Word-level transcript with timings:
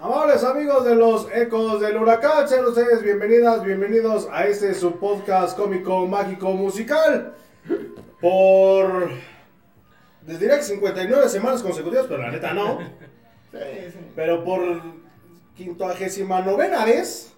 Amables 0.00 0.44
amigos 0.44 0.84
de 0.84 0.94
los 0.94 1.26
Ecos 1.34 1.80
del 1.80 1.96
Huracán, 1.96 2.48
sean 2.48 2.64
ustedes 2.64 3.02
bienvenidas, 3.02 3.64
bienvenidos 3.64 4.28
a 4.30 4.46
este 4.46 4.72
su 4.72 4.92
podcast 4.96 5.58
cómico, 5.58 6.06
mágico, 6.06 6.52
musical. 6.52 7.34
Por. 8.20 9.10
Les 10.24 10.38
diría 10.38 10.56
que 10.58 10.62
59 10.62 11.28
semanas 11.28 11.64
consecutivas, 11.64 12.06
pero 12.08 12.22
la 12.22 12.30
neta 12.30 12.54
no. 12.54 12.78
Pero 14.14 14.44
por 14.44 14.60
quincuagésima 15.56 16.42
novena 16.42 16.84
vez. 16.84 17.32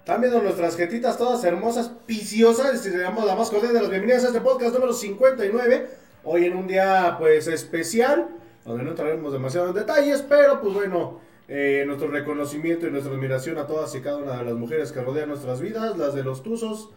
Están 0.00 0.20
viendo 0.20 0.42
nuestras 0.42 0.76
jetitas 0.76 1.16
todas 1.16 1.42
hermosas, 1.44 1.90
piciosas. 2.04 2.84
Y 2.84 2.90
le 2.90 2.98
damos 2.98 3.24
la 3.24 3.36
más 3.36 3.48
cordial 3.48 3.72
de 3.72 3.80
las 3.80 3.88
bienvenidas 3.88 4.24
a 4.24 4.28
este 4.28 4.42
podcast 4.42 4.74
número 4.74 4.92
59. 4.92 5.88
Hoy 6.24 6.44
en 6.44 6.56
un 6.58 6.66
día, 6.66 7.16
pues, 7.18 7.46
especial. 7.46 8.28
Donde 8.66 8.84
no 8.84 8.90
entraremos 8.90 9.32
demasiado 9.32 9.68
en 9.68 9.74
detalles, 9.74 10.20
pero 10.28 10.60
pues 10.60 10.74
bueno. 10.74 11.25
Eh, 11.48 11.84
nuestro 11.86 12.08
reconocimiento 12.08 12.86
y 12.86 12.90
nuestra 12.90 13.12
admiración 13.12 13.58
a 13.58 13.66
todas 13.66 13.94
y 13.94 14.00
cada 14.00 14.18
una 14.18 14.36
de 14.36 14.44
las 14.44 14.54
mujeres 14.54 14.92
que 14.92 15.00
rodean 15.00 15.28
nuestras 15.28 15.60
vidas, 15.60 15.96
las 15.96 16.14
de 16.14 16.24
los 16.24 16.42
tuzos, 16.42 16.90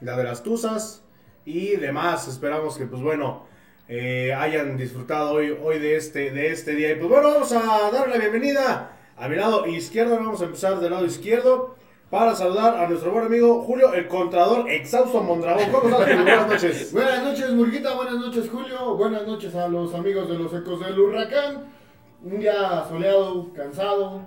la 0.00 0.16
de 0.16 0.24
las 0.24 0.42
tuzas 0.42 1.04
y 1.44 1.76
demás. 1.76 2.26
Esperamos 2.28 2.76
que, 2.76 2.86
pues 2.86 3.00
bueno, 3.00 3.46
eh, 3.88 4.34
hayan 4.34 4.76
disfrutado 4.76 5.32
hoy, 5.32 5.56
hoy 5.62 5.78
de, 5.78 5.96
este, 5.96 6.30
de 6.30 6.48
este 6.48 6.74
día. 6.74 6.92
Y 6.92 6.94
pues 6.96 7.08
bueno, 7.10 7.28
vamos 7.28 7.52
a 7.52 7.90
dar 7.90 8.08
la 8.08 8.18
bienvenida 8.18 8.96
a 9.16 9.28
mi 9.28 9.36
lado 9.36 9.66
izquierdo. 9.66 10.16
Vamos 10.16 10.40
a 10.42 10.46
empezar 10.46 10.80
del 10.80 10.90
lado 10.90 11.06
izquierdo 11.06 11.76
para 12.10 12.34
saludar 12.34 12.76
a 12.76 12.88
nuestro 12.88 13.10
buen 13.12 13.24
amigo 13.24 13.62
Julio, 13.62 13.94
el 13.94 14.08
Contrador 14.08 14.68
Exhausto 14.68 15.22
Mondragón. 15.22 15.70
¿Cómo 15.70 15.88
estás, 15.88 16.04
Julio? 16.04 16.24
Buenas 16.24 16.48
noches. 16.48 16.92
Buenas 16.92 17.22
noches, 17.22 17.50
Murguita. 17.52 17.94
Buenas 17.94 18.14
noches, 18.14 18.50
Julio. 18.50 18.96
Buenas 18.96 19.26
noches 19.26 19.54
a 19.54 19.68
los 19.68 19.94
amigos 19.94 20.28
de 20.28 20.38
los 20.38 20.52
Ecos 20.52 20.80
del 20.80 20.98
Huracán. 20.98 21.81
Un 22.24 22.38
día 22.40 22.84
soleado, 22.88 23.52
cansado. 23.52 24.20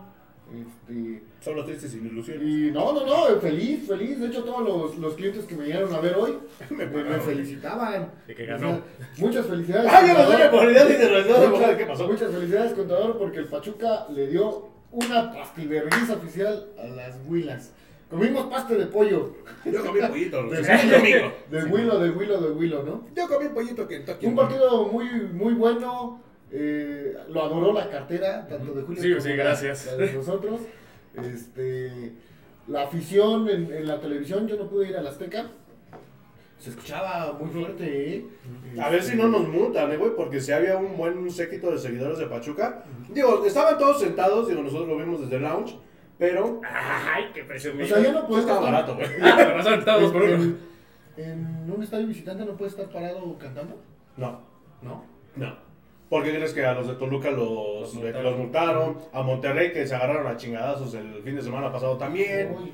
Este, 0.54 1.24
Solo 1.40 1.66
tristes 1.66 1.92
sin 1.92 2.06
ilusiones. 2.06 2.44
y 2.44 2.72
no, 2.72 2.94
no, 2.94 3.06
no, 3.06 3.40
feliz, 3.40 3.88
feliz. 3.88 4.20
De 4.20 4.28
hecho, 4.28 4.44
todos 4.44 4.64
los, 4.64 4.98
los 4.98 5.14
clientes 5.16 5.46
que 5.46 5.56
me 5.56 5.66
llegaron 5.66 5.94
a 5.94 6.00
ver 6.00 6.16
hoy 6.16 6.38
Me 6.70 6.86
me, 6.86 7.04
me 7.04 7.20
felicitaban. 7.20 8.12
De 8.28 8.36
que 8.36 8.44
O 8.44 8.48
ganó. 8.48 8.60
sea, 8.70 8.82
muchas 9.18 9.46
felicidades. 9.48 9.92
¡Ay, 9.92 10.08
yo 10.08 10.14
no 10.14 10.20
contador. 10.26 10.42
sé 10.44 10.50
por 10.50 10.72
idea 10.72 10.84
ni 10.86 10.92
de 10.94 11.08
de 11.10 11.24
Muchas- 11.24 11.50
mujer! 11.50 11.78
¿Qué 11.78 11.86
pasó? 11.86 12.08
Muchas 12.08 12.32
felicidades, 12.32 12.74
contador, 12.74 13.18
porque 13.18 13.40
el 13.40 13.48
Pachuca 13.48 14.06
le 14.10 14.28
dio 14.28 14.70
una 14.92 15.32
pastiverguiza 15.34 16.14
oficial 16.14 16.68
a 16.80 16.86
las 16.88 17.18
huilas. 17.28 17.74
Comimos 18.10 18.46
paste 18.46 18.76
de 18.76 18.86
pollo. 18.86 19.34
Yo 19.66 19.84
comí 19.84 20.00
pollito. 20.02 20.44
De, 20.44 20.62
domingo. 20.62 21.32
de 21.50 21.64
huilo, 21.66 22.00
de 22.00 22.10
huilo, 22.12 22.38
de 22.42 22.52
huilo, 22.52 22.84
¿no? 22.84 23.08
Yo 23.16 23.28
comí 23.28 23.50
pollito 23.50 23.88
Kentucky. 23.88 24.28
Un 24.28 24.36
partido 24.36 24.86
muy, 24.86 25.06
muy 25.34 25.54
bueno. 25.56 26.22
Eh, 26.52 27.16
lo 27.30 27.44
adoró 27.44 27.74
la 27.74 27.90
cartera, 27.90 28.48
tanto 28.48 28.74
de 28.74 28.82
Julio 28.84 29.02
Sí, 29.02 29.10
como 29.10 29.22
sí, 29.22 29.34
gracias. 29.34 29.86
la 29.88 29.98
de 30.06 30.14
nosotros. 30.14 30.62
Este, 31.22 32.14
la 32.68 32.84
afición 32.84 33.50
en, 33.50 33.72
en 33.74 33.88
la 33.88 34.00
televisión, 34.00 34.48
yo 34.48 34.58
no 34.58 34.68
pude 34.68 34.90
ir 34.90 34.98
a 34.98 35.02
la 35.02 35.10
Azteca. 35.10 35.48
Se 36.58 36.70
escuchaba 36.70 37.34
muy 37.40 37.50
fuerte, 37.50 38.16
¿eh? 38.16 38.26
A 38.82 38.90
ver 38.90 39.04
si 39.04 39.16
no 39.18 39.28
nos 39.28 39.48
multan, 39.48 39.92
eh, 39.92 39.98
güey, 39.98 40.16
porque 40.16 40.40
si 40.40 40.52
había 40.52 40.78
un 40.78 40.96
buen 40.98 41.30
séquito 41.30 41.70
de 41.72 41.78
seguidores 41.78 42.18
de 42.18 42.26
Pachuca. 42.28 42.84
Digo, 43.10 43.46
estaban 43.46 43.78
todos 43.78 44.00
sentados, 44.00 44.48
digo, 44.48 44.62
nosotros 44.64 44.88
lo 44.88 44.98
vimos 44.98 45.22
desde 45.22 45.36
el 45.36 45.44
lounge, 45.44 45.78
pero 46.18 46.62
Ay, 46.64 47.26
qué 47.34 47.42
O 47.44 47.48
presumido. 47.48 47.88
sea, 47.88 48.00
ya 48.00 48.12
no 48.14 48.20
estaba 48.22 48.40
estar- 48.40 48.62
barato, 48.62 48.96
güey. 48.96 49.08
Ah, 49.22 49.36
con 49.46 49.54
razón, 49.54 49.80
estábamos 49.80 50.12
por 50.14 50.22
uno. 50.24 50.34
en, 50.34 50.58
en 51.18 51.72
un 51.76 51.84
estadio 51.84 52.08
visitante 52.08 52.46
no 52.46 52.56
puedes 52.56 52.74
estar 52.74 52.90
parado 52.92 53.38
cantando, 53.38 53.78
No, 54.16 54.42
¿no? 54.82 55.04
no. 55.36 55.65
¿Por 56.10 56.24
qué 56.24 56.30
crees 56.36 56.54
que 56.54 56.64
a 56.66 56.74
los 56.74 56.88
de 56.88 56.94
Toluca 56.96 57.32
los, 57.32 57.94
Los 57.96 58.24
los, 58.24 58.38
multaron. 58.38 58.98
A 59.12 59.24
Monterrey 59.24 59.72
que 59.74 59.88
se 59.88 59.96
agarraron 59.96 60.28
a 60.28 60.38
chingadazos 60.38 60.94
el 60.94 61.22
fin 61.24 61.36
de 61.36 61.42
semana 61.42 61.72
pasado 61.72 61.98
también. 61.98 62.52
Muy- 62.52 62.72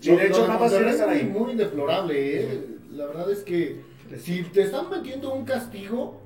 Sí, 0.00 0.10
de 0.16 0.26
hecho, 0.26 0.48
nada 0.48 0.58
más 0.58 0.72
estar 0.72 1.08
ahí. 1.08 1.22
Muy 1.24 1.54
deplorable, 1.54 2.40
¿eh? 2.40 2.66
La 2.90 3.06
verdad 3.06 3.30
es 3.30 3.44
que 3.44 3.80
si 4.18 4.42
te 4.42 4.62
están 4.62 4.90
metiendo 4.90 5.32
un 5.32 5.44
castigo, 5.44 6.20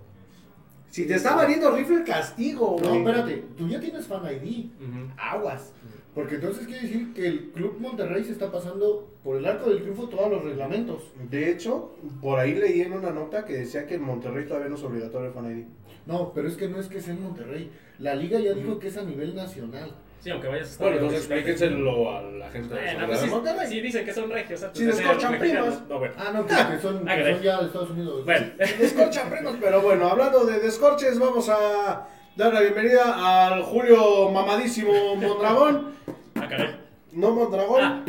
Si 0.89 1.07
te 1.07 1.15
está 1.17 1.37
valiendo 1.37 1.71
rifle 1.77 1.97
el 1.97 2.05
castigo, 2.05 2.79
no, 2.83 2.89
güey. 2.89 2.99
espérate, 3.01 3.45
tú 3.59 3.69
ya 3.69 3.79
tienes 3.79 4.07
fan 4.07 4.23
ID, 4.25 4.71
Ujú. 4.81 5.11
aguas. 5.19 5.75
Porque 6.15 6.37
entonces 6.37 6.67
quiere 6.67 6.81
decir 6.87 7.13
que 7.13 7.27
el 7.27 7.51
Club 7.51 7.77
Monterrey 7.79 8.25
se 8.25 8.33
está 8.33 8.51
pasando 8.51 9.07
por 9.23 9.37
el 9.37 9.45
arco 9.45 9.69
del 9.69 9.83
triunfo 9.83 10.09
todos 10.09 10.31
los 10.31 10.43
reglamentos. 10.43 11.03
De 11.31 11.51
hecho, 11.51 11.95
por 12.23 12.39
ahí 12.39 12.55
leí 12.55 12.81
en 12.81 12.95
una 12.95 13.11
nota 13.11 13.45
que 13.45 13.53
decía 13.53 13.87
que 13.87 13.97
en 13.97 14.03
Monterrey 14.05 14.47
todavía 14.47 14.71
no 14.71 14.77
es 14.77 14.83
obligatorio 14.83 15.29
el 15.29 15.35
fan 15.35 15.45
ID. 15.59 15.65
No, 16.07 16.33
pero 16.33 16.49
es 16.49 16.57
que 16.57 16.69
no 16.69 16.79
es 16.81 16.87
que 16.87 17.01
sea 17.01 17.15
en 17.15 17.23
Monterrey. 17.23 17.71
La 17.99 18.15
liga 18.15 18.39
ya 18.39 18.53
dijo 18.53 18.79
que 18.79 18.89
es 18.89 18.97
a 18.97 19.03
nivel 19.03 19.35
nacional. 19.35 19.93
Sí, 20.21 20.31
aunque 20.31 20.49
vayas 20.49 20.69
a 20.69 20.71
estar. 20.73 20.87
Bueno, 20.87 20.97
entonces 21.03 21.19
explíquenselo 21.31 22.11
a 22.17 22.23
la 22.23 22.51
gente 22.51 22.75
de 22.75 22.81
Bueno, 22.81 23.01
de 23.01 23.07
pues 23.07 23.21
sí, 23.21 23.27
Monterrey. 23.29 23.67
sí 23.69 23.81
dicen 23.81 24.05
que 24.05 24.13
son 24.15 24.31
regios. 24.31 24.67
Sí, 24.73 24.85
descorchan 24.85 25.39
primas. 25.39 25.83
No, 25.89 25.99
bueno. 25.99 26.15
Ah, 26.17 26.31
no, 26.33 26.47
que, 26.47 26.55
que 26.55 26.81
son, 26.81 27.05
que 27.05 27.11
Ah, 27.13 27.17
caray. 27.17 27.35
son 27.35 27.43
ya 27.43 27.61
de 27.61 27.67
Estados 27.67 27.91
Unidos. 27.91 28.25
Bueno, 28.25 28.47
Descorchan 28.57 29.31
primos, 29.31 29.57
pero 29.61 29.83
bueno, 29.83 30.09
hablando 30.09 30.45
de 30.47 30.59
descorches, 30.61 31.19
vamos 31.19 31.49
a 31.49 32.09
dar 32.37 32.53
la 32.55 32.61
bienvenida 32.61 33.47
al 33.53 33.63
Julio 33.63 34.31
Mamadísimo 34.31 35.17
Mondragón. 35.17 35.93
ah, 36.37 36.49
caray. 36.49 36.77
No 37.13 37.31
Mondragón. 37.33 37.83
Ah. 37.83 38.05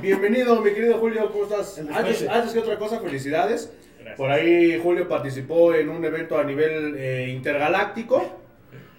Bienvenido, 0.00 0.60
mi 0.60 0.72
querido 0.72 0.98
Julio, 0.98 1.30
¿cómo 1.30 1.44
estás? 1.44 1.78
Antes 1.78 2.52
que 2.52 2.58
otra 2.58 2.78
cosa, 2.78 3.00
felicidades. 3.00 3.72
Gracias. 4.10 4.16
Por 4.16 4.30
ahí 4.30 4.78
Julio 4.82 5.08
participó 5.08 5.74
en 5.74 5.88
un 5.88 6.04
evento 6.04 6.38
a 6.38 6.44
nivel 6.44 6.94
eh, 6.96 7.28
intergaláctico 7.28 8.40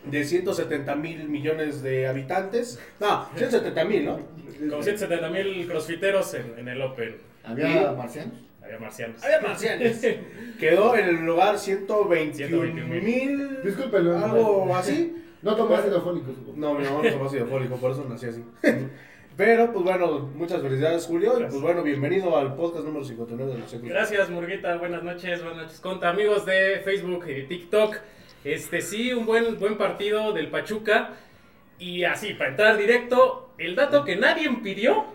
de 0.05 0.23
170 0.23 0.95
mil 0.95 1.29
millones 1.29 1.81
de 1.81 2.07
habitantes. 2.07 2.79
No, 2.99 3.27
170 3.35 3.85
mil, 3.85 4.05
¿no? 4.05 4.19
Como 4.69 4.83
170 4.83 5.29
mil 5.29 5.67
crossfiteros 5.67 6.33
en, 6.33 6.57
en 6.57 6.67
el 6.67 6.81
Open. 6.81 7.17
Había 7.43 7.91
marcianos. 7.91 8.33
Había 8.63 8.79
marcianos. 8.79 9.23
Había 9.23 9.41
marcianos. 9.41 9.97
Quedó 10.59 10.95
en 10.95 11.07
el 11.09 11.25
lugar 11.25 11.57
121 11.57 12.33
121,000. 12.33 13.03
mil. 13.03 13.63
Discúlpelo. 13.63 14.17
Algo 14.17 14.75
así. 14.75 15.15
No 15.41 15.55
tomó 15.55 15.75
ácido 15.75 16.01
fólico. 16.01 16.31
No, 16.55 16.75
mi 16.75 16.83
mamá 16.85 17.01
no 17.03 17.09
tomó 17.11 17.25
ácido 17.25 17.47
fólico, 17.47 17.75
por 17.77 17.91
eso 17.91 18.05
nací 18.07 18.27
así. 18.27 18.43
Pero, 19.41 19.73
pues 19.73 19.83
bueno, 19.83 20.29
muchas 20.35 20.61
felicidades, 20.61 21.07
Julio. 21.07 21.33
Y 21.39 21.45
pues 21.45 21.59
bueno, 21.59 21.81
bienvenido 21.81 22.37
al 22.37 22.53
podcast 22.53 22.85
número 22.85 23.03
59 23.03 23.53
de 23.53 23.57
los 23.57 23.73
Ecos. 23.73 23.89
Gracias, 23.89 24.29
Murguita. 24.29 24.77
Buenas 24.77 25.01
noches, 25.01 25.41
buenas 25.41 25.63
noches, 25.63 25.79
Conta. 25.79 26.09
Amigos 26.09 26.45
de 26.45 26.79
Facebook 26.85 27.25
y 27.27 27.47
TikTok. 27.47 27.97
Este 28.43 28.81
sí, 28.81 29.11
un 29.13 29.25
buen, 29.25 29.57
buen 29.57 29.79
partido 29.79 30.31
del 30.31 30.51
Pachuca. 30.51 31.15
Y 31.79 32.03
así, 32.03 32.35
para 32.35 32.51
entrar 32.51 32.77
directo, 32.77 33.49
el 33.57 33.75
dato 33.75 34.05
que 34.05 34.15
nadie 34.15 34.47
pidió, 34.61 35.05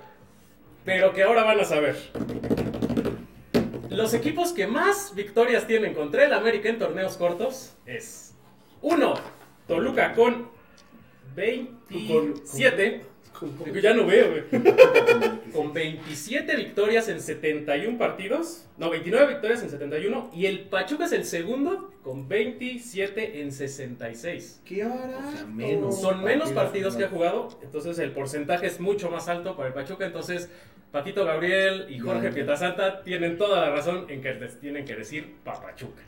pero 0.85 1.13
que 1.13 1.23
ahora 1.23 1.45
van 1.45 1.61
a 1.61 1.65
saber. 1.65 1.95
Los 3.91 4.13
equipos 4.13 4.53
que 4.53 4.67
más 4.67 5.15
victorias 5.15 5.69
tienen 5.69 5.95
contra 5.95 6.25
el 6.25 6.33
América 6.33 6.69
en 6.69 6.81
torneos 6.81 7.17
cortos 7.17 7.77
es 7.87 8.35
1. 8.83 9.15
Toluca 9.69 10.15
con 10.15 10.49
27. 11.37 13.15
Ya 13.83 13.95
no 13.95 14.07
veo, 14.07 14.31
güey. 14.31 14.63
Con 15.53 15.73
27 15.73 16.57
victorias 16.57 17.09
en 17.09 17.21
71 17.21 17.99
partidos. 17.99 18.67
No, 18.79 18.91
29 18.91 19.27
victorias 19.29 19.63
en 19.63 19.71
71. 19.71 20.31
Y 20.35 20.47
el 20.47 20.61
Pachuca 20.61 21.05
es 21.07 21.13
el 21.13 21.25
segundo 21.25 21.93
con 22.03 22.29
27 22.29 23.43
en 23.43 23.53
66. 23.53 24.63
¿Qué 24.65 24.85
hora? 24.85 25.19
O 25.19 25.33
sea, 25.33 25.47
menos. 25.47 26.01
Son 26.01 26.23
menos 26.25 26.51
partidos 26.53 26.95
partidos 26.95 26.97
que 26.97 27.05
ha 27.05 27.09
jugado. 27.09 27.49
Entonces 27.63 27.99
el 27.99 28.13
porcentaje 28.13 28.67
es 28.67 28.81
mucho 28.81 29.11
más 29.11 29.29
alto 29.29 29.57
para 29.57 29.69
el 29.69 29.75
Pachuca. 29.75 30.07
Entonces 30.07 30.51
Patito 30.93 31.25
Gabriel 31.25 31.87
y 31.89 31.99
Jorge 31.99 32.29
Ya. 32.29 32.35
Pietrasanta 32.35 33.03
tienen 33.03 33.37
toda 33.37 33.61
la 33.61 33.71
razón 33.71 34.07
en 34.09 34.23
que 34.23 34.35
les 34.35 34.59
tienen 34.61 34.85
que 34.85 34.95
decir 34.95 35.35
Papachuca. 35.45 36.03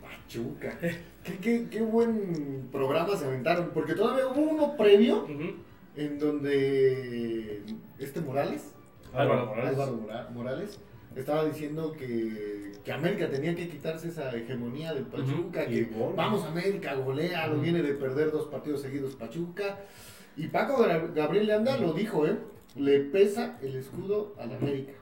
Pachuca. 0.00 0.78
¿Qué, 1.24 1.36
qué, 1.40 1.66
qué 1.70 1.80
buen 1.80 2.68
programa 2.72 3.16
se 3.16 3.26
aventaron. 3.26 3.70
Porque 3.74 3.94
todavía 3.94 4.26
hubo 4.26 4.40
uno 4.40 4.76
previo 4.76 5.24
Ujú. 5.24 5.54
En 5.96 6.18
donde 6.18 7.62
este 7.98 8.20
Morales, 8.20 8.74
Álvaro 9.12 9.46
Morales. 9.46 9.70
Álvaro 9.78 9.92
Mora- 9.98 10.30
Morales, 10.32 10.80
estaba 11.14 11.44
diciendo 11.44 11.92
que, 11.92 12.72
que 12.84 12.92
América 12.92 13.28
tenía 13.30 13.54
que 13.54 13.68
quitarse 13.68 14.08
esa 14.08 14.34
hegemonía 14.34 14.94
del 14.94 15.04
Pachuca, 15.04 15.66
que 15.66 15.74
Y 15.74 15.84
bueno. 15.84 16.14
vamos 16.16 16.44
América, 16.44 16.94
golea, 16.94 17.46
lo 17.48 17.60
viene 17.60 17.82
de 17.82 17.92
perder 17.94 18.30
dos 18.30 18.46
partidos 18.46 18.80
seguidos 18.82 19.14
Pachuca. 19.16 19.80
Y 20.36 20.46
Paco 20.48 20.82
Gabriel 21.14 21.46
Leanda 21.46 21.76
lo 21.76 21.92
dijo, 21.92 22.26
¿eh? 22.26 22.38
Le 22.76 23.00
pesa 23.00 23.58
el 23.60 23.76
escudo 23.76 24.34
al 24.38 24.52
América. 24.54 24.94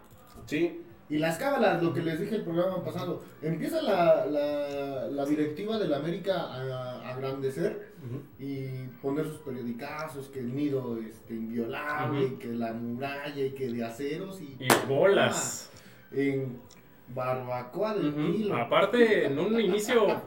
Sí. 0.46 0.82
Y 1.10 1.18
las 1.18 1.38
cábalas, 1.38 1.82
lo 1.82 1.92
que 1.92 2.02
les 2.02 2.20
dije 2.20 2.36
el 2.36 2.42
programa 2.44 2.84
pasado, 2.84 3.22
empieza 3.42 3.82
la, 3.82 4.24
la, 4.26 5.08
la 5.10 5.26
directiva 5.26 5.76
del 5.76 5.92
América 5.92 6.34
a, 6.40 7.00
a 7.00 7.08
agrandecer 7.14 7.90
y 8.38 8.86
poner 9.02 9.26
sus 9.26 9.38
periodicazos, 9.38 10.28
que 10.28 10.38
el 10.38 10.54
nido 10.54 10.98
este, 10.98 11.34
inviolable, 11.34 12.26
y 12.26 12.30
que 12.36 12.48
la 12.48 12.72
muralla 12.72 13.44
y 13.44 13.50
que 13.50 13.68
de 13.70 13.84
aceros 13.84 14.40
y, 14.40 14.56
Y 14.60 14.68
bolas. 14.88 15.70
en 16.12 16.60
barbacoa 17.08 17.94
del 17.94 18.10
Ujú. 18.10 18.20
Nilo. 18.20 18.56
Aparte, 18.56 19.26
en 19.26 19.36
un 19.36 19.60
inicio 19.60 20.22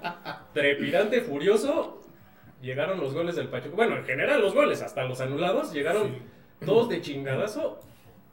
trepidante, 0.53 1.21
furioso, 1.21 2.01
llegaron 2.62 3.00
los 3.00 3.13
goles 3.13 3.38
del 3.38 3.47
Pachuca. 3.47 3.75
Bueno, 3.77 3.95
en 3.97 4.03
general 4.03 4.41
los 4.41 4.53
goles, 4.53 4.81
hasta 4.81 5.06
los 5.06 5.21
anulados, 5.21 5.71
llegaron 5.71 6.12
todos 6.65 6.89
de 6.89 7.00
chingadazo. 7.00 7.79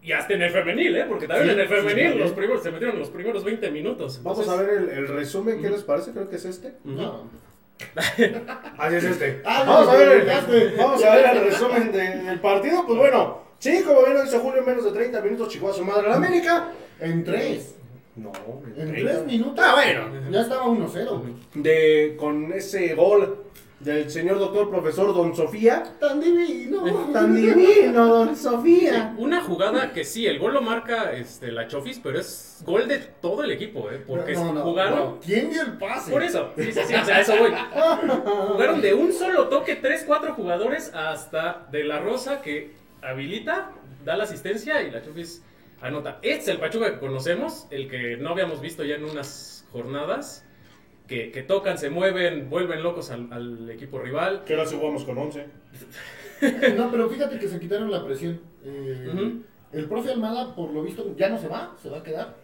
Y 0.03 0.13
hasta 0.13 0.33
en 0.35 0.43
el 0.43 0.51
femenil, 0.51 0.97
¿eh? 0.97 1.05
Porque 1.09 1.27
también 1.29 1.49
Sí, 1.49 1.55
en 1.55 1.61
el 1.61 1.69
femenil 1.69 2.13
sí. 2.15 2.19
los 2.19 2.31
primeros, 2.33 2.63
se 2.63 2.71
metieron 2.71 2.99
los 2.99 3.11
primeros 3.11 3.45
20 3.45 3.71
minutos. 3.71 4.21
Vamos 4.23 4.49
a 4.49 4.57
ver 4.57 4.71
el, 4.71 4.89
el 4.89 5.09
resumen, 5.09 5.61
¿qué 5.61 5.69
les 5.71 5.83
parece? 5.83 6.13
Creo 6.13 6.29
que 6.29 6.37
es 6.37 6.45
este. 6.47 6.73
No. 6.85 7.25
Así 8.79 8.97
es 8.97 9.05
este. 9.05 9.43
Ah, 9.45 9.65
vamos, 9.67 9.87
no, 9.87 9.93
a 9.93 9.97
ver 9.97 10.09
el, 10.21 10.77
vamos 10.77 11.03
a 11.05 11.15
ver 11.15 11.37
el 11.37 11.45
resumen 11.45 11.93
de- 11.93 12.17
del 12.23 12.41
partido. 12.41 12.85
Pues 12.87 12.99
bueno, 12.99 13.39
sí, 13.59 13.83
como 13.87 14.03
bien 14.03 14.15
lo 14.15 14.23
dice 14.23 14.39
Julio, 14.39 14.61
en 14.61 14.67
menos 14.67 14.85
de 14.85 14.93
30 14.93 15.21
minutos 15.23 15.49
chicó 15.49 15.71
a 15.71 15.73
su 15.75 15.85
madre 15.85 16.07
a 16.07 16.11
la 16.11 16.17
América. 16.17 16.69
En 17.01 17.25
tres. 17.25 17.75
No, 18.17 18.33
En 18.77 18.91
30. 18.93 19.11
tres 19.13 19.27
minutos. 19.27 19.65
Ah, 19.67 19.75
bueno. 19.77 20.31
Ya 20.31 20.41
estaba 20.43 20.65
1-0, 20.67 21.21
güey. 21.21 21.33
De, 21.55 22.17
con 22.19 22.53
ese 22.53 22.95
gol 22.95 23.45
del 23.81 24.11
señor 24.11 24.39
doctor 24.39 24.69
profesor 24.69 25.15
Don 25.15 25.35
Sofía. 25.35 25.83
Tan 25.99 26.21
divino. 26.21 26.85
Tan 27.13 27.35
divino, 27.35 28.07
Don 28.07 28.37
Sofía. 28.37 29.15
Una 29.17 29.43
jugada 29.43 29.93
que 29.93 30.05
sí, 30.05 30.27
el 30.27 30.39
gol 30.39 30.55
lo 30.55 30.61
marca 30.61 31.13
este, 31.13 31.51
la 31.51 31.67
Chofis, 31.67 31.99
pero 32.03 32.21
es 32.21 32.63
gol 32.65 32.87
de 32.87 32.99
todo 32.99 33.43
el 33.43 33.51
equipo, 33.51 33.91
¿eh? 33.91 34.03
Porque 34.07 34.35
No, 34.35 34.53
no, 34.53 34.63
jugaron... 34.63 34.99
no. 34.99 35.21
¿Quién 35.21 35.51
dio 35.51 35.63
el 35.63 35.79
pase? 35.79 36.11
Por 36.13 36.23
eso, 36.23 36.53
sí, 36.57 36.65
sí, 36.73 36.81
sí, 36.87 36.95
o 36.95 37.05
sea, 37.05 37.17
a 37.17 37.21
eso 37.21 37.35
voy. 37.37 37.51
Jugaron 38.53 38.81
de 38.83 38.93
un 38.95 39.13
solo 39.13 39.49
toque, 39.49 39.77
3, 39.77 40.05
4 40.07 40.35
jugadores, 40.35 40.93
hasta 40.95 41.67
De 41.73 41.83
La 41.85 41.99
Rosa 42.01 42.43
que 42.43 42.73
habilita, 43.03 43.71
da 44.05 44.17
la 44.17 44.25
asistencia 44.25 44.83
y 44.83 44.91
la 44.91 45.03
Chofis 45.03 45.43
anota. 45.81 46.19
Este 46.21 46.43
es 46.43 46.49
el 46.49 46.59
Pachuca 46.59 46.93
que 46.93 46.99
conocemos, 46.99 47.67
el 47.71 47.89
que 47.89 48.19
no 48.19 48.31
habíamos 48.31 48.61
visto 48.61 48.85
ya 48.85 48.97
en 48.97 49.05
unas 49.05 49.65
jornadas, 49.73 50.45
que, 51.11 51.33
que 51.33 51.43
tocan, 51.43 51.77
se 51.77 51.91
mueven, 51.91 52.49
vuelven 52.49 52.85
locos 52.85 53.11
al, 53.11 53.27
al 53.33 53.69
equipo 53.69 53.99
rival. 53.99 54.45
Que 54.47 54.55
ahora 54.55 54.65
sí 54.65 54.77
jugamos 54.79 55.05
con 55.05 55.19
11. 55.19 55.45
No, 56.75 56.91
pero 56.91 57.11
fíjate 57.11 57.39
que 57.39 57.49
se 57.49 57.61
quitaron 57.61 57.91
la 57.91 58.03
presión. 58.03 58.41
Eh. 58.65 59.43
El 59.75 59.85
profe 59.85 60.11
Almada, 60.11 60.55
por 60.55 60.73
lo 60.73 60.83
visto, 60.83 61.15
ya 61.15 61.29
no 61.29 61.37
se 61.37 61.49
va, 61.49 61.77
se 61.83 61.91
va 61.91 61.99
a 61.99 62.03
quedar. 62.03 62.35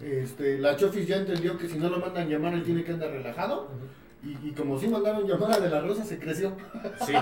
Este, 0.00 0.58
la 0.58 0.76
Chofis 0.76 1.08
ya 1.08 1.16
entendió 1.16 1.58
que 1.58 1.68
si 1.68 1.76
no 1.76 1.88
lo 1.90 1.98
mandan 1.98 2.28
llamar, 2.28 2.54
él 2.54 2.62
tiene 2.62 2.84
que 2.84 2.92
andar 2.92 3.10
relajado. 3.10 3.68
Y, 4.24 4.48
y 4.48 4.52
como 4.52 4.78
sí 4.78 4.86
mandaron 4.86 5.26
llamada 5.26 5.58
de 5.58 5.68
la 5.68 5.80
Rosa, 5.80 6.04
se 6.04 6.18
creció. 6.18 6.52
Sí, 7.04 7.12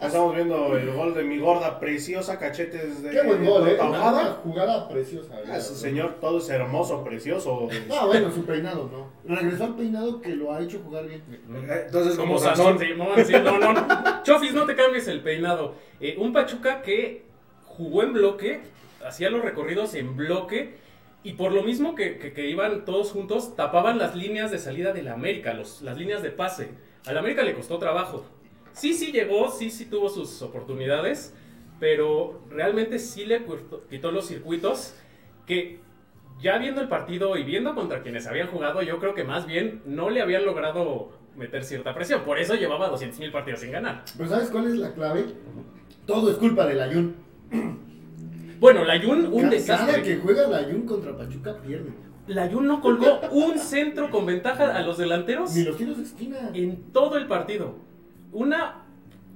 Estamos 0.00 0.34
viendo 0.34 0.74
el 0.76 0.90
gol 0.92 1.12
de 1.14 1.22
mi 1.22 1.38
gorda 1.38 1.78
preciosa, 1.78 2.38
cachetes 2.38 3.02
de 3.02 3.10
Qué 3.10 3.22
buen 3.22 3.44
gol, 3.44 3.68
¿eh? 3.68 3.76
Una 3.78 4.30
jugada 4.42 4.88
preciosa. 4.88 5.34
Ah, 5.34 5.40
¿verdad? 5.40 5.58
Ese 5.58 5.74
señor 5.74 6.16
todo 6.20 6.38
es 6.38 6.48
hermoso, 6.48 7.04
precioso. 7.04 7.68
No, 7.86 8.06
bueno, 8.06 8.30
su 8.30 8.46
peinado, 8.46 8.88
¿no? 8.90 9.34
Regresó 9.34 9.64
al 9.64 9.74
peinado 9.74 10.22
que 10.22 10.30
lo 10.34 10.54
ha 10.54 10.62
hecho 10.62 10.80
jugar 10.82 11.06
bien. 11.06 11.22
Eh, 11.30 11.82
Entonces, 11.86 12.16
como 12.16 12.36
como 12.36 12.44
sí, 13.24 13.32
no, 13.44 13.58
no, 13.58 13.72
no. 13.74 14.22
Chofis, 14.22 14.54
no 14.54 14.64
te 14.64 14.74
cambies 14.74 15.08
el 15.08 15.20
peinado. 15.20 15.74
Eh, 16.00 16.16
un 16.18 16.32
Pachuca 16.32 16.80
que 16.80 17.26
jugó 17.66 18.02
en 18.02 18.14
bloque, 18.14 18.62
hacía 19.06 19.28
los 19.28 19.42
recorridos 19.42 19.94
en 19.94 20.16
bloque, 20.16 20.76
y 21.28 21.32
por 21.32 21.52
lo 21.52 21.62
mismo 21.62 21.94
que, 21.94 22.18
que- 22.18 22.32
que 22.32 22.48
iban 22.48 22.84
todos 22.84 23.10
juntos, 23.10 23.56
tapaban 23.56 23.98
las 23.98 24.14
líneas 24.14 24.50
de 24.50 24.58
salida 24.58 24.92
de 24.92 25.02
la 25.02 25.14
América, 25.14 25.52
los, 25.54 25.82
las 25.82 25.98
líneas 25.98 26.22
de 26.22 26.30
pase. 26.30 26.70
A 27.06 27.12
la 27.12 27.20
América 27.20 27.42
le 27.42 27.54
costó 27.54 27.78
trabajo. 27.78 28.24
Sí, 28.72 28.94
sí 28.94 29.10
llegó, 29.12 29.50
sí, 29.50 29.70
sí 29.70 29.86
tuvo 29.86 30.08
sus 30.08 30.40
oportunidades, 30.42 31.34
pero 31.80 32.42
realmente 32.50 32.98
sí 32.98 33.24
le 33.26 33.42
quitó- 33.90 34.10
los 34.12 34.26
circuitos 34.26 34.94
que 35.46 35.80
ya 36.40 36.58
viendo 36.58 36.80
el 36.80 36.88
partido 36.88 37.36
y 37.36 37.44
viendo 37.44 37.74
contra 37.74 38.02
quienes 38.02 38.26
habían 38.26 38.48
jugado, 38.48 38.82
yo 38.82 38.98
creo 38.98 39.14
que 39.14 39.24
más 39.24 39.46
bien 39.46 39.82
no 39.86 40.10
le 40.10 40.20
habían 40.20 40.44
logrado 40.44 41.10
meter 41.34 41.64
cierta 41.64 41.94
presión. 41.94 42.22
Por 42.24 42.38
eso 42.38 42.54
llevaba 42.54 42.88
200 42.88 43.18
mil 43.20 43.32
partidos 43.32 43.60
sin 43.60 43.72
ganar. 43.72 44.04
Pero 44.16 44.28
¿sabes 44.28 44.50
cuál 44.50 44.66
es 44.66 44.74
la 44.76 44.92
clave? 44.94 45.24
Todo 46.06 46.30
es 46.30 46.36
culpa 46.36 46.66
del 46.66 46.80
Ayun. 46.80 47.16
Bueno, 48.60 48.84
la 48.84 49.00
Jun, 49.00 49.26
un 49.26 49.40
Cada 49.42 49.50
desastre. 49.50 50.02
que 50.02 50.16
juega 50.16 50.46
la 50.48 50.58
Ayun 50.58 50.82
contra 50.86 51.16
Pachuca 51.16 51.56
pierde. 51.60 51.90
La 52.26 52.48
Jun 52.48 52.66
no 52.66 52.80
colgó 52.80 53.20
un 53.30 53.58
centro 53.58 54.10
con 54.10 54.26
ventaja 54.26 54.74
a 54.76 54.82
los 54.82 54.98
delanteros 54.98 55.54
Ni 55.54 55.62
los 55.64 55.76
tiros 55.76 55.98
de 55.98 56.02
esquina. 56.04 56.50
en 56.54 56.92
todo 56.92 57.16
el 57.18 57.26
partido. 57.26 57.76
Una 58.32 58.82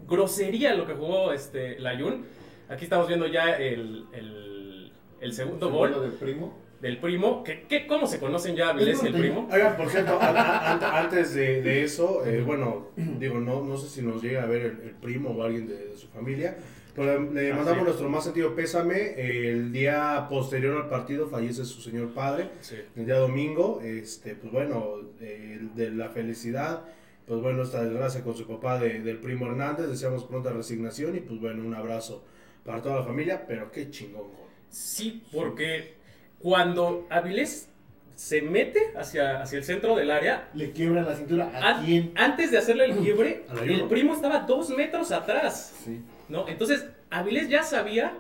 grosería 0.09 0.75
lo 0.75 0.87
que 0.87 0.95
jugó 0.95 1.33
este, 1.33 1.79
la 1.79 1.99
Jun. 1.99 2.25
Aquí 2.69 2.85
estamos 2.85 3.07
viendo 3.09 3.27
ya 3.27 3.53
el, 3.57 4.07
el- 4.13 4.93
el 5.21 5.33
segundo 5.35 5.67
Segundo 5.67 5.95
gol 5.99 6.03
del 6.03 6.13
primo. 6.19 6.59
del 6.81 6.97
primo. 6.99 7.45
¿Qué, 7.45 7.67
qué, 7.69 7.87
¿Cómo 7.87 8.07
se 8.07 8.19
conocen 8.19 8.57
ya 8.57 8.71
Avilés 8.71 9.03
y 9.05 9.09
el 9.09 9.13
primo? 9.15 9.49
Oigan, 9.53 9.77
por 9.77 9.89
cierto, 9.91 10.19
an- 10.21 10.37
an- 10.37 10.81
antes 10.83 11.35
de, 11.35 11.61
de 11.63 11.83
eso, 11.85 12.25
eh, 12.25 12.43
bueno, 12.45 12.89
digo, 12.97 13.39
no, 13.39 13.63
no 13.63 13.77
sé 13.77 13.89
si 13.89 14.01
nos 14.03 14.23
llega 14.23 14.43
a 14.45 14.47
ver 14.47 14.63
el, 14.63 14.81
el 14.89 14.95
primo 14.95 15.31
o 15.31 15.43
alguien 15.43 15.69
de, 15.69 15.77
de 15.89 15.97
su 15.97 16.07
familia, 16.09 16.57
le 16.97 17.55
mandamos 17.55 17.85
nuestro 17.85 18.09
más 18.09 18.25
sentido 18.25 18.55
pésame. 18.55 19.15
el 19.51 19.73
día 19.73 20.27
posterior 20.29 20.77
al 20.83 20.89
partido 20.89 21.29
fallece 21.29 21.65
su 21.65 21.81
señor 21.81 22.13
padre, 22.13 22.51
Sí. 22.61 22.77
el 22.97 23.07
día 23.07 23.17
domingo, 23.17 23.81
este, 23.83 24.35
pues 24.35 24.53
bueno, 24.53 24.97
eh, 25.21 25.61
de 25.75 25.91
la 25.91 26.09
felicidad, 26.11 26.83
pues 27.27 27.41
bueno, 27.41 27.63
esta 27.63 27.83
desgracia 27.85 28.23
con 28.23 28.35
su 28.37 28.47
papá 28.47 28.79
de- 28.79 29.01
del 29.01 29.19
primo 29.19 29.47
Hernández, 29.47 29.89
deseamos 29.89 30.25
pronta 30.25 30.51
resignación 30.51 31.17
y 31.17 31.21
pues 31.21 31.41
bueno, 31.41 31.65
un 31.65 31.75
abrazo 31.75 32.25
para 32.65 32.83
toda 32.83 32.97
la 32.97 33.05
familia, 33.05 33.45
pero 33.47 33.71
qué 33.71 33.91
chingón. 33.91 34.25
Sí, 34.69 35.23
porque 35.33 35.95
cuando 36.39 37.07
Avilés 37.11 37.69
se 38.15 38.43
mete 38.43 38.93
hacia, 38.97 39.41
hacia 39.43 39.57
el 39.59 39.65
centro 39.65 39.97
del 39.97 40.11
área, 40.11 40.51
Le 40.55 40.73
quiebra 40.73 41.03
la 41.03 41.15
cintura. 41.17 41.51
¿A 41.55 41.79
an- 41.79 41.85
quién? 41.87 42.13
antes 42.17 42.51
de 42.51 42.59
hacerle 42.59 42.85
el 42.87 42.97
quiebre, 42.99 43.45
el 43.65 43.85
primo 43.89 44.15
estaba 44.15 44.41
dos 44.41 44.69
metros 44.77 45.11
atrás. 45.13 45.75
Sí. 45.85 46.01
¿No? 46.31 46.49
Entonces, 46.49 46.87
Avilés 47.11 47.49
ya 47.49 47.63
sabía 47.63 48.17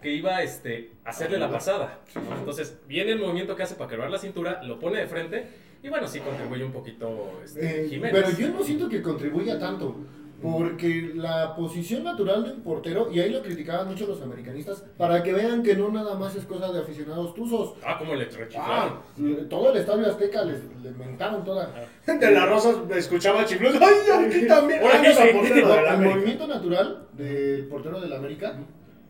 que 0.00 0.12
iba 0.12 0.42
este, 0.42 0.92
a 1.04 1.10
hacerle 1.10 1.38
la 1.38 1.50
pasada. 1.50 2.00
Entonces, 2.38 2.78
viene 2.86 3.12
el 3.12 3.18
movimiento 3.18 3.56
que 3.56 3.62
hace 3.64 3.74
para 3.74 3.90
quebrar 3.90 4.10
la 4.10 4.18
cintura, 4.18 4.62
lo 4.62 4.78
pone 4.78 4.98
de 5.00 5.06
frente 5.06 5.46
y 5.82 5.88
bueno, 5.88 6.06
sí 6.08 6.20
contribuye 6.20 6.64
un 6.64 6.72
poquito 6.72 7.40
este, 7.44 7.84
Eh, 7.84 7.88
Jiménez. 7.88 8.22
pero 8.24 8.36
yo 8.38 8.48
no 8.54 8.62
siento 8.62 8.88
que 8.88 9.02
contribuya 9.02 9.58
tanto. 9.58 9.96
Porque 10.42 11.12
la 11.14 11.56
posición 11.56 12.04
natural 12.04 12.44
de 12.44 12.52
un 12.52 12.60
portero, 12.60 13.10
y 13.10 13.18
ahí 13.20 13.30
lo 13.30 13.40
criticaban 13.42 13.88
mucho 13.88 14.06
los 14.06 14.20
americanistas, 14.20 14.84
para 14.98 15.22
que 15.22 15.32
vean 15.32 15.62
que 15.62 15.74
no 15.74 15.88
nada 15.90 16.16
más 16.16 16.36
es 16.36 16.44
cosa 16.44 16.70
de 16.70 16.80
aficionados 16.80 17.34
tuzos. 17.34 17.74
Ah, 17.84 17.96
cómo 17.98 18.14
le. 18.14 18.28
Ah, 18.58 19.00
todo 19.48 19.70
el 19.70 19.78
estadio 19.78 20.06
Azteca 20.06 20.44
les, 20.44 20.60
le 20.82 20.90
mentaron 20.90 21.44
toda. 21.44 21.72
De 22.06 22.30
la 22.30 22.46
Rosa 22.46 22.74
escuchaba 22.94 23.44
chiflos, 23.46 23.74
¡ay, 23.80 24.26
aquí 24.26 24.46
también! 24.46 24.80
Sí, 24.82 25.12
sí. 25.14 25.58
el 25.58 25.98
movimiento 26.00 26.46
natural 26.46 27.08
del 27.12 27.66
portero 27.66 28.00
del 28.00 28.12
América 28.12 28.54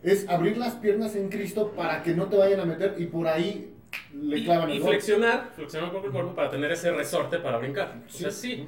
es 0.03 0.29
abrir 0.29 0.57
las 0.57 0.75
piernas 0.75 1.15
en 1.15 1.29
Cristo 1.29 1.73
para 1.75 2.03
que 2.03 2.13
no 2.13 2.27
te 2.27 2.37
vayan 2.37 2.59
a 2.61 2.65
meter 2.65 2.95
y 2.97 3.05
por 3.07 3.27
ahí 3.27 3.73
le 4.13 4.43
clavan 4.43 4.69
y, 4.69 4.73
y 4.73 4.75
el 4.77 4.81
gol. 4.83 4.91
flexionar, 4.91 5.51
flexionar 5.55 5.91
poco 5.91 6.05
el 6.07 6.11
cuerpo 6.11 6.35
para 6.35 6.49
tener 6.49 6.71
ese 6.71 6.91
resorte 6.91 7.39
para 7.39 7.57
brincar. 7.57 7.95
O 8.07 8.09
sea, 8.09 8.31
Sí. 8.31 8.67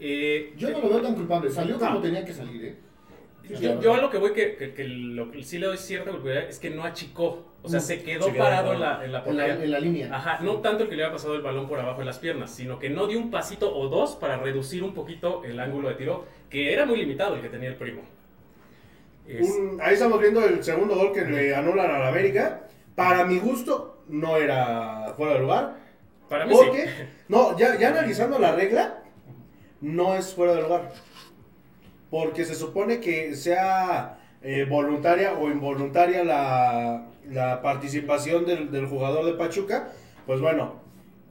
Eh, 0.00 0.52
Yo 0.56 0.70
no 0.70 0.80
lo 0.80 0.88
veo 0.90 1.00
tan 1.02 1.14
culpable. 1.14 1.50
Salió 1.50 1.78
como 1.78 1.94
No. 1.94 2.00
tenía 2.00 2.24
que 2.24 2.32
salir, 2.32 2.64
¿eh? 2.64 2.76
Yo, 3.60 3.78
yo 3.80 3.92
a 3.94 3.98
lo 3.98 4.08
que 4.08 4.16
voy 4.16 4.32
que, 4.32 4.56
que, 4.56 4.72
que 4.72 4.84
lo 4.84 5.30
que 5.30 5.42
sí 5.42 5.58
le 5.58 5.66
doy 5.66 5.76
cierta 5.76 6.10
culpabilidad 6.10 6.48
es 6.48 6.58
que 6.58 6.70
no 6.70 6.82
achicó. 6.84 7.44
O 7.62 7.68
sea, 7.68 7.78
No. 7.80 7.84
se 7.86 8.02
quedó 8.02 8.24
Se 8.26 8.32
parado 8.32 8.72
en 8.72 8.80
la, 8.80 8.92
en 8.92 8.98
la 9.00 9.04
En 9.04 9.12
la, 9.12 9.24
portería. 9.24 9.64
en 9.64 9.70
la 9.70 9.80
línea. 9.80 10.14
Ajá, 10.16 10.38
no 10.42 10.56
tanto 10.60 10.84
el 10.84 10.88
que 10.88 10.96
le 10.96 11.04
había 11.04 11.12
pasado 11.14 11.34
el 11.34 11.42
balón 11.42 11.68
por 11.68 11.78
abajo 11.78 11.98
de 12.00 12.06
las 12.06 12.18
piernas, 12.18 12.50
sino 12.54 12.78
que 12.78 12.88
no 12.90 13.06
dio 13.06 13.18
un 13.18 13.30
pasito 13.30 13.74
o 13.76 13.88
dos 13.88 14.16
para 14.16 14.38
reducir 14.38 14.82
un 14.82 14.94
poquito 14.94 15.44
el 15.44 15.60
ángulo 15.60 15.88
de 15.90 15.94
tiro, 15.96 16.24
que 16.50 16.72
era 16.72 16.86
muy 16.86 16.96
limitado 16.96 17.36
el 17.36 17.42
que 17.42 17.48
tenía 17.50 17.68
el 17.68 17.76
primo. 17.76 18.02
Es- 19.26 19.48
Un- 19.50 19.78
ahí 19.82 19.94
estamos 19.94 20.20
viendo 20.20 20.44
el 20.44 20.62
segundo 20.64 20.94
gol 20.94 21.12
que 21.12 21.22
le 21.22 21.54
anulan 21.54 21.90
a 21.90 21.98
la 21.98 22.08
América. 22.08 22.62
Para 22.94 23.24
mi 23.24 23.38
gusto, 23.38 24.02
no 24.08 24.36
era 24.36 25.12
fuera 25.16 25.34
de 25.34 25.40
lugar. 25.40 25.76
para 26.28 26.46
mí 26.46 26.54
Porque, 26.54 26.86
sí. 26.86 26.90
no, 27.28 27.56
ya, 27.58 27.78
ya 27.78 27.88
analizando 27.88 28.38
la 28.38 28.54
regla, 28.56 29.02
no 29.84 30.14
es 30.14 30.32
fuera 30.34 30.54
de 30.54 30.62
lugar. 30.62 30.90
Porque 32.10 32.44
se 32.44 32.54
supone 32.54 33.00
que 33.00 33.34
sea 33.34 34.18
eh, 34.42 34.66
voluntaria 34.68 35.34
o 35.34 35.48
involuntaria 35.50 36.22
la, 36.24 37.06
la 37.30 37.60
participación 37.62 38.44
del, 38.46 38.70
del 38.70 38.86
jugador 38.86 39.24
de 39.26 39.32
Pachuca. 39.34 39.88
Pues 40.26 40.40
bueno, 40.40 40.74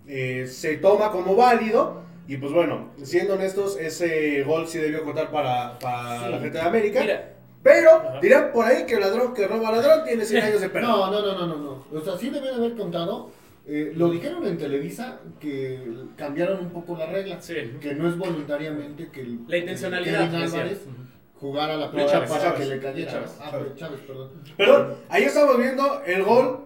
eh, 0.08 0.48
se 0.48 0.78
toma 0.78 1.12
como 1.12 1.36
válido. 1.36 2.02
Y 2.28 2.38
pues 2.38 2.54
bueno, 2.54 2.88
siendo 3.04 3.34
honestos, 3.34 3.78
ese 3.78 4.44
gol 4.44 4.66
sí 4.68 4.78
debió 4.78 5.04
contar 5.04 5.30
para, 5.30 5.78
para 5.80 6.20
Sí. 6.26 6.32
la 6.32 6.40
gente 6.40 6.58
de 6.58 6.62
América. 6.62 7.02
Mira, 7.02 7.30
Pero 7.62 7.90
Ajá. 7.92 8.20
dirán 8.22 8.52
por 8.54 8.66
ahí 8.66 8.86
que 8.86 8.94
el 8.96 9.02
ladrón 9.02 9.34
que 9.34 9.46
roba 9.48 9.72
ladrón 9.72 10.06
tiene 10.06 10.24
100 10.26 10.44
años 10.46 10.62
de 10.62 10.70
perdón. 10.70 10.92
No, 10.92 11.12
no, 11.12 11.22
no, 11.22 11.34
no, 11.38 11.48
no, 11.48 11.58
no. 11.92 11.98
O 11.98 12.02
sea, 12.02 12.18
sí 12.18 12.30
deben 12.30 12.54
haber 12.56 12.76
contado. 12.76 13.30
Eh, 13.66 13.94
lo 13.96 14.10
dijeron 14.10 14.46
en 14.46 14.58
Televisa 14.58 15.20
que 15.40 15.80
cambiaron 16.18 16.60
un 16.60 16.70
poco 16.72 16.98
la 16.98 17.06
regla. 17.06 17.40
Sí. 17.42 17.56
Que 17.80 17.96
no 17.96 18.10
es 18.10 18.18
voluntariamente 18.18 19.10
que 19.10 19.22
el, 19.22 19.40
La 19.48 19.58
intencionalidad. 19.58 20.34
Álvarez 20.36 20.82
jugara 21.40 21.78
la 21.78 21.92
pelota 21.92 22.12
Chávez, 22.12 22.30
para 22.30 22.44
Chávez. 22.44 22.60
que 22.60 22.76
le 22.76 22.82
cayera. 22.82 23.12
Chávez, 23.12 23.38
ah, 23.40 23.52
Chávez. 23.52 23.76
Chávez, 23.76 24.00
perdón. 24.02 24.32
Perdón, 24.58 24.96
ahí 25.10 25.24
estamos 25.24 25.58
viendo 25.58 26.02
el 26.06 26.24
gol 26.24 26.66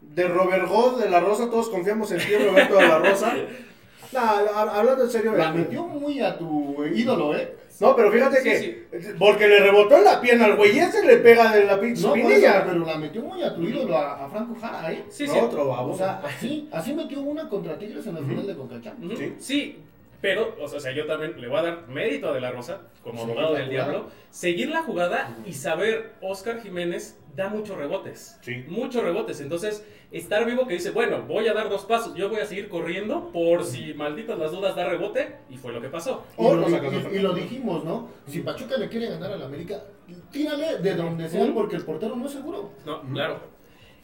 de 0.00 0.28
Robert 0.28 0.68
God 0.68 1.00
de 1.00 1.10
la 1.10 1.20
Rosa. 1.20 1.48
Todos 1.48 1.68
confiamos 1.68 2.10
en 2.10 2.18
ti, 2.18 2.36
Roberto 2.36 2.76
de 2.76 2.88
la 2.88 2.98
Rosa. 2.98 3.34
Nah, 4.12 4.20
ha- 4.54 4.78
hablando 4.80 5.04
en 5.04 5.10
serio. 5.10 5.32
La 5.34 5.48
eh, 5.50 5.52
metió 5.52 5.84
muy 5.84 6.20
a 6.20 6.36
tu 6.36 6.84
ídolo, 6.84 7.34
¿eh? 7.36 7.56
No, 7.80 7.96
pero 7.96 8.12
fíjate 8.12 8.36
Sí, 8.42 8.42
que. 8.44 9.14
Porque 9.18 9.48
le 9.48 9.58
rebotó 9.60 9.96
en 9.96 10.04
la 10.04 10.20
pierna 10.20 10.44
al 10.44 10.56
güey, 10.56 10.78
ese 10.78 11.04
le 11.04 11.16
pega 11.16 11.52
de 11.54 11.64
la 11.64 11.80
pinche 11.80 12.02
No, 12.02 12.14
espinilla. 12.14 12.64
pero 12.64 12.84
la 12.84 12.96
metió 12.98 13.22
muy 13.22 13.42
a 13.42 13.54
tu 13.54 13.62
ídolo, 13.62 13.96
a, 13.96 14.24
a 14.24 14.28
Franco 14.28 14.54
Jara, 14.60 14.92
¿eh? 14.92 15.04
Sí, 15.08 15.26
No, 15.26 15.32
sí. 15.32 15.38
otro 15.40 15.64
O 15.64 15.68
baboso. 15.68 15.98
sea, 15.98 16.20
así, 16.24 16.68
así 16.70 16.92
metió 16.94 17.20
una 17.20 17.48
contra 17.48 17.78
Tigres 17.78 18.06
en 18.06 18.14
la 18.14 18.20
final 18.20 18.46
de 18.46 18.54
Concacaf. 18.56 18.94
Ujú. 19.02 19.16
Sí. 19.16 19.34
Sí. 19.38 19.78
pero, 20.20 20.54
o 20.60 20.68
sea, 20.68 20.92
yo 20.92 21.06
también 21.06 21.40
le 21.40 21.48
voy 21.48 21.58
a 21.58 21.62
dar 21.62 21.88
mérito 21.88 22.28
a 22.28 22.32
De 22.34 22.40
La 22.40 22.52
Rosa, 22.52 22.82
como 23.02 23.22
abogado 23.22 23.54
del 23.54 23.68
diablo, 23.70 24.06
seguir 24.30 24.68
la 24.68 24.82
jugada 24.82 25.36
y 25.44 25.52
saber, 25.54 26.12
Oscar 26.20 26.60
Jiménez 26.62 27.18
da 27.34 27.48
muchos 27.48 27.76
rebotes. 27.76 28.38
Sí. 28.42 28.64
Muchos 28.68 29.02
rebotes. 29.02 29.40
Entonces, 29.40 29.84
estar 30.12 30.44
vivo 30.44 30.66
que 30.66 30.74
dice, 30.74 30.90
bueno, 30.90 31.22
voy 31.22 31.48
a 31.48 31.54
dar 31.54 31.68
dos 31.70 31.84
pasos, 31.86 32.14
yo 32.14 32.28
voy 32.28 32.40
a 32.40 32.46
seguir 32.46 32.68
corriendo 32.68 33.30
por 33.32 33.64
si 33.64 33.94
malditas 33.94 34.38
las 34.38 34.52
dudas 34.52 34.76
da 34.76 34.84
rebote, 34.88 35.36
y 35.48 35.56
fue 35.56 35.72
lo 35.72 35.80
que 35.80 35.88
pasó. 35.88 36.24
Y, 36.38 36.42
lo, 36.42 37.12
y- 37.14 37.18
lo 37.18 37.32
dijimos, 37.34 37.84
¿no? 37.84 38.08
Si 38.26 38.40
Pachuca 38.40 38.76
le 38.76 38.88
quiere 38.88 39.06
ganar 39.08 39.32
al 39.32 39.42
América, 39.42 39.82
tírale 40.30 40.78
de 40.78 40.94
donde 40.94 41.28
sea 41.28 41.46
porque 41.54 41.76
el 41.76 41.84
portero 41.84 42.14
no 42.16 42.26
es 42.26 42.32
seguro. 42.32 42.70
No, 42.84 43.02
claro. 43.12 43.40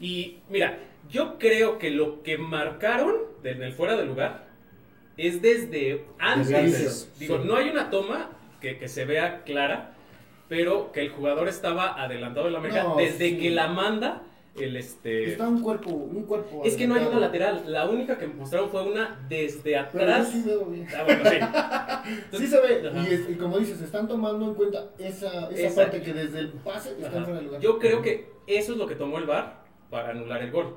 Y 0.01 0.39
mira, 0.49 0.79
yo 1.11 1.39
creo 1.39 1.79
que 1.79 1.91
lo 1.91 2.23
que 2.23 2.39
marcaron 2.39 3.17
en 3.45 3.63
el 3.63 3.73
fuera 3.73 3.97
de 3.97 4.05
lugar 4.07 4.47
es 5.17 5.43
desde 5.43 6.05
antes. 6.19 6.49
Desde 6.49 7.09
Digo, 7.19 7.39
sí. 7.43 7.45
no 7.49 7.57
hay 7.57 7.69
una 7.69 7.91
toma 7.91 8.31
que, 8.61 8.79
que 8.79 8.89
se 8.89 9.05
vea 9.05 9.43
clara, 9.45 9.93
pero 10.49 10.93
que 10.93 11.01
el 11.01 11.11
jugador 11.11 11.49
estaba 11.49 12.01
adelantado 12.03 12.47
de 12.47 12.53
la 12.53 12.59
América 12.61 12.83
No, 12.85 12.97
desde 12.97 13.31
sí. 13.31 13.39
que 13.39 13.51
la 13.51 13.69
manda 13.69 14.23
el 14.65 14.77
este. 14.77 15.33
Está 15.33 15.49
un 15.49 15.63
cuerpo, 15.63 15.91
un 15.91 16.25
cuerpo. 16.25 16.63
Es 16.65 16.77
que 16.77 16.87
no 16.87 16.95
hay 16.95 17.05
una 17.07 17.21
lateral. 17.21 17.63
La 17.67 17.87
única 17.89 18.17
que 18.19 18.27
mostraron 18.27 18.71
fue 18.71 18.83
una 18.91 19.25
desde 19.29 19.63
Pero 19.63 19.75
yo 19.93 20.01
atrás. 20.01 20.31
sí 20.31 20.43
veo 20.47 20.65
bien. 20.67 20.87
Ah, 20.97 21.05
bueno, 21.05 21.23
sí. 21.25 21.37
Sí 22.09 22.15
Entonces- 22.25 22.51
se 22.51 22.61
ve, 22.61 22.91
y, 23.09 23.13
es- 23.15 23.31
y 23.31 23.35
como 23.35 23.59
dices, 23.59 23.81
están 23.83 24.07
tomando 24.09 24.47
en 24.47 24.55
cuenta 24.55 24.91
esa, 24.99 25.49
esa 25.51 25.67
Esa. 25.67 25.83
parte 25.83 26.01
que 26.03 26.13
desde 26.13 26.39
el 26.41 26.49
pase 26.49 26.93
está 26.99 27.11
fuera 27.25 27.39
de 27.39 27.43
lugar. 27.43 27.61
Yo 27.61 27.79
creo 27.79 28.01
que 28.03 28.31
eso 28.47 28.73
es 28.73 28.79
lo 28.79 28.87
que 28.87 28.95
tomó 28.95 29.19
el 29.19 29.27
VAR 29.27 29.63
para 29.91 30.11
anular 30.11 30.43
el 30.43 30.51
gol. 30.51 30.77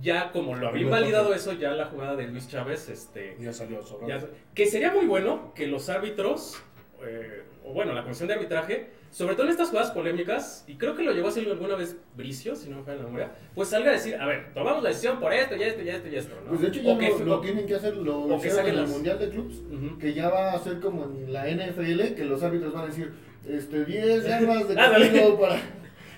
Ya 0.00 0.32
como 0.32 0.56
lo 0.56 0.68
había 0.68 0.82
invalidado 0.82 1.34
eso, 1.34 1.52
ya 1.52 1.72
la 1.72 1.84
jugada 1.86 2.16
de 2.16 2.26
Luis 2.26 2.48
Chávez, 2.48 2.88
este, 2.88 3.36
Ya 3.38 3.52
salió 3.52 3.82
sobrando. 3.82 4.26
ya- 4.26 4.32
que 4.54 4.66
sería 4.66 4.92
muy 4.92 5.06
bueno 5.06 5.52
que 5.54 5.66
los 5.66 5.88
árbitros, 5.90 6.60
eh, 7.04 7.42
o 7.64 7.72
bueno, 7.72 7.92
la 7.92 8.02
comisión 8.02 8.26
de 8.28 8.34
arbitraje, 8.34 8.88
sobre 9.12 9.34
todo 9.36 9.44
en 9.46 9.52
estas 9.52 9.68
jugadas 9.68 9.92
polémicas, 9.92 10.64
y 10.66 10.74
creo 10.74 10.96
que 10.96 11.02
lo 11.04 11.12
llegó 11.12 11.28
a 11.28 11.30
hacer 11.30 11.46
alguna 11.46 11.76
vez 11.76 11.96
Bricio, 12.16 12.56
si 12.56 12.68
no 12.68 12.78
me 12.78 12.82
falla 12.82 12.96
la 12.98 13.04
memoria, 13.04 13.30
pues 13.54 13.68
salga 13.68 13.90
a 13.90 13.92
decir, 13.92 14.16
a 14.16 14.26
ver, 14.26 14.52
tomamos 14.54 14.82
la 14.82 14.88
decisión 14.88 15.20
por 15.20 15.32
esto, 15.32 15.54
ya 15.54 15.66
esto, 15.66 15.82
ya 15.82 15.94
esto, 15.96 16.08
ya 16.08 16.18
esto, 16.18 16.34
¿no? 16.42 16.48
Pues 16.48 16.60
de 16.62 16.68
hecho 16.68 16.80
ya 16.80 16.92
O 16.94 16.98
que- 16.98 17.08
lo, 17.10 17.18
lo 17.26 17.40
tienen 17.40 17.66
que 17.66 17.74
hacer, 17.76 17.94
lo 17.96 18.18
o 18.22 18.40
que 18.40 18.48
en 18.48 18.66
el 18.66 18.86
Mundial 18.88 19.18
de 19.20 19.28
Clubs, 19.30 19.54
que 20.00 20.12
ya 20.14 20.28
va 20.28 20.52
a 20.54 20.58
ser 20.58 20.80
como 20.80 21.04
en 21.04 21.32
la 21.32 21.46
NFL, 21.46 22.14
que 22.16 22.24
los 22.24 22.42
árbitros 22.42 22.72
van 22.72 22.84
a 22.84 22.86
decir, 22.86 23.12
este, 23.46 23.84
10 23.84 24.24
yardas 24.26 24.68
de 24.68 24.74
castigo 24.74 25.38
para... 25.38 25.60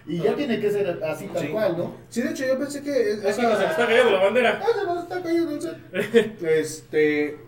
Y 0.07 0.19
ya 0.19 0.35
tiene 0.37 0.61
que 0.61 0.71
ser 0.71 0.87
así 1.03 1.27
tal 1.29 1.43
Sí. 1.43 1.49
cual, 1.49 1.79
¿no? 1.79 1.97
Sí, 2.11 2.21
de 2.21 2.31
hecho, 2.33 2.47
yo 2.47 2.59
pensé 2.59 2.83
que. 2.83 2.91
es- 2.91 3.25
Es 3.25 3.37
que 3.37 3.43
esa- 3.47 3.71
está 3.71 3.87
cayendo 3.87 4.11
la 4.11 4.23
bandera. 4.25 4.61
Ah, 4.63 4.67
se 4.79 4.85
nos 4.87 5.03
está 5.05 5.23
cayendo 5.23 5.51
el 5.53 5.63
set. 5.63 6.43
Este. 6.43 7.39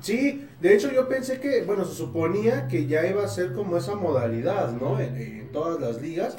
Sí, 0.00 0.46
de 0.60 0.74
hecho 0.74 0.90
yo 0.92 1.08
pensé 1.08 1.40
que, 1.40 1.62
bueno, 1.62 1.84
se 1.84 1.94
suponía 1.94 2.68
que 2.68 2.86
ya 2.86 3.06
iba 3.06 3.24
a 3.24 3.28
ser 3.28 3.52
como 3.52 3.76
esa 3.76 3.94
modalidad, 3.94 4.72
¿no? 4.72 5.00
En, 5.00 5.50
todas 5.52 5.80
las 5.80 6.02
ligas. 6.02 6.36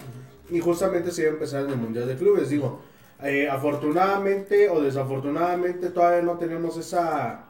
Y 0.50 0.60
justamente 0.60 1.12
se 1.12 1.22
iba 1.22 1.32
a 1.32 1.34
empezar 1.34 1.66
en 1.66 1.72
el 1.72 1.78
Mundial 1.78 2.08
de 2.08 2.16
Clubes. 2.16 2.50
Digo, 2.50 2.82
eh, 3.24 3.50
afortunadamente 3.50 4.70
o 4.70 4.82
desafortunadamente 4.82 5.90
todavía 5.90 6.22
no 6.22 6.38
tenemos 6.38 6.78
esa 6.78 7.46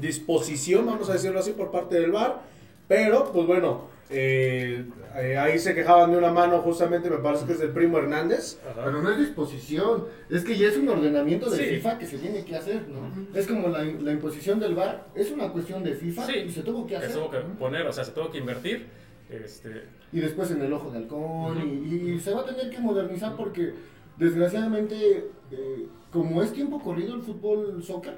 disposición, 0.00 0.86
vamos 0.86 1.10
a 1.10 1.14
decirlo 1.14 1.40
así, 1.40 1.52
por 1.52 1.70
parte 1.70 2.00
del 2.00 2.12
VAR. 2.12 2.40
Pero, 2.88 3.32
pues 3.32 3.46
bueno, 3.46 3.88
eh, 4.08 4.86
eh, 5.20 5.36
ahí 5.38 5.58
se 5.58 5.74
quejaban 5.74 6.10
de 6.10 6.18
una 6.18 6.32
mano, 6.32 6.58
justamente 6.60 7.08
me 7.10 7.18
parece 7.18 7.46
que 7.46 7.52
es 7.52 7.58
del 7.60 7.70
primo 7.70 7.98
Hernández. 7.98 8.58
Pero 8.74 9.02
no 9.02 9.10
es 9.10 9.18
disposición, 9.18 10.04
es 10.30 10.44
que 10.44 10.56
ya 10.56 10.68
es 10.68 10.76
un 10.76 10.88
ordenamiento 10.88 11.48
de 11.50 11.56
Sí. 11.58 11.64
FIFA 11.76 11.98
que 11.98 12.06
se 12.06 12.18
tiene 12.18 12.44
que 12.44 12.56
hacer, 12.56 12.86
¿no? 12.88 13.00
Es 13.38 13.46
como 13.46 13.68
la, 13.68 13.82
la 13.84 14.12
imposición 14.12 14.60
del 14.60 14.74
VAR, 14.74 15.06
es 15.14 15.30
una 15.30 15.50
cuestión 15.52 15.82
de 15.84 15.94
FIFA 15.94 16.26
Sí. 16.26 16.36
y 16.46 16.50
se 16.50 16.62
tuvo 16.62 16.86
que 16.86 16.96
Se 16.98 17.04
hacer. 17.06 17.12
tuvo 17.16 17.30
que 17.30 17.38
poner, 17.58 17.86
o 17.86 17.92
sea, 17.92 18.04
se 18.04 18.12
tuvo 18.12 18.30
que 18.30 18.38
invertir. 18.38 18.86
Este, 19.30 19.82
Y 20.12 20.20
después 20.20 20.50
en 20.52 20.62
el 20.62 20.72
ojo 20.72 20.90
de 20.90 20.98
halcón, 20.98 21.58
y 21.84 22.18
se 22.20 22.32
va 22.32 22.42
a 22.42 22.44
tener 22.46 22.70
que 22.70 22.78
modernizar 22.78 23.34
porque 23.36 23.72
desgraciadamente, 24.18 25.28
eh, 25.50 25.86
como 26.12 26.42
es 26.42 26.52
tiempo 26.52 26.80
corrido 26.80 27.14
el 27.14 27.22
fútbol 27.22 27.82
soccer, 27.82 28.14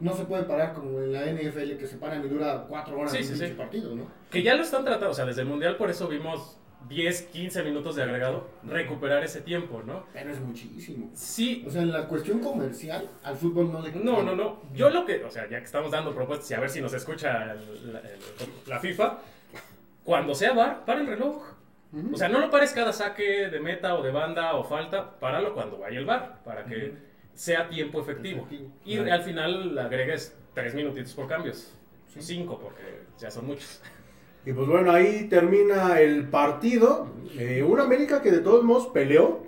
no 0.00 0.14
se 0.14 0.24
puede 0.24 0.44
parar 0.44 0.72
como 0.72 1.00
en 1.00 1.12
la 1.12 1.24
NFL 1.26 1.76
que 1.76 1.86
se 1.86 1.96
paran 1.98 2.24
y 2.24 2.28
dura 2.28 2.64
cuatro 2.68 2.98
horas 2.98 3.12
Sí, 3.12 3.18
un 3.18 3.24
sí, 3.24 3.36
sí. 3.36 3.52
partido, 3.54 3.94
¿no? 3.94 4.06
Que 4.30 4.42
ya 4.42 4.54
lo 4.54 4.62
están 4.62 4.84
tratando, 4.84 5.10
o 5.10 5.14
sea, 5.14 5.26
desde 5.26 5.42
el 5.42 5.48
Mundial 5.48 5.76
por 5.76 5.90
eso 5.90 6.08
vimos 6.08 6.58
10, 6.88 7.22
15 7.32 7.62
minutos 7.64 7.96
de 7.96 8.04
agregado, 8.04 8.48
recuperar 8.64 9.24
ese 9.24 9.40
tiempo, 9.40 9.82
¿no? 9.84 10.04
Pero 10.12 10.30
es 10.30 10.40
muchísimo. 10.40 11.10
Sí, 11.14 11.64
O 11.66 11.70
sea, 11.70 11.82
en 11.82 11.92
la 11.92 12.06
cuestión 12.06 12.38
comercial, 12.40 13.08
al 13.24 13.36
fútbol 13.36 13.72
no 13.72 13.82
le 13.82 13.90
no, 13.92 14.22
no, 14.22 14.36
no. 14.36 14.62
Yo 14.72 14.88
lo 14.90 15.04
que, 15.04 15.24
o 15.24 15.30
sea, 15.30 15.48
ya 15.48 15.58
que 15.58 15.64
estamos 15.64 15.90
dando 15.90 16.14
propuestas 16.14 16.48
y 16.50 16.54
a 16.54 16.60
ver 16.60 16.70
si 16.70 16.80
nos 16.80 16.92
escucha 16.94 17.52
el- 17.52 17.92
la, 17.92 17.98
el- 18.00 18.18
la 18.68 18.78
FIFA, 18.78 19.18
cuando 20.04 20.34
sea 20.34 20.52
VAR, 20.52 20.84
para 20.84 21.00
el 21.00 21.06
reloj. 21.08 21.42
O 22.12 22.16
sea, 22.16 22.28
no 22.28 22.38
lo 22.40 22.50
pares 22.50 22.72
cada 22.72 22.92
saque 22.92 23.48
de 23.48 23.58
meta 23.60 23.94
o 23.96 24.02
de 24.02 24.10
banda 24.10 24.54
o 24.54 24.64
falta, 24.64 25.18
páralo 25.18 25.54
cuando 25.54 25.78
vaya 25.78 25.98
el 25.98 26.04
VAR, 26.04 26.40
para 26.44 26.64
que 26.66 26.92
sea 27.36 27.68
tiempo 27.68 28.00
efectivo. 28.00 28.38
Efectivo. 28.46 28.72
Y 28.84 28.98
al 28.98 29.22
final 29.22 29.78
agregues 29.78 30.36
3 30.54 30.74
minutitos 30.74 31.14
por 31.14 31.28
cambios. 31.28 31.72
5 32.18 32.58
porque 32.58 32.82
ya 33.18 33.30
son 33.30 33.46
muchos. 33.46 33.82
Y 34.44 34.52
pues 34.52 34.66
bueno, 34.68 34.90
ahí 34.90 35.28
termina 35.28 36.00
el 36.00 36.28
partido. 36.28 37.08
Eh, 37.38 37.62
un 37.62 37.78
América 37.78 38.22
que 38.22 38.30
de 38.30 38.38
todos 38.38 38.64
modos 38.64 38.86
peleó, 38.88 39.44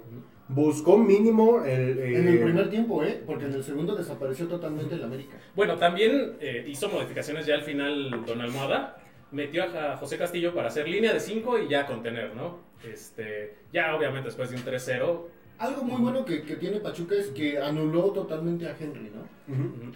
buscó 0.48 0.98
mínimo 0.98 1.64
el... 1.64 1.98
eh, 1.98 2.18
En 2.18 2.28
el 2.28 2.42
primer 2.42 2.68
tiempo, 2.68 3.02
¿eh? 3.04 3.22
Porque 3.24 3.46
en 3.46 3.54
el 3.54 3.64
segundo 3.64 3.94
desapareció 3.96 4.46
totalmente 4.48 4.96
el 4.96 5.04
América. 5.04 5.38
Bueno, 5.56 5.76
también 5.76 6.36
eh, 6.40 6.64
hizo 6.68 6.88
modificaciones 6.90 7.46
ya 7.46 7.54
al 7.54 7.62
final 7.62 8.24
Don 8.26 8.40
Almohada. 8.40 8.98
Metió 9.30 9.64
a 9.64 9.96
José 9.96 10.18
Castillo 10.18 10.54
para 10.54 10.68
hacer 10.68 10.88
línea 10.88 11.12
de 11.12 11.20
5 11.20 11.58
y 11.60 11.68
ya 11.68 11.86
contener, 11.86 12.34
¿no? 12.34 12.58
Este, 12.84 13.56
ya 13.72 13.94
obviamente 13.94 14.26
después 14.28 14.50
de 14.50 14.56
un 14.56 14.62
3-0. 14.64 15.20
Algo 15.58 15.82
muy 15.82 16.00
bueno 16.00 16.24
que, 16.24 16.42
que 16.42 16.56
tiene 16.56 16.80
Pachuca 16.80 17.14
es 17.16 17.28
que 17.28 17.58
anuló 17.58 18.10
totalmente 18.12 18.66
a 18.66 18.76
Henry, 18.78 19.10
¿no? 19.10 19.52
ujú. 19.52 19.92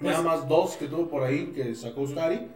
Nada 0.00 0.22
más 0.22 0.48
dos 0.48 0.76
que 0.76 0.88
tuvo 0.88 1.08
por 1.08 1.22
ahí 1.22 1.52
que 1.54 1.74
sacó 1.74 2.02
Ustari. 2.02 2.48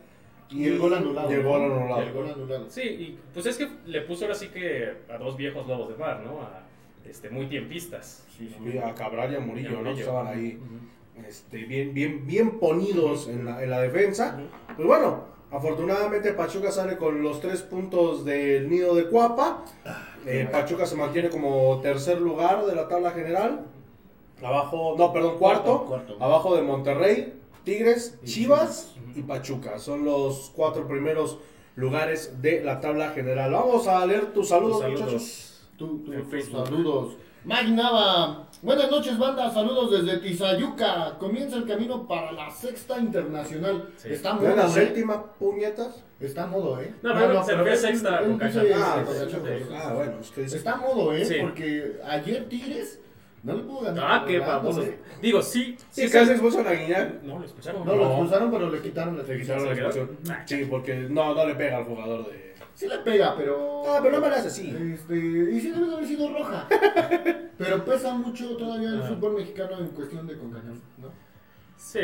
Y 0.50 0.64
el 0.64 0.78
gol 0.78 0.94
anulado. 0.94 1.30
Y 1.30 1.34
el 1.34 1.42
gol 1.42 1.62
anulado. 1.62 2.02
El 2.02 2.12
gol 2.12 2.30
anulado. 2.30 2.66
Sí, 2.68 2.82
y 2.82 3.18
pues 3.32 3.46
es 3.46 3.56
que 3.56 3.68
le 3.86 4.02
puso 4.02 4.24
ahora 4.24 4.34
sí 4.34 4.48
que 4.48 4.92
a 5.08 5.18
dos 5.18 5.36
viejos 5.36 5.66
lobos 5.66 5.88
de 5.88 5.96
mar, 5.96 6.22
¿no? 6.24 6.40
A, 6.40 6.62
este, 7.08 7.30
muy 7.30 7.46
tiempistas. 7.46 8.24
Sí, 8.36 8.50
a 8.78 8.94
Cabral 8.94 9.32
y 9.32 9.36
a 9.36 9.40
Murillo, 9.40 9.70
Y 9.70 9.74
a 9.74 9.82
¿no? 9.82 9.90
Estaban 9.90 10.26
ahí 10.26 10.58
este, 11.26 11.64
bien, 11.64 11.94
bien, 11.94 12.26
bien 12.26 12.58
ponidos 12.58 13.28
en 13.28 13.44
la, 13.44 13.62
en 13.62 13.70
la 13.70 13.80
defensa. 13.80 14.38
Pues 14.74 14.86
bueno, 14.86 15.24
afortunadamente 15.50 16.32
Pachuca 16.32 16.70
sale 16.70 16.96
con 16.96 17.22
los 17.22 17.40
tres 17.40 17.62
puntos 17.62 18.24
del 18.24 18.68
nido 18.68 18.94
de 18.94 19.06
Cuapa. 19.06 19.64
Eh, 20.26 20.48
Pachuca 20.50 20.86
se 20.86 20.96
mantiene 20.96 21.30
como 21.30 21.80
tercer 21.80 22.20
lugar 22.20 22.66
de 22.66 22.74
la 22.74 22.88
tabla 22.88 23.12
general. 23.12 23.64
Abajo, 24.42 24.94
no, 24.98 25.12
perdón, 25.12 25.38
cuarto. 25.38 25.84
Cuarto. 25.86 26.16
Abajo 26.20 26.56
de 26.56 26.62
Monterrey, 26.62 27.34
Tigres, 27.64 28.18
Y 28.22 28.26
Chivas 28.26 28.94
y 29.14 29.22
Pachuca. 29.22 29.78
Son 29.78 30.04
los 30.04 30.52
cuatro 30.54 30.86
primeros 30.86 31.38
lugares 31.76 32.42
de 32.42 32.62
la 32.62 32.80
tabla 32.80 33.10
general. 33.10 33.52
Vamos 33.52 33.86
a 33.86 34.04
leer 34.04 34.32
tus 34.32 34.48
saludos, 34.48 34.80
Saludos. 34.80 35.00
muchachos. 35.02 35.68
Tú, 35.78 36.02
tú, 36.04 36.12
En 36.12 36.22
tus 36.22 36.30
Facebook. 36.30 36.66
saludos. 36.66 37.16
Mike 37.46 37.70
Nava. 37.70 38.42
Buenas 38.60 38.90
noches, 38.90 39.16
banda. 39.18 39.48
Saludos 39.50 39.92
desde 40.04 40.18
Tizayuca. 40.18 41.16
Comienza 41.20 41.56
el 41.56 41.64
camino 41.66 42.06
para 42.08 42.32
la 42.32 42.50
sexta 42.50 42.98
internacional. 42.98 43.88
Sí. 43.96 44.08
Está 44.14 44.34
¿No 44.34 44.40
modo, 44.40 44.56
la 44.56 44.66
¿eh? 44.66 44.68
séptima, 44.70 45.22
puñetas? 45.38 46.02
Está 46.18 46.46
modo, 46.48 46.80
¿eh? 46.80 46.92
No, 47.02 47.14
pero 47.14 47.44
se 47.44 47.52
refiere 47.54 47.70
a 47.70 47.74
él- 47.74 47.78
sexta 47.78 48.18
con 48.22 48.38
Cacha. 48.38 48.62
Ah, 48.74 49.02
pues. 49.04 49.62
Ah, 49.72 49.92
bueno, 49.94 50.12
es 50.20 50.30
que 50.30 50.40
dice. 50.42 50.56
Está 50.56 50.76
modo, 50.76 51.12
¿eh? 51.12 51.24
Sí. 51.24 51.36
Porque 51.40 52.00
ayer 52.04 52.48
Tigres 52.48 53.00
no 53.44 53.54
le 53.54 53.62
pudo 53.62 53.80
ganar. 53.82 54.04
Ah, 54.04 54.24
qué. 54.26 54.38
¿eh? 54.38 54.98
Digo, 55.22 55.40
sí. 55.40 55.76
Sí, 55.90 56.02
sí, 56.06 56.10
casi 56.10 56.26
sí. 56.26 56.32
expulsan 56.32 56.66
a 56.66 56.72
Guiñac. 56.72 57.22
No, 57.22 57.38
lo 57.38 57.44
escucharon. 57.44 57.84
No, 57.86 57.94
lo 57.94 58.02
No. 58.04 58.08
expulsaron, 58.10 58.50
pero 58.50 58.70
le 58.70 58.80
quitaron 58.80 59.16
la 59.18 59.22
Le 59.22 59.40
quitaron 59.40 59.64
la 59.66 59.70
¿Se 59.70 59.76
quedó? 59.76 59.86
expulsión. 59.88 60.36
Sí, 60.46 60.66
porque 60.68 60.94
no, 60.96 61.32
no 61.34 61.46
le 61.46 61.54
pega 61.54 61.76
al 61.76 61.84
jugador 61.84 62.26
de. 62.28 62.45
Sí 62.76 62.86
le 62.86 62.98
pega, 62.98 63.34
pero. 63.36 63.82
Ah, 63.88 63.98
pero 64.02 64.16
no 64.16 64.20
me 64.20 64.28
la 64.28 64.36
hace 64.36 64.48
así. 64.48 64.68
Este, 64.94 65.16
y 65.16 65.60
sí 65.60 65.70
debe 65.70 65.86
de 65.86 65.94
haber 65.94 66.06
sido 66.06 66.28
roja. 66.32 66.68
pero 67.58 67.84
pesa 67.84 68.12
mucho 68.14 68.56
todavía 68.56 68.90
el 68.90 69.00
Ah. 69.02 69.06
fútbol 69.08 69.34
mexicano 69.36 69.78
en 69.78 69.88
cuestión 69.88 70.26
de 70.26 70.36
CONCACAF, 70.36 70.76
¿no? 70.98 71.08
Sí. 71.78 72.00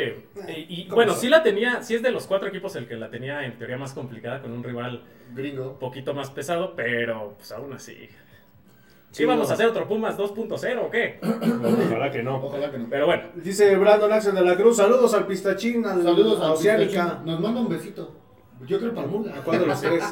Y, 0.47 0.81
y, 0.81 0.85
¿cómo 0.85 0.95
bueno, 0.95 1.13
sí 1.13 1.29
la 1.29 1.43
tenía, 1.43 1.81
sí 1.83 1.93
es 1.95 2.01
de 2.01 2.11
los 2.11 2.25
cuatro 2.27 2.47
equipos 2.49 2.75
el 2.75 2.87
que 2.87 2.95
la 2.95 3.09
tenía 3.09 3.45
en 3.45 3.57
teoría 3.57 3.77
más 3.77 3.93
complicada 3.93 4.41
con 4.41 4.51
un 4.51 4.63
rival 4.63 5.03
Gringo. 5.35 5.71
un 5.73 5.79
poquito 5.79 6.13
más 6.13 6.29
pesado, 6.31 6.73
pero 6.75 7.35
pues 7.37 7.51
aún 7.51 7.73
así. 7.73 8.09
¿Sí 9.11 9.25
vamos 9.25 9.51
a 9.51 9.53
hacer 9.53 9.67
otro 9.67 9.87
Pumas 9.87 10.17
2.0 10.17 10.79
o 10.85 10.89
qué? 10.89 11.19
Ojalá 11.87 12.09
que 12.11 12.23
no. 12.23 12.37
Ojalá 12.43 12.71
que 12.71 12.79
no. 12.79 12.87
Pero 12.89 13.05
bueno, 13.05 13.23
Dice 13.35 13.75
Brandon 13.75 14.11
Axel 14.11 14.33
de 14.33 14.41
la 14.43 14.55
Cruz, 14.55 14.77
saludos 14.77 15.13
al 15.13 15.27
Pistachín, 15.27 15.85
al, 15.85 16.01
Saludos 16.01 16.41
a 16.41 16.45
a 16.47 16.51
Oceánica. 16.53 17.03
Pistachín. 17.03 17.25
Nos 17.25 17.39
manda 17.39 17.61
un 17.61 17.69
besito. 17.69 18.22
Yo 18.67 18.79
creo 18.79 18.93
para 18.93 19.07
Murga. 19.07 19.35
¿A 19.37 19.41
cuándo 19.43 19.65
los 19.65 19.81
tres? 19.81 20.03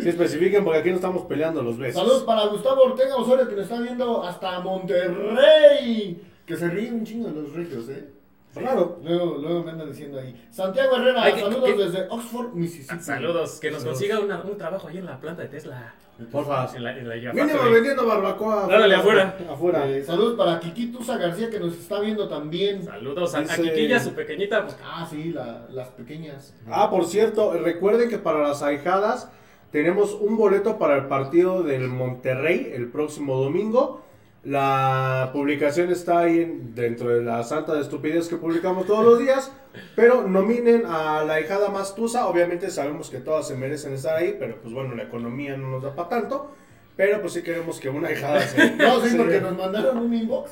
Sí, 0.00 0.08
especifiquen 0.08 0.64
porque 0.64 0.78
aquí 0.80 0.90
no 0.90 0.96
estamos 0.96 1.22
peleando 1.26 1.62
los 1.62 1.78
besos. 1.78 2.00
Saludos 2.00 2.24
para 2.24 2.46
Gustavo 2.46 2.82
Ortega 2.82 3.16
Osorio 3.16 3.48
que 3.48 3.54
nos 3.56 3.64
está 3.64 3.80
viendo 3.80 4.22
hasta 4.22 4.60
Monterrey. 4.60 6.22
Que 6.46 6.56
se 6.56 6.68
ríe 6.68 6.92
un 6.92 7.04
chingo 7.04 7.28
de 7.28 7.42
los 7.42 7.52
regios, 7.52 7.88
eh. 7.88 8.08
Claro. 8.54 8.98
Luego, 9.02 9.36
luego 9.38 9.62
me 9.64 9.70
andan 9.70 9.88
diciendo 9.88 10.20
ahí. 10.20 10.46
Santiago 10.50 10.96
Herrera, 10.96 11.22
Ay, 11.22 11.32
que- 11.34 11.40
saludos 11.40 11.64
que- 11.64 11.76
desde 11.76 12.06
Oxford, 12.10 12.52
Mississippi. 12.52 13.02
saludos. 13.02 13.58
Que 13.60 13.70
nos 13.70 13.82
consiga 13.84 14.18
una- 14.20 14.42
un 14.42 14.58
trabajo 14.58 14.88
ahí 14.88 14.98
en 14.98 15.06
la 15.06 15.18
planta 15.18 15.42
de 15.42 15.48
Tesla. 15.48 15.94
Porfa. 16.26 16.70
En 16.76 16.84
la, 16.84 16.98
en 16.98 17.08
la 17.08 17.32
Mínimo 17.32 17.62
vendiendo 17.72 18.06
barbacoa. 18.06 18.66
Dale, 18.66 18.94
afuera. 18.94 19.36
Afuera. 19.50 19.88
Eh, 19.88 20.02
saludos 20.04 20.36
para 20.36 20.60
Kiki 20.60 20.92
Tusa 20.92 21.16
García 21.16 21.48
que 21.50 21.58
nos 21.60 21.72
está 21.74 22.00
viendo 22.00 22.28
también. 22.28 22.82
Saludos 22.84 23.34
a, 23.34 23.38
a 23.38 23.40
Dice- 23.42 23.62
Kikilla, 23.62 24.00
su 24.00 24.12
pequeñita. 24.14 24.62
pues, 24.64 24.76
Ah, 24.84 25.06
sí, 25.08 25.32
la- 25.32 25.66
las 25.70 25.88
pequeñas. 25.88 26.54
Ah, 26.70 26.90
por 26.90 27.06
cierto, 27.06 27.52
recuerden 27.54 28.08
que 28.08 28.18
para 28.18 28.40
las 28.40 28.62
ahijadas 28.62 29.30
tenemos 29.70 30.12
un 30.14 30.36
boleto 30.36 30.78
para 30.78 30.96
el 30.96 31.06
partido 31.06 31.62
del 31.62 31.88
Monterrey 31.88 32.70
el 32.74 32.88
próximo 32.90 33.36
domingo. 33.40 34.01
La 34.44 35.30
publicación 35.32 35.90
está 35.92 36.20
ahí 36.20 36.40
en- 36.40 36.74
dentro 36.74 37.10
de 37.10 37.22
la 37.22 37.44
santa 37.44 37.74
de 37.74 37.80
estupidez 37.80 38.26
que 38.28 38.36
publicamos 38.36 38.86
todos 38.86 39.04
los 39.04 39.18
días. 39.20 39.52
Pero 39.94 40.26
nominen 40.26 40.84
a 40.84 41.24
la 41.24 41.40
hijada 41.40 41.68
más 41.70 41.94
tusa. 41.94 42.26
Obviamente 42.26 42.68
sabemos 42.70 43.08
que 43.08 43.18
todas 43.18 43.46
se 43.46 43.54
merecen 43.56 43.92
estar 43.94 44.16
ahí, 44.16 44.36
pero 44.38 44.60
pues 44.60 44.74
bueno, 44.74 44.94
la 44.96 45.04
economía 45.04 45.56
no 45.56 45.68
nos 45.70 45.82
da 45.82 45.94
para 45.94 46.08
tanto. 46.08 46.50
Pero 46.96 47.20
pues 47.22 47.32
sí 47.32 47.42
queremos 47.42 47.80
que 47.80 47.88
una 47.88 48.12
hijada 48.12 48.40
se... 48.42 48.70
No, 48.76 49.00
sí, 49.00 49.16
porque 49.16 49.40
nos 49.40 49.56
mandaron 49.56 49.96
un 49.98 50.12
inbox. 50.12 50.50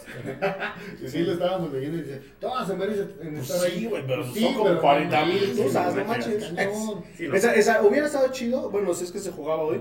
y 1.05 1.09
sí, 1.09 1.19
lo 1.19 1.33
estábamos 1.33 1.71
leyendo 1.73 1.99
y 1.99 2.03
dice, 2.03 2.23
todas 2.41 2.67
se 2.69 2.77
merecen 2.77 3.13
en 3.21 3.35
Pues 3.35 3.51
estar 3.51 3.69
sí, 3.71 3.77
ahí. 3.77 3.85
güey, 3.87 4.07
pero 4.07 4.23
Pues 4.23 4.41
son 4.41 4.53
como 4.55 4.65
pero 4.67 4.81
40 4.81 5.25
mil 5.27 5.57
tusas, 5.57 5.95
no 5.97 6.05
manches, 6.07 6.45
cañón. 6.57 7.05
sí, 7.15 7.29
no. 7.29 7.35
Esa, 7.35 7.55
esa- 7.55 7.83
hubiera 7.83 8.07
estado 8.07 8.29
chido, 8.33 8.71
bueno, 8.71 8.95
si 8.95 9.05
es 9.05 9.13
que 9.13 9.19
se 9.19 9.33
jugaba 9.33 9.61
hoy, 9.63 9.81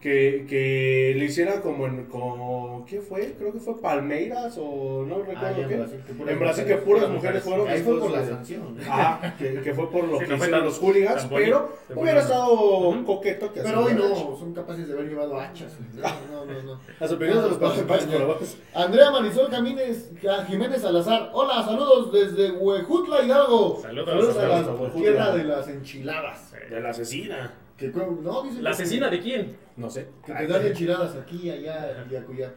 que, 0.00 0.46
que 0.48 1.14
le 1.16 1.24
hicieran 1.24 1.60
como 1.62 1.86
en, 1.86 2.04
como, 2.06 2.84
¿qué 2.88 3.00
fue? 3.00 3.34
Creo 3.38 3.52
que 3.52 3.58
fue 3.58 3.80
Palmeiras 3.80 4.56
o 4.58 5.04
no 5.06 5.16
Ah, 5.34 5.52
recuerdo 5.52 5.68
qué. 5.68 5.74
en 5.74 5.78
Brasil, 5.80 6.02
que 6.06 6.12
puras 6.14 6.32
en 6.32 6.38
Brasil 6.38 6.64
que 6.64 6.74
mujeres, 6.76 6.84
puras 6.84 7.04
puras 7.04 7.10
mujeres 7.10 7.14
mujeres. 7.14 7.42
fueron 7.44 7.68
Ahí 7.68 7.82
fue 7.82 7.98
por 8.00 8.10
la 8.10 8.26
sanción. 8.26 8.76
Ah, 8.88 9.34
que, 9.38 9.60
que 9.62 9.74
fue 9.74 9.90
por 9.90 10.04
lo 10.04 10.18
Sí, 10.18 10.24
que 10.24 10.30
no 10.30 10.36
hicieron 10.36 10.64
los 10.64 10.78
hooligans, 10.78 11.26
pero 11.30 11.76
hubiera 11.94 12.20
estado 12.20 12.88
Ujú. 12.90 13.04
coqueto 13.04 13.52
que 13.52 13.60
Pero 13.62 13.84
hoy 13.84 13.94
no, 13.94 14.36
son 14.38 14.54
capaces 14.54 14.86
de 14.86 14.92
haber 14.94 15.08
llevado 15.08 15.40
hachas. 15.40 15.76
No, 15.96 16.44
no, 16.44 16.52
no. 16.54 16.62
no. 16.74 16.80
Las 17.00 17.10
opiniones 17.12 17.42
de 17.42 17.48
los 17.50 17.58
participantes. 17.58 18.58
Andrea 18.74 19.10
Marisol 19.10 19.50
Camines, 19.50 20.10
Jiménez 20.46 20.82
Salazar. 20.82 21.30
Hola, 21.32 21.64
saludos 21.64 22.12
desde 22.12 22.52
Huejutla, 22.52 23.22
Hidalgo. 23.24 23.80
Saludos, 23.82 24.08
a 24.08 24.40
saludos 24.40 24.80
la 24.80 24.86
a 24.88 24.92
tierra 24.92 25.32
de 25.32 25.44
las 25.44 25.68
enchiladas. 25.68 26.52
De 26.70 26.80
la 26.80 26.90
asesina. 26.90 27.54
Que, 27.76 27.88
no, 27.88 28.42
dicen 28.42 28.64
¿La 28.64 28.70
que- 28.70 28.74
asesina 28.74 29.10
de 29.10 29.20
quién? 29.20 29.56
No 29.76 29.90
sé. 29.90 30.08
Que 30.24 30.32
te 30.32 30.46
dan 30.46 30.66
enchiladas 30.66 31.14
aquí, 31.16 31.50
allá 31.50 32.06
y 32.10 32.16
acullá. 32.16 32.52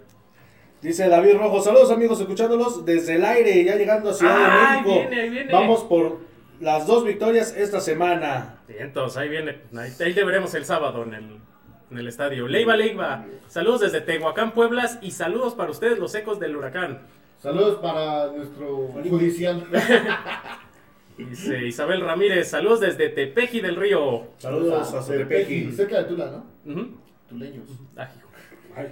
Dice 0.81 1.09
David 1.09 1.35
Rojo, 1.37 1.61
saludos 1.61 1.91
amigos, 1.91 2.21
escuchándolos 2.21 2.85
desde 2.85 3.15
el 3.15 3.25
aire, 3.25 3.63
ya 3.65 3.75
llegando 3.75 4.11
a 4.11 4.13
Ciudad 4.13 4.33
Ah, 4.37 4.39
de 4.39 4.45
ahí 4.53 4.77
México. 4.85 4.99
viene, 5.09 5.21
ahí 5.21 5.29
viene. 5.29 5.51
Vamos 5.51 5.83
por 5.83 6.19
las 6.61 6.87
dos 6.87 7.03
victorias 7.03 7.53
esta 7.57 7.81
semana. 7.81 8.59
Entonces, 8.69 9.17
ahí 9.17 9.27
viene. 9.27 9.59
Ahí, 9.77 9.91
ahí 9.99 10.13
te 10.13 10.23
veremos 10.23 10.53
el 10.55 10.63
sábado 10.63 11.03
en 11.03 11.13
el, 11.15 11.37
en 11.91 11.97
el 11.97 12.07
estadio. 12.07 12.47
Leiva, 12.47 12.77
Leiva. 12.77 13.25
Saludos 13.47 13.81
desde 13.81 13.99
Tehuacán, 13.99 14.53
Pueblas. 14.53 14.99
Y 15.01 15.11
saludos 15.11 15.53
para 15.53 15.69
ustedes, 15.71 15.99
los 15.99 16.15
ecos 16.15 16.39
del 16.39 16.55
huracán. 16.55 17.01
Saludos 17.39 17.79
para 17.81 18.27
nuestro 18.31 18.87
judicial. 19.09 19.65
Dice 21.27 21.67
Isabel 21.67 22.01
Ramírez. 22.01 22.47
Saludos 22.49 22.79
desde 22.79 23.09
Tepeji 23.09 23.59
del 23.61 23.75
Río. 23.75 24.27
Saludos 24.37 24.93
a 24.93 25.05
Tepeji. 25.05 25.71
Cerca 25.71 25.97
de 25.99 26.03
Tula, 26.05 26.43
¿no? 26.65 26.71
Ujú. 26.71 26.87
Tuleños. 27.27 27.67
Ay, 27.95 28.07
hijo. 28.17 28.29
Ay. 28.75 28.87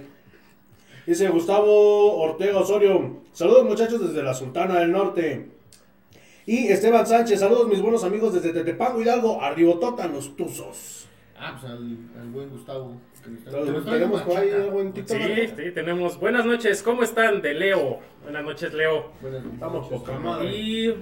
Dice 1.06 1.28
Gustavo 1.28 2.20
Ortega 2.20 2.58
Osorio. 2.58 3.22
Saludos 3.32 3.64
muchachos 3.64 4.06
desde 4.06 4.22
la 4.22 4.34
Sultana 4.34 4.80
del 4.80 4.92
Norte. 4.92 5.48
Y 6.44 6.68
Esteban 6.68 7.06
Sánchez, 7.06 7.40
saludos 7.40 7.68
mis 7.68 7.80
buenos 7.80 8.04
amigos 8.04 8.32
desde 8.34 8.52
Tetepango 8.52 9.00
Hidalgo, 9.02 9.40
Arribototan 9.42 10.12
los 10.12 10.34
Tuzos. 10.36 11.06
Ah, 11.38 11.56
pues 11.58 11.70
al, 11.72 11.96
al 12.20 12.28
buen 12.30 12.50
Gustavo. 12.50 12.96
que 13.22 13.34
está- 13.34 13.90
Tenemos 13.90 14.22
por 14.22 14.36
ahí 14.36 14.50
algo 14.50 14.80
en 14.80 14.92
TikTok. 14.92 15.16
Sí, 15.16 15.46
sí, 15.56 15.70
tenemos. 15.72 16.18
Buenas 16.18 16.44
noches. 16.46 16.82
¿Cómo 16.82 17.02
están? 17.02 17.42
De 17.42 17.54
Leo. 17.54 18.00
Buenas 18.22 18.44
noches, 18.44 18.72
Leo. 18.74 19.12
Buenas 19.20 19.44
Estamos 19.44 19.82
noches. 19.90 19.98
poca 19.98 20.18
madre. 20.18 20.56
Y 20.56 20.94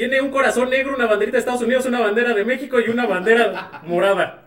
tiene 0.00 0.18
un 0.22 0.30
corazón 0.30 0.70
negro, 0.70 0.94
una 0.94 1.04
banderita 1.04 1.36
de 1.36 1.40
Estados 1.40 1.60
Unidos, 1.60 1.84
una 1.84 2.00
bandera 2.00 2.32
de 2.32 2.42
México 2.42 2.80
y 2.80 2.88
una 2.88 3.04
bandera 3.04 3.82
morada. 3.84 4.44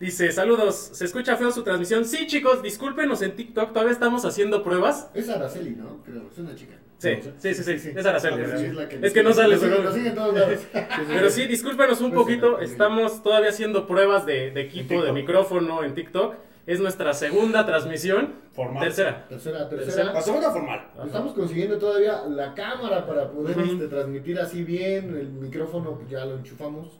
Dice, 0.00 0.32
saludos, 0.32 0.92
¿se 0.94 1.04
escucha 1.04 1.36
feo 1.36 1.50
su 1.50 1.62
transmisión? 1.62 2.06
Sí, 2.06 2.26
chicos, 2.26 2.62
discúlpenos 2.62 3.20
en 3.20 3.36
TikTok, 3.36 3.74
todavía 3.74 3.92
estamos 3.92 4.24
haciendo 4.24 4.62
pruebas. 4.62 5.10
Es 5.12 5.28
Araceli, 5.28 5.72
¿no? 5.72 6.02
Creo, 6.02 6.22
es 6.32 6.38
una 6.38 6.54
chica. 6.54 6.76
Sí, 6.96 7.10
sí, 7.36 7.52
sí, 7.54 7.78
sí, 7.78 7.90
es 7.94 8.06
Araceli. 8.06 8.42
Ah, 8.42 8.56
sí, 8.56 8.64
es 8.64 8.88
que 8.88 9.06
Es 9.06 9.12
que 9.12 9.22
no 9.22 9.34
sale, 9.34 9.58
pero- 11.08 11.28
sí, 11.30 11.46
discúlpenos 11.46 12.00
un 12.00 12.12
Pues, 12.12 12.22
poquito, 12.22 12.56
sí. 12.60 12.64
estamos 12.64 13.22
todavía 13.22 13.50
haciendo 13.50 13.86
pruebas 13.86 14.24
de, 14.24 14.50
de 14.50 14.62
equipo, 14.62 15.02
de 15.02 15.12
micrófono 15.12 15.84
en 15.84 15.92
TikTok. 15.94 16.36
Es 16.66 16.78
nuestra 16.80 17.12
segunda 17.14 17.64
transmisión. 17.66 18.34
Formal. 18.52 18.82
Tercera. 18.84 19.26
Tercera, 19.28 19.68
tercera. 19.68 20.12
La 20.12 20.20
segunda 20.20 20.50
formal. 20.50 20.86
Estamos 21.04 21.32
consiguiendo 21.34 21.78
todavía 21.78 22.22
la 22.28 22.54
cámara 22.54 23.06
para 23.06 23.30
poder 23.30 23.58
Ujú. 23.58 23.72
este, 23.72 23.88
transmitir 23.88 24.38
así 24.38 24.62
bien. 24.62 25.16
El 25.16 25.28
micrófono 25.28 25.96
pues, 25.96 26.08
ya 26.10 26.24
lo 26.24 26.36
enchufamos. 26.36 26.98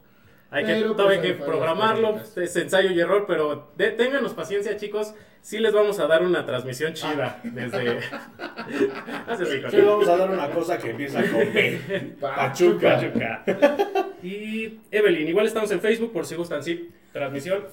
Hay 0.52 0.64
que, 0.64 0.72
Pero, 0.72 0.96
todavía 0.96 1.20
pues, 1.20 1.30
hay 1.30 1.38
que 1.38 1.44
programarlo, 1.44 2.18
es 2.36 2.56
ensayo 2.56 2.90
y 2.90 2.98
error, 2.98 3.24
pero 3.28 3.70
de- 3.76 3.92
ténganos 3.92 4.34
paciencia, 4.34 4.76
chicos. 4.76 5.14
Sí 5.42 5.58
les 5.60 5.72
vamos 5.72 6.00
a 6.00 6.08
dar 6.08 6.22
una 6.22 6.44
transmisión 6.44 6.92
chida 6.92 7.38
desde... 7.44 8.00
Haces 9.28 9.48
rico, 9.50 9.68
vamos 9.86 10.08
a 10.08 10.16
dar 10.16 10.30
una 10.30 10.50
cosa 10.50 10.76
que 10.78 10.90
empieza 10.90 11.22
con. 11.22 12.16
Pachuca. 12.20 12.96
Pachuca. 12.96 13.44
Y 14.22 14.80
Evelyn, 14.90 15.28
igual 15.28 15.46
estamos 15.46 15.70
en 15.70 15.80
Facebook 15.80 16.12
por 16.12 16.26
si 16.26 16.34
gustan, 16.34 16.62
sí. 16.64 16.90
Transmisión 17.12 17.64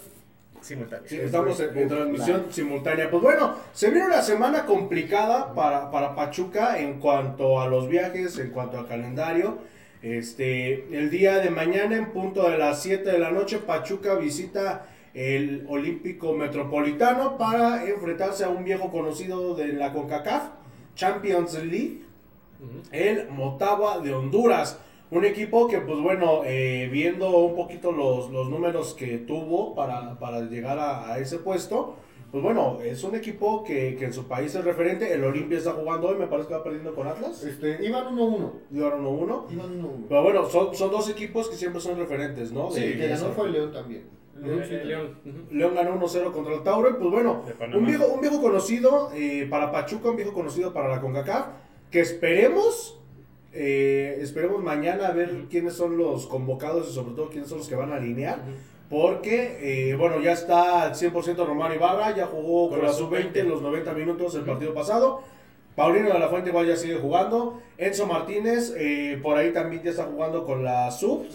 simultánea. 0.67 1.07
Sí, 1.09 1.17
estamos 1.17 1.59
en, 1.59 1.77
en 1.77 1.87
transmisión 1.87 2.45
simultánea. 2.51 3.09
Pues 3.09 3.23
bueno, 3.23 3.55
se 3.73 3.89
viene 3.89 4.07
una 4.07 4.21
semana 4.21 4.65
complicada 4.65 5.53
para, 5.53 5.89
para 5.91 6.15
Pachuca 6.15 6.79
en 6.79 6.99
cuanto 6.99 7.59
a 7.61 7.67
los 7.67 7.87
viajes, 7.87 8.37
en 8.39 8.51
cuanto 8.51 8.77
al 8.77 8.87
calendario. 8.87 9.57
Este, 10.01 10.85
el 10.97 11.09
día 11.09 11.39
de 11.39 11.49
mañana, 11.49 11.95
en 11.95 12.11
punto 12.11 12.49
de 12.49 12.57
las 12.57 12.81
7 12.83 13.09
de 13.11 13.17
la 13.19 13.31
noche, 13.31 13.57
Pachuca 13.59 14.15
visita 14.15 14.85
el 15.13 15.65
Olímpico 15.67 16.33
Metropolitano 16.33 17.37
para 17.37 17.85
enfrentarse 17.89 18.43
a 18.43 18.49
un 18.49 18.63
viejo 18.63 18.91
conocido 18.91 19.55
de 19.55 19.69
la 19.73 19.91
CONCACAF, 19.93 20.43
Champions 20.95 21.53
League, 21.63 22.01
Ujú. 22.59 22.81
el 22.91 23.29
Motagua 23.29 23.99
de 23.99 24.13
Honduras. 24.13 24.79
Un 25.09 25.23
equipo 25.23 25.67
que, 25.67 25.79
pues 25.79 25.99
bueno, 25.99 26.41
eh, 26.45 26.89
viendo 26.91 27.29
un 27.39 27.55
poquito 27.55 27.91
los, 27.91 28.29
los 28.29 28.49
números 28.49 28.93
que 28.93 29.19
tuvo 29.19 29.73
para, 29.73 30.19
para 30.19 30.41
llegar 30.41 30.77
a, 30.79 31.13
a 31.13 31.19
ese 31.19 31.39
puesto, 31.39 31.95
pues 32.29 32.43
bueno, 32.43 32.79
es 32.83 33.01
un 33.05 33.15
equipo 33.15 33.63
que, 33.63 33.95
que 33.97 34.03
en 34.05 34.11
su 34.13 34.27
país 34.27 34.53
es 34.53 34.65
referente. 34.65 35.13
El 35.13 35.23
Olimpia 35.23 35.57
está 35.59 35.71
jugando 35.71 36.09
hoy, 36.09 36.17
me 36.17 36.27
parece 36.27 36.49
que 36.49 36.55
va 36.55 36.63
perdiendo 36.63 36.93
con 36.93 37.07
Atlas. 37.07 37.41
Este, 37.41 37.77
iban 37.85 38.13
1-1. 38.17 38.51
Y 38.73 38.81
ahora 38.83 38.97
1-1. 38.97 39.43
Iban 39.53 39.81
1-1. 39.81 39.89
Pero 40.09 40.23
bueno, 40.23 40.45
son, 40.49 40.75
son 40.75 40.91
dos 40.91 41.09
equipos 41.09 41.47
que 41.47 41.55
siempre 41.55 41.79
son 41.79 41.97
referentes, 41.97 42.51
¿no? 42.51 42.69
Sí, 42.69 42.81
que 42.97 43.07
ganó 43.07 43.29
fue 43.31 43.45
el 43.47 43.53
León 43.53 43.71
también. 43.71 44.03
León, 44.41 44.61
sí, 44.67 44.75
Eh, 44.75 44.85
León. 44.85 45.17
ujú. 45.25 45.55
León 45.55 45.73
ganó 45.73 45.95
1-0 46.01 46.31
contra 46.33 46.53
el 46.53 46.63
Tauro. 46.63 46.89
Y 46.89 46.93
pues 46.95 47.09
bueno, 47.09 47.43
un 47.75 47.85
viejo, 47.85 48.07
un 48.07 48.19
viejo 48.19 48.41
conocido 48.41 49.09
eh, 49.15 49.47
para 49.49 49.71
Pachuca, 49.71 50.09
un 50.09 50.17
viejo 50.17 50.33
conocido 50.33 50.73
para 50.73 50.89
la 50.89 50.99
CONCACAF. 50.99 51.47
Que 51.89 52.01
esperemos, 52.01 52.99
eh, 53.53 54.17
esperemos 54.21 54.61
mañana 54.63 55.07
a 55.07 55.11
ver 55.11 55.45
quiénes 55.49 55.73
son 55.73 55.97
los 55.97 56.27
convocados 56.27 56.89
y 56.89 56.93
sobre 56.93 57.15
todo 57.15 57.29
quiénes 57.29 57.49
son 57.49 57.59
los 57.59 57.67
que 57.67 57.75
van 57.75 57.91
a 57.91 57.95
alinear. 57.95 58.39
Porque, 58.89 59.89
eh, 59.91 59.95
bueno, 59.95 60.21
ya 60.21 60.31
está 60.31 60.83
al 60.83 60.95
100% 60.95 61.45
Romario 61.45 61.75
Ibarra, 61.75 62.15
ya 62.15 62.25
jugó 62.25 62.69
con 62.69 62.79
Con 62.79 62.85
la 62.85 62.91
la 62.91 62.97
sub-20 62.97 63.33
sub-20. 63.33 63.43
los 63.43 63.61
90 63.61 63.93
minutos 63.93 64.35
el 64.35 64.43
partido 64.43 64.73
pasado. 64.73 65.21
Paulino 65.75 66.11
de 66.11 66.19
la 66.19 66.29
Fuente 66.29 66.49
igual 66.49 66.67
ya 66.67 66.75
sigue 66.75 66.95
jugando. 66.95 67.61
Enzo 67.77 68.07
Martínez, 68.07 68.73
eh, 68.77 69.19
por 69.21 69.37
ahí 69.37 69.51
también 69.51 69.83
ya 69.83 69.91
está 69.91 70.05
jugando 70.05 70.45
con 70.45 70.63
la 70.63 70.89
sub. 70.91 71.25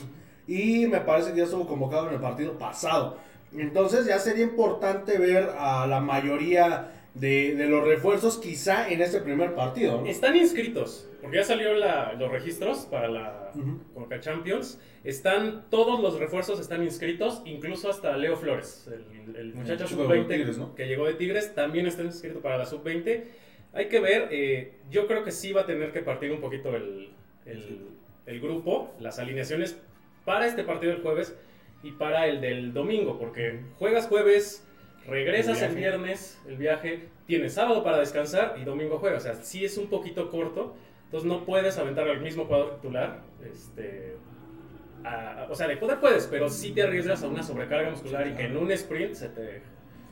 Y 0.48 0.87
me 0.87 1.01
parece 1.01 1.31
que 1.33 1.38
ya 1.38 1.44
estuvo 1.44 1.66
convocado 1.66 2.09
en 2.09 2.14
el 2.14 2.20
partido 2.20 2.59
pasado. 2.59 3.18
Entonces 3.57 4.07
ya 4.07 4.18
sería 4.18 4.44
importante 4.44 5.18
ver 5.18 5.51
a 5.59 5.87
la 5.87 6.01
mayoría 6.01 6.90
de, 7.14 7.55
de 7.55 7.66
los 7.68 7.85
refuerzos 7.87 8.38
quizá 8.38 8.88
en 8.90 9.03
este 9.03 9.20
primer 9.20 9.55
partido. 9.55 10.01
¿no? 10.01 10.07
Están 10.07 10.37
inscritos, 10.37 11.07
porque 11.23 11.37
ya 11.39 11.45
salió 11.45 11.73
la- 11.75 12.13
los 12.15 12.31
registros 12.31 12.81
para 12.91 13.09
la. 13.09 13.53
Conca 13.95 14.21
Champions. 14.21 14.79
Están, 15.05 15.67
todos 15.71 16.01
los 16.01 16.19
refuerzos 16.19 16.61
están 16.61 16.83
inscritos, 16.83 17.43
incluso 17.45 17.89
hasta 17.91 18.17
Leo 18.17 18.37
Flores, 18.37 18.89
el, 18.89 19.35
el 19.37 19.55
muchacho 19.55 19.85
El 19.85 19.89
chico 19.91 20.03
de 20.07 20.19
sub-20 20.21 20.29
Tigres, 20.29 20.59
¿no? 20.59 20.75
que 20.75 20.87
llegó 20.87 21.07
de 21.07 21.15
Tigres, 21.15 21.55
también 21.55 21.87
está 21.87 22.03
inscrito 22.03 22.41
para 22.41 22.59
la 22.59 22.67
sub-20. 22.67 23.25
Hay 23.73 23.89
que 23.89 24.01
ver, 24.01 24.29
eh, 24.31 24.75
yo 24.91 25.07
creo 25.07 25.25
que 25.25 25.33
sí 25.33 25.53
va 25.53 25.63
a 25.63 25.67
tener 25.67 25.93
que 25.93 26.01
partir 26.03 26.31
un 26.31 26.41
poquito 26.41 26.75
el, 26.77 27.11
el- 27.47 27.89
el 28.27 28.41
grupo, 28.41 28.95
las 29.01 29.19
alineaciones 29.19 29.77
para 30.25 30.47
este 30.47 30.63
partido 30.63 30.93
del 30.93 31.03
jueves 31.03 31.37
y 31.83 31.91
para 31.93 32.29
el 32.29 32.41
del 32.41 32.73
domingo, 32.73 33.19
porque 33.19 33.61
juegas 33.79 34.07
jueves, 34.07 34.65
regresas 35.07 35.61
El 35.63 35.71
el, 35.71 35.77
viernes, 35.77 36.41
el 36.47 36.57
viaje, 36.57 37.09
tienes 37.27 37.55
sábado 37.55 37.83
para 37.83 37.99
descansar 37.99 38.55
y 38.61 38.65
domingo 38.65 38.99
juegas. 38.99 39.23
O 39.25 39.27
sea, 39.27 39.35
sí 39.43 39.65
es 39.65 39.77
un 39.79 39.89
poquito 39.89 40.31
corto, 40.31 40.77
entonces 41.12 41.29
no 41.31 41.44
puedes 41.44 41.77
aventar 41.77 42.09
al 42.09 42.22
mismo 42.22 42.48
cuadro 42.48 42.70
titular. 42.70 43.20
Este, 43.44 44.16
a- 45.05 45.46
o 45.51 45.55
sea, 45.55 45.68
de 45.68 45.77
poder 45.77 46.01
puedes, 46.01 46.27
pero 46.27 46.48
sí 46.48 46.70
te 46.70 46.83
arriesgas 46.83 47.22
a 47.22 47.29
una 47.29 47.42
sobrecarga 47.42 47.90
muscular 47.90 48.27
y 48.27 48.33
que 48.33 48.44
en 48.46 48.57
un 48.57 48.72
sprint 48.72 49.12
se 49.12 49.29
te 49.29 49.61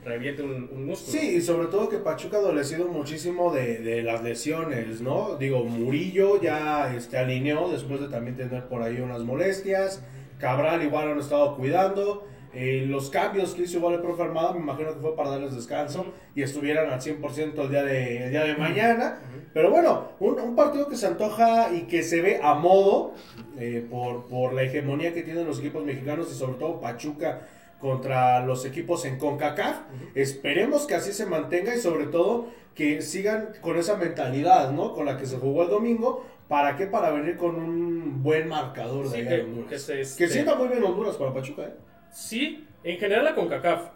reviente 0.05 0.43
un, 0.43 0.85
músculo. 0.85 1.17
Sí, 1.19 1.37
y 1.37 1.41
sobre 1.41 1.69
todo 1.69 1.89
que 1.89 1.97
Pachuca 1.97 2.37
ha 2.37 2.41
adolecido 2.41 2.87
muchísimo 2.87 3.51
de, 3.51 3.79
de 3.79 4.03
las 4.03 4.21
lesiones, 4.21 5.01
¿no? 5.01 5.37
Digo, 5.37 5.63
Murillo 5.63 6.39
ya 6.39 6.93
este, 6.93 7.17
alineó 7.17 7.69
después 7.69 7.99
de 7.99 8.07
también 8.07 8.37
tener 8.37 8.65
por 8.65 8.83
ahí 8.83 8.99
unas 8.99 9.23
molestias. 9.23 10.03
Cabral 10.37 10.83
igual 10.83 11.13
han 11.13 11.17
estado 11.17 11.55
cuidando. 11.55 12.27
Eh, 12.53 12.85
los 12.87 13.09
cambios 13.09 13.53
que 13.53 13.61
hizo 13.63 13.77
igual 13.77 13.95
el 13.95 14.01
profe 14.01 14.23
Armada, 14.23 14.51
me 14.53 14.59
imagino 14.59 14.93
que 14.93 14.99
fue 14.99 15.15
para 15.15 15.29
darles 15.29 15.55
descanso 15.55 16.05
y 16.35 16.41
estuvieran 16.41 16.89
al 16.89 16.99
100% 16.99 17.57
el 17.63 17.69
día 17.69 17.83
de, 17.83 18.25
el 18.25 18.31
día 18.31 18.43
de 18.43 18.55
mañana. 18.57 19.19
Pero 19.53 19.69
bueno, 19.71 20.09
un, 20.19 20.39
un 20.39 20.55
partido 20.55 20.87
que 20.89 20.95
se 20.97 21.07
antoja 21.07 21.73
y 21.73 21.83
que 21.83 22.03
se 22.03 22.21
ve 22.21 22.39
a 22.43 22.53
modo 22.55 23.13
eh, 23.57 23.85
por, 23.89 24.27
por 24.27 24.53
la 24.53 24.63
hegemonía 24.63 25.13
que 25.13 25.23
tienen 25.23 25.45
los 25.47 25.59
equipos 25.59 25.83
mexicanos 25.85 26.29
y 26.31 26.35
sobre 26.35 26.53
todo 26.55 26.79
Pachuca 26.81 27.47
contra 27.79 28.45
los 28.45 28.65
equipos 28.65 29.05
en 29.05 29.17
CONCACAF. 29.17 29.79
Esperemos 30.15 30.85
que 30.85 30.95
así 30.95 31.13
se 31.13 31.25
mantenga 31.25 31.73
y 31.75 31.79
sobre 31.79 32.05
todo 32.07 32.47
que 32.75 33.01
sigan 33.01 33.49
con 33.61 33.77
esa 33.77 33.95
mentalidad, 33.97 34.71
¿no? 34.71 34.93
Con 34.93 35.05
la 35.05 35.17
que 35.17 35.25
se 35.25 35.37
jugó 35.37 35.63
el 35.63 35.69
domingo. 35.69 36.25
¿Para 36.47 36.75
qué? 36.75 36.85
Para 36.85 37.11
venir 37.11 37.37
con 37.37 37.55
un 37.55 38.21
buen 38.23 38.47
marcador 38.49 39.05
de 39.09 39.09
Sí, 39.09 39.21
allá 39.21 39.29
que- 39.29 39.35
de 39.37 39.43
Honduras. 39.43 39.85
que 39.85 39.93
Que 39.93 40.01
este, 40.01 40.27
sienta 40.27 40.55
muy 40.55 40.67
bien 40.67 40.83
Honduras 40.83 41.15
para 41.15 41.33
Pachuca, 41.33 41.63
¿eh? 41.63 41.73
Sí, 42.11 42.67
en 42.83 42.97
general 42.97 43.25
la 43.25 43.35
CONCACAF. 43.35 43.89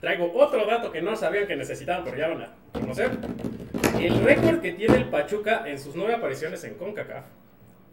Traigo 0.00 0.32
otro 0.34 0.64
dato 0.64 0.90
que 0.90 1.02
no 1.02 1.14
sabían 1.14 1.46
que 1.46 1.56
necesitaban, 1.56 2.04
pero 2.04 2.16
ya 2.16 2.28
van 2.28 2.42
a 2.42 2.52
conocer. 2.72 3.10
El 4.00 4.22
récord 4.24 4.60
que 4.62 4.72
tiene 4.72 4.96
el 4.96 5.10
Pachuca 5.10 5.64
en 5.68 5.78
sus 5.78 5.94
nueve 5.94 6.14
apariciones 6.14 6.64
en 6.64 6.74
CONCACAF 6.74 7.24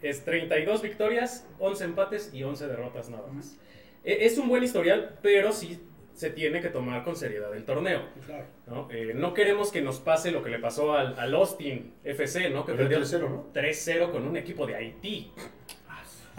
es 0.00 0.24
32 0.24 0.80
victorias, 0.80 1.46
11 1.58 1.84
empates 1.84 2.30
y 2.32 2.44
11 2.44 2.66
derrotas 2.66 3.10
nada 3.10 3.26
más. 3.30 3.58
E- 4.04 4.24
Es 4.24 4.38
un 4.38 4.48
buen 4.48 4.62
historial, 4.64 5.18
pero 5.22 5.52
sí 5.52 5.82
se 6.14 6.30
tiene 6.30 6.60
que 6.62 6.68
tomar 6.68 7.04
con 7.04 7.14
seriedad 7.14 7.54
el 7.54 7.64
torneo. 7.64 8.02
Claro. 8.24 8.44
¿no? 8.66 8.88
Eh, 8.90 9.12
no 9.14 9.34
queremos 9.34 9.70
que 9.70 9.82
nos 9.82 9.98
pase 10.00 10.30
lo 10.30 10.42
que 10.42 10.50
le 10.50 10.58
pasó 10.58 10.94
al, 10.94 11.18
al 11.18 11.34
Austin 11.34 11.92
FC, 12.04 12.48
¿no? 12.50 12.64
que 12.64 12.72
Perdió 12.72 12.98
perdió 13.00 13.18
3-0, 13.20 13.28
¿no? 13.30 13.52
3-0 13.52 14.10
con 14.12 14.26
un 14.26 14.36
equipo 14.36 14.66
de 14.66 14.76
Haití. 14.76 15.30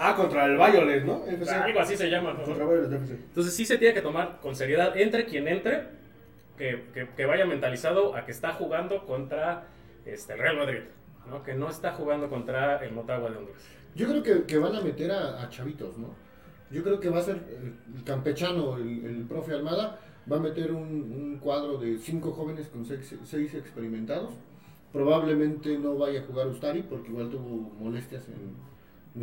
Ah, 0.01 0.15
contra 0.15 0.45
el 0.45 0.55
Violet, 0.57 1.03
¿no? 1.03 1.25
FC. 1.25 1.51
Algo 1.53 1.79
así 1.81 1.97
se 1.97 2.09
llama. 2.09 2.33
¿no? 2.33 2.43
Contra 2.43 2.63
el 2.63 2.69
Violet 2.69 2.93
FC. 2.93 3.13
Entonces 3.15 3.53
sí 3.53 3.65
se 3.65 3.77
tiene 3.77 3.93
que 3.93 4.01
tomar 4.01 4.39
con 4.41 4.55
seriedad, 4.55 4.95
entre 4.97 5.25
quien 5.25 5.47
entre, 5.47 5.83
que, 6.57 6.85
que- 6.93 7.09
que 7.15 7.25
vaya 7.25 7.45
mentalizado 7.45 8.15
a 8.15 8.25
que 8.25 8.31
está 8.31 8.53
jugando 8.53 9.05
contra 9.05 9.67
este, 10.05 10.33
el 10.33 10.39
Real 10.39 10.57
Madrid, 10.57 10.79
¿no? 11.29 11.43
que 11.43 11.53
no 11.53 11.69
está 11.69 11.91
jugando 11.93 12.29
contra 12.29 12.83
el 12.85 12.93
Motagua 12.93 13.29
de 13.29 13.37
Honduras. 13.37 13.61
Yo 13.95 14.07
creo 14.07 14.23
que, 14.23 14.43
que 14.43 14.57
van 14.57 14.75
a 14.75 14.81
meter 14.81 15.11
a, 15.11 15.41
a 15.43 15.49
chavitos, 15.49 15.97
¿no? 15.97 16.13
Yo 16.71 16.83
creo 16.83 16.99
que 16.99 17.09
va 17.09 17.17
a 17.19 17.23
ser 17.23 17.37
el 17.95 18.03
campechano, 18.03 18.77
el, 18.77 19.03
el 19.05 19.25
profe 19.27 19.53
Almada, 19.53 19.99
va 20.31 20.37
a 20.37 20.39
meter 20.39 20.71
un, 20.71 20.83
un 21.11 21.39
cuadro 21.39 21.77
de 21.79 21.97
cinco 21.97 22.31
jóvenes 22.31 22.67
con 22.67 22.85
seis, 22.85 23.15
seis 23.23 23.53
experimentados. 23.55 24.33
Probablemente 24.93 25.77
no 25.77 25.95
vaya 25.97 26.19
a 26.21 26.23
jugar 26.23 26.47
Ustari 26.47 26.83
porque 26.83 27.09
igual 27.09 27.29
tuvo 27.29 27.71
molestias 27.79 28.27
en 28.29 28.55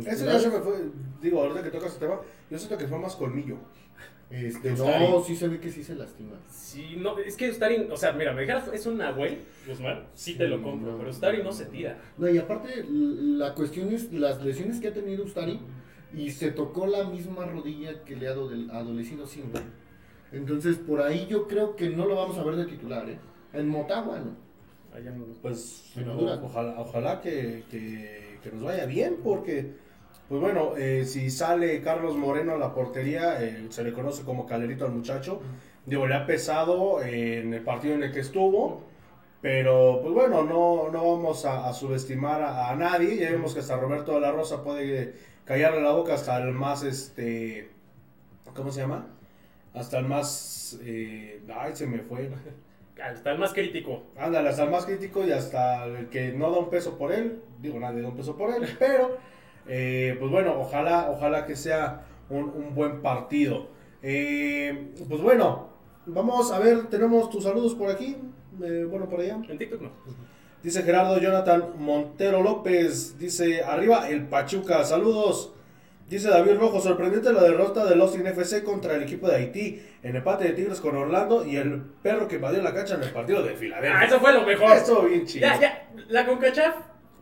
Ese 0.05 0.25
ya 0.25 0.39
se 0.39 0.49
me 0.49 0.59
fue. 0.59 0.75
Digo, 1.21 1.41
ahorita 1.41 1.63
que 1.63 1.69
tocas 1.71 1.91
ese 1.91 1.99
tema, 1.99 2.19
yo 2.49 2.57
siento 2.57 2.77
que 2.77 2.87
fue 2.87 2.99
más 2.99 3.15
colmillo. 3.15 3.57
Este, 4.29 4.73
Ustari. 4.73 5.05
no, 5.07 5.23
sí 5.23 5.35
se 5.37 5.47
ve 5.47 5.59
que 5.59 5.71
sí 5.71 5.83
se 5.83 5.95
lastima. 5.95 6.33
Sí, 6.49 6.95
no, 6.97 7.17
es 7.17 7.37
que 7.37 7.49
Ustari, 7.49 7.87
o 7.89 7.95
sea, 7.95 8.11
mira, 8.11 8.33
me 8.33 8.41
dijeras, 8.41 8.67
es 8.73 8.85
un 8.85 8.97
Nahuel, 8.97 9.39
Guzmán, 9.65 10.05
sí 10.15 10.35
te 10.35 10.49
lo 10.49 10.61
compro, 10.61 10.91
no. 10.91 10.97
pero 10.97 11.09
Ustari 11.11 11.41
no 11.41 11.53
se 11.53 11.65
tira. 11.67 11.97
No, 12.17 12.27
y 12.29 12.37
aparte, 12.37 12.83
la 12.89 13.53
cuestión 13.55 13.93
es 13.93 14.11
las 14.11 14.43
lesiones 14.43 14.81
que 14.81 14.89
ha 14.89 14.93
tenido 14.93 15.23
Ustari 15.23 15.61
y 16.13 16.29
se 16.31 16.51
tocó 16.51 16.87
la 16.87 17.05
misma 17.05 17.45
rodilla 17.45 18.03
que 18.03 18.17
le 18.17 18.27
ha 18.27 18.33
adole- 18.33 18.69
adolecido 18.69 19.25
siempre. 19.25 19.61
Entonces, 20.33 20.75
por 20.75 21.01
ahí 21.01 21.25
yo 21.29 21.47
creo 21.47 21.77
que 21.77 21.89
no 21.89 22.05
lo 22.05 22.15
vamos 22.17 22.37
a 22.37 22.43
ver 22.43 22.57
de 22.57 22.65
titular, 22.65 23.09
¿eh? 23.09 23.17
En 23.53 23.69
Motagua, 23.69 24.19
¿no? 24.19 24.31
Allá 24.93 25.09
en- 25.15 25.23
Pues 25.41 25.93
En 25.95 26.09
Honduras. 26.09 26.39
ojalá, 26.43 26.75
ojalá 26.77 27.21
que, 27.21 27.63
que- 27.71 28.26
que 28.41 28.51
nos 28.51 28.63
vaya 28.63 28.85
bien, 28.85 29.17
porque, 29.23 29.73
pues 30.29 30.41
bueno, 30.41 30.75
eh, 30.77 31.05
si 31.05 31.29
sale 31.29 31.81
Carlos 31.81 32.15
Moreno 32.15 32.53
a 32.53 32.57
la 32.57 32.73
portería, 32.73 33.41
eh, 33.43 33.67
se 33.69 33.83
le 33.83 33.93
conoce 33.93 34.23
como 34.23 34.45
Calerito 34.45 34.85
al 34.85 34.91
muchacho. 34.91 35.41
Digo, 35.85 36.07
le 36.07 36.15
ha 36.15 36.25
pesado 36.25 37.01
eh, 37.01 37.39
en 37.39 37.53
el 37.53 37.61
partido 37.61 37.95
en 37.95 38.03
el 38.03 38.11
que 38.11 38.19
estuvo, 38.19 38.83
pero 39.41 39.99
pues 40.01 40.13
bueno, 40.13 40.43
no, 40.43 40.89
no 40.91 41.15
vamos 41.15 41.45
a, 41.45 41.71
subestimar 41.73 42.41
a, 42.41 42.69
a 42.69 42.75
nadie. 42.75 43.17
Ya 43.17 43.31
vemos 43.31 43.53
que 43.53 43.61
hasta 43.61 43.77
Roberto 43.77 44.13
de 44.13 44.21
la 44.21 44.31
Rosa 44.31 44.63
puede 44.63 45.15
callarle 45.45 45.81
la 45.81 45.91
boca 45.91 46.15
hasta 46.15 46.37
el 46.39 46.51
más, 46.53 46.83
este, 46.83 47.69
¿cómo 48.53 48.71
se 48.71 48.81
llama? 48.81 49.07
Hasta 49.73 49.99
el 49.99 50.05
más, 50.05 50.79
ay, 50.81 51.75
se 51.75 51.87
me 51.87 51.99
fue. 51.99 52.29
Está 53.13 53.31
el 53.31 53.39
más 53.39 53.53
crítico. 53.53 54.03
Ándale, 54.17 54.49
hasta 54.49 54.63
el 54.63 54.71
más 54.71 54.85
crítico 54.85 55.25
y 55.25 55.31
hasta 55.31 55.85
el 55.85 56.09
que 56.09 56.31
no 56.31 56.51
da 56.51 56.59
un 56.59 56.69
peso 56.69 56.97
por 56.97 57.11
él. 57.11 57.41
Digo, 57.61 57.79
nadie 57.79 58.01
da 58.01 58.09
un 58.09 58.15
peso 58.15 58.35
por 58.35 58.53
él, 58.53 58.67
pero 58.79 59.17
eh, 59.67 60.15
pues 60.19 60.31
bueno, 60.31 60.59
ojalá, 60.59 61.09
ojalá 61.09 61.45
que 61.45 61.55
sea 61.55 62.05
un, 62.29 62.45
un 62.45 62.73
buen 62.73 63.01
partido. 63.01 63.67
Eh, 64.01 64.93
pues 65.07 65.21
bueno, 65.21 65.69
vamos 66.05 66.51
a 66.51 66.59
ver, 66.59 66.87
tenemos 66.87 67.29
tus 67.29 67.43
saludos 67.43 67.75
por 67.75 67.89
aquí, 67.89 68.17
eh, 68.63 68.85
bueno, 68.89 69.07
por 69.09 69.19
allá. 69.19 69.39
En 69.47 69.57
TikTok 69.57 69.81
no. 69.81 69.91
Dice 70.63 70.81
Gerardo 70.83 71.19
Jonathan 71.19 71.73
Montero 71.77 72.41
López, 72.41 73.17
dice 73.17 73.63
arriba 73.63 74.09
el 74.09 74.27
Pachuca, 74.27 74.83
saludos. 74.83 75.53
Dice 76.07 76.29
David 76.29 76.55
Rojo, 76.57 76.79
sorprendente 76.79 77.33
la 77.33 77.43
derrota 77.43 77.83
del 77.85 77.99
Austin 77.99 78.25
FC 78.25 78.63
contra 78.63 78.95
el 78.95 79.03
equipo 79.03 79.27
de 79.27 79.35
Haití, 79.35 79.81
en 80.01 80.15
empate 80.15 80.45
de 80.45 80.53
Tigres 80.53 80.79
con 80.79 80.95
Orlando 80.95 81.45
y 81.45 81.57
el 81.57 81.81
perro 82.01 82.29
que 82.29 82.35
invadió 82.35 82.61
la 82.61 82.73
cancha 82.73 82.95
en 82.95 83.03
el 83.03 83.11
partido 83.11 83.43
de 83.43 83.55
Filadelfia. 83.55 83.99
Ah, 83.99 84.05
eso 84.05 84.17
fue 84.21 84.31
lo 84.31 84.43
mejor. 84.43 84.71
Estuvo 84.71 85.01
bien 85.01 85.25
chido. 85.25 85.45
Ya, 85.45 85.59
ya, 85.59 85.89
la 86.07 86.25
CONCACHAF. 86.25 86.75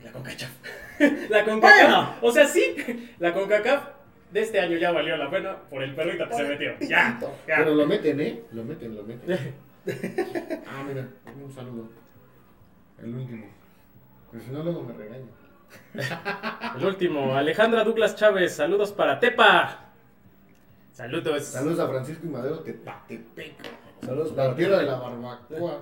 La 0.03 0.11
CONCACHAF. 0.11 0.51
La 1.29 1.43
CONCACAF. 1.45 1.81
Bueno. 1.81 2.15
O 2.21 2.31
sea, 2.31 2.47
sí, 2.47 2.75
la 3.19 3.33
CONCACAF 3.33 3.87
de 4.31 4.41
este 4.41 4.59
año 4.59 4.77
ya 4.77 4.91
valió 4.91 5.17
la 5.17 5.31
pena 5.31 5.57
por 5.67 5.81
el 5.81 5.95
perrito 5.95 6.29
que 6.29 6.35
se 6.35 6.43
metió. 6.43 6.73
Ya, 6.81 7.19
ya. 7.19 7.57
Pero 7.57 7.73
lo 7.73 7.87
meten, 7.87 8.21
¿eh? 8.21 8.43
Lo 8.51 8.63
meten, 8.63 8.95
lo 8.95 9.03
meten. 9.03 9.55
ah, 10.67 10.83
mira, 10.87 11.07
un 11.43 11.51
saludo. 11.51 11.89
El 13.01 13.15
último. 13.15 13.47
Pero 14.31 14.43
si 14.43 14.51
no, 14.51 14.63
luego 14.63 14.83
me 14.83 14.93
regaña. 14.93 15.25
El 16.77 16.85
último, 16.85 17.35
Alejandra 17.35 17.83
Douglas 17.83 18.15
Chávez, 18.15 18.55
saludos 18.55 18.91
para 18.91 19.19
Tepa. 19.19 19.79
Saludos. 20.93 21.43
Saludos 21.43 21.79
a 21.79 21.87
Francisco 21.89 22.25
y 22.25 22.29
Madero 22.29 22.59
Tepatepec. 22.59 23.53
Saludos 24.01 24.29
La 24.29 24.35
para 24.35 24.55
tierra 24.55 24.77
de 24.77 24.85
la 24.85 24.95
barbacoa 24.95 25.79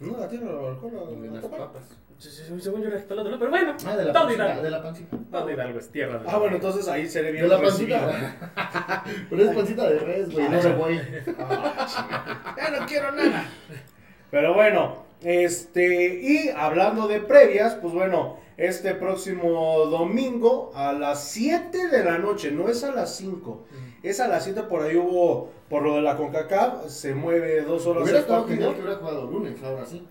No, 0.00 0.18
la 0.18 0.28
tierra 0.28 0.46
de 0.46 0.52
la 0.52 1.12
y 1.12 1.20
de 1.20 1.30
las 1.30 1.44
papas. 1.46 1.98
Sí, 2.18 2.30
sí, 2.30 2.42
sí, 2.46 2.60
Según 2.60 2.82
yo 2.82 2.88
era 2.88 3.00
todo 3.02 3.38
pero 3.38 3.50
bueno, 3.50 3.74
Ah, 3.86 3.96
de 3.96 4.04
la 4.04 4.12
todo 4.12 4.22
pancita. 4.24 4.62
De 4.62 4.70
la 4.70 4.82
pancita. 4.82 5.16
Todo 5.30 5.50
Hidalgo 5.50 5.78
es 5.78 5.88
tierra. 5.90 6.22
Ah, 6.26 6.38
bueno, 6.38 6.56
entonces 6.56 6.86
ahí 6.88 7.08
seré 7.08 7.32
bien 7.32 7.44
De 7.44 7.48
la 7.50 7.60
pancita. 7.60 8.36
Pero 9.30 9.42
es 9.42 9.56
pancita 9.56 9.90
de 9.90 9.98
res, 9.98 10.30
güey, 10.32 10.48
no 10.48 10.62
de 10.62 10.72
buey. 10.74 11.00
Ya 12.56 12.70
no 12.78 12.86
quiero 12.86 13.12
nada. 13.12 13.44
Pero 14.30 14.54
bueno, 14.54 15.03
este, 15.22 16.20
y 16.22 16.48
hablando 16.50 17.08
de 17.08 17.20
previas, 17.20 17.74
pues 17.74 17.94
bueno, 17.94 18.36
este 18.56 18.94
próximo 18.94 19.86
domingo 19.86 20.70
a 20.74 20.92
las 20.92 21.28
7 21.30 21.88
de 21.88 22.04
la 22.04 22.18
noche, 22.18 22.50
no 22.52 22.68
es 22.68 22.84
a 22.84 22.92
las 22.92 23.16
5, 23.16 23.66
es 24.02 24.20
a 24.20 24.28
las 24.28 24.44
7 24.44 24.62
por 24.64 24.82
ahí 24.82 24.96
hubo, 24.96 25.50
por 25.68 25.82
lo 25.82 25.96
de 25.96 26.02
la 26.02 26.16
CONCACAF, 26.16 26.86
se 26.88 27.14
mueve 27.14 27.62
dos 27.62 27.86
horas 27.86 28.04
Hubiera 28.04 28.20
estado 28.20 28.46
genial 28.46 28.74
que 28.74 28.80
hubiera 28.82 28.96
jugado 28.96 29.30
lunes, 29.30 29.62
ahora 29.62 29.86
sí. 29.86 30.06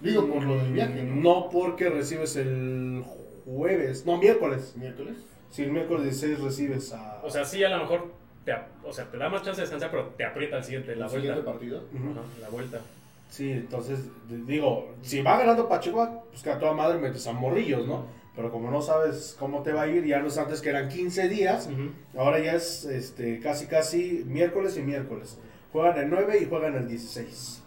Digo, 0.00 0.26
por 0.28 0.42
lo 0.42 0.56
del 0.58 0.72
viaje, 0.72 1.02
¿no? 1.02 1.22
No 1.22 1.48
porque 1.48 1.88
recibes 1.88 2.36
el 2.36 3.02
jueves, 3.44 4.04
no, 4.04 4.18
miércoles. 4.18 4.74
Miércoles. 4.76 5.16
Si 5.50 5.62
el 5.62 5.72
miércoles 5.72 6.04
16 6.04 6.40
recibes 6.40 6.92
a... 6.92 7.22
O 7.24 7.30
sea, 7.30 7.44
sí, 7.44 7.64
a 7.64 7.70
lo 7.70 7.78
mejor 7.78 8.12
te, 8.44 8.52
o 8.84 8.92
sea, 8.92 9.10
te 9.10 9.16
da 9.16 9.28
más 9.28 9.42
chance 9.42 9.60
de 9.60 9.62
descansar, 9.62 9.90
pero 9.90 10.08
te 10.16 10.24
aprieta 10.24 10.58
el 10.58 10.64
siguiente, 10.64 10.94
la 10.94 11.06
el 11.06 11.10
vuelta. 11.10 11.20
siguiente 11.20 11.42
partido. 11.42 11.84
Ajá, 11.94 12.20
la 12.40 12.48
vuelta. 12.50 12.80
Sí, 13.28 13.50
entonces, 13.50 14.00
digo, 14.46 14.94
si 15.02 15.22
va 15.22 15.38
ganando 15.38 15.68
Pachuca, 15.68 16.22
pues 16.30 16.42
que 16.42 16.50
a 16.50 16.58
toda 16.58 16.72
madre 16.72 16.98
metes 16.98 17.26
a 17.26 17.32
morrillos, 17.32 17.86
¿no? 17.86 18.06
Pero 18.36 18.50
como 18.50 18.70
no 18.70 18.82
sabes 18.82 19.36
cómo 19.38 19.62
te 19.62 19.72
va 19.72 19.82
a 19.82 19.86
ir, 19.86 20.04
ya 20.04 20.20
no 20.20 20.26
es 20.28 20.38
antes 20.38 20.60
que 20.60 20.70
eran 20.70 20.88
15 20.88 21.28
días, 21.28 21.68
ahora 22.16 22.40
ya 22.40 22.54
es 22.54 22.84
este, 22.84 23.38
casi 23.40 23.66
casi 23.66 24.24
miércoles 24.26 24.76
y 24.76 24.82
miércoles. 24.82 25.38
Juegan 25.72 25.98
el 25.98 26.10
9 26.10 26.38
y 26.42 26.46
juegan 26.46 26.74
el 26.74 26.88
16. 26.88 27.62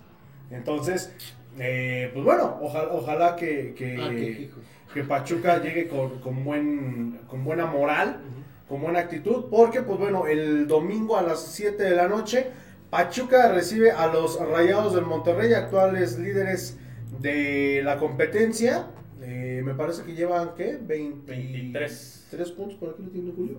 Entonces, 0.52 1.14
eh, 1.60 2.12
pues 2.14 2.24
bueno, 2.24 2.58
ojalá, 2.62 2.90
ojalá 2.92 3.36
que, 3.36 3.74
que, 3.76 3.98
Ah, 4.00 4.94
que 4.94 5.04
Pachuca 5.04 5.62
llegue 5.62 5.88
con, 5.88 6.20
con, 6.20 6.44
buen, 6.44 7.20
con 7.28 7.44
buena 7.44 7.66
moral, 7.66 8.20
con 8.68 8.82
buena 8.82 9.00
actitud, 9.00 9.46
porque 9.50 9.82
pues 9.82 10.00
bueno, 10.00 10.28
el 10.28 10.68
domingo 10.68 11.18
a 11.18 11.22
las 11.22 11.42
7 11.42 11.82
de 11.82 11.96
la 11.96 12.08
noche, 12.08 12.48
Pachuca 12.90 13.52
recibe 13.52 13.92
a 13.92 14.08
los 14.08 14.40
Rayados 14.40 14.96
del 14.96 15.06
Monterrey, 15.06 15.54
actuales 15.54 16.18
líderes 16.18 16.78
de 17.20 17.82
la 17.84 17.98
competencia. 17.98 18.88
Eh, 19.22 19.62
me 19.66 19.74
parece 19.74 20.04
que 20.04 20.14
llevan, 20.14 20.56
¿qué? 20.56 20.78
20 20.82 21.30
23. 21.30 22.28
3 22.32 22.52
puntos, 22.52 22.78
por 22.78 22.92
aquí 22.92 23.04
lo 23.04 23.10
tiene 23.10 23.34
Julio. 23.36 23.58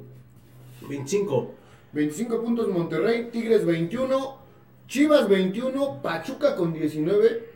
25. 0.89 1.55
25 1.93 2.43
puntos 2.43 2.69
Monterrey, 2.69 3.29
Tigres 3.31 3.67
21, 3.67 4.39
Chivas 4.87 5.29
21, 5.29 6.01
Pachuca 6.03 6.57
con 6.57 6.73
19 6.73 7.49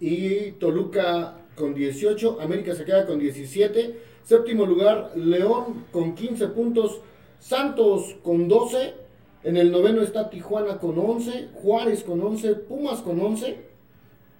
y 0.00 0.52
Toluca 0.52 1.38
con 1.56 1.74
18, 1.74 2.40
América 2.40 2.74
se 2.74 2.84
queda 2.84 3.06
con 3.06 3.18
17, 3.18 4.00
séptimo 4.24 4.66
lugar 4.66 5.12
León 5.16 5.84
con 5.90 6.14
15 6.14 6.48
puntos, 6.48 7.00
Santos 7.38 8.16
con 8.22 8.48
12, 8.48 9.05
en 9.46 9.56
el 9.56 9.70
noveno 9.70 10.02
está 10.02 10.28
Tijuana 10.28 10.78
con 10.78 10.98
11, 10.98 11.50
Juárez 11.54 12.02
con 12.02 12.20
11, 12.20 12.54
Pumas 12.54 13.00
con 13.00 13.20
11, 13.20 13.56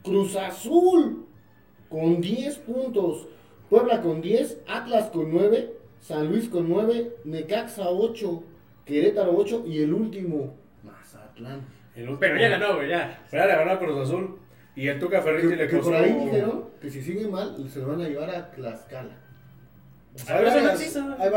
Cruz 0.02 0.34
Azul 0.36 1.26
con 1.88 2.20
10 2.20 2.56
puntos, 2.58 3.28
Puebla 3.70 4.02
con 4.02 4.20
10, 4.20 4.58
Atlas 4.66 5.10
con 5.10 5.30
9, 5.32 5.72
San 6.00 6.28
Luis 6.28 6.48
con 6.48 6.68
9, 6.68 7.16
Necaxa 7.24 7.88
8, 7.88 8.42
Querétaro 8.84 9.36
8 9.36 9.64
y 9.66 9.82
el 9.82 9.94
último, 9.94 10.54
Mazatlán. 10.82 11.60
El 11.94 12.02
último- 12.10 12.18
Pero 12.20 12.38
ya 12.40 12.48
ganó, 12.48 12.74
güey, 12.76 12.88
ya. 12.90 13.24
Ya 13.32 13.46
le 13.46 13.52
ganó 13.56 13.70
a 13.72 13.78
Cruz 13.78 13.98
Azul. 14.08 14.38
Y 14.74 14.88
el 14.88 14.98
Tuca 14.98 15.22
Ferretti 15.22 15.48
Que, 15.48 15.56
le 15.56 15.68
que 15.68 15.76
costó... 15.76 15.90
por 15.92 16.00
ahí 16.02 16.12
dijeron 16.12 16.64
que 16.80 16.90
si 16.90 17.00
sigue 17.00 17.26
mal 17.28 17.56
se 17.70 17.78
lo 17.80 17.88
van 17.88 18.02
a 18.02 18.08
llevar 18.08 18.28
a 18.30 18.50
Tlaxcala. 18.50 19.16
Pero 20.26 20.48
eso 20.48 20.60
no 20.60 20.70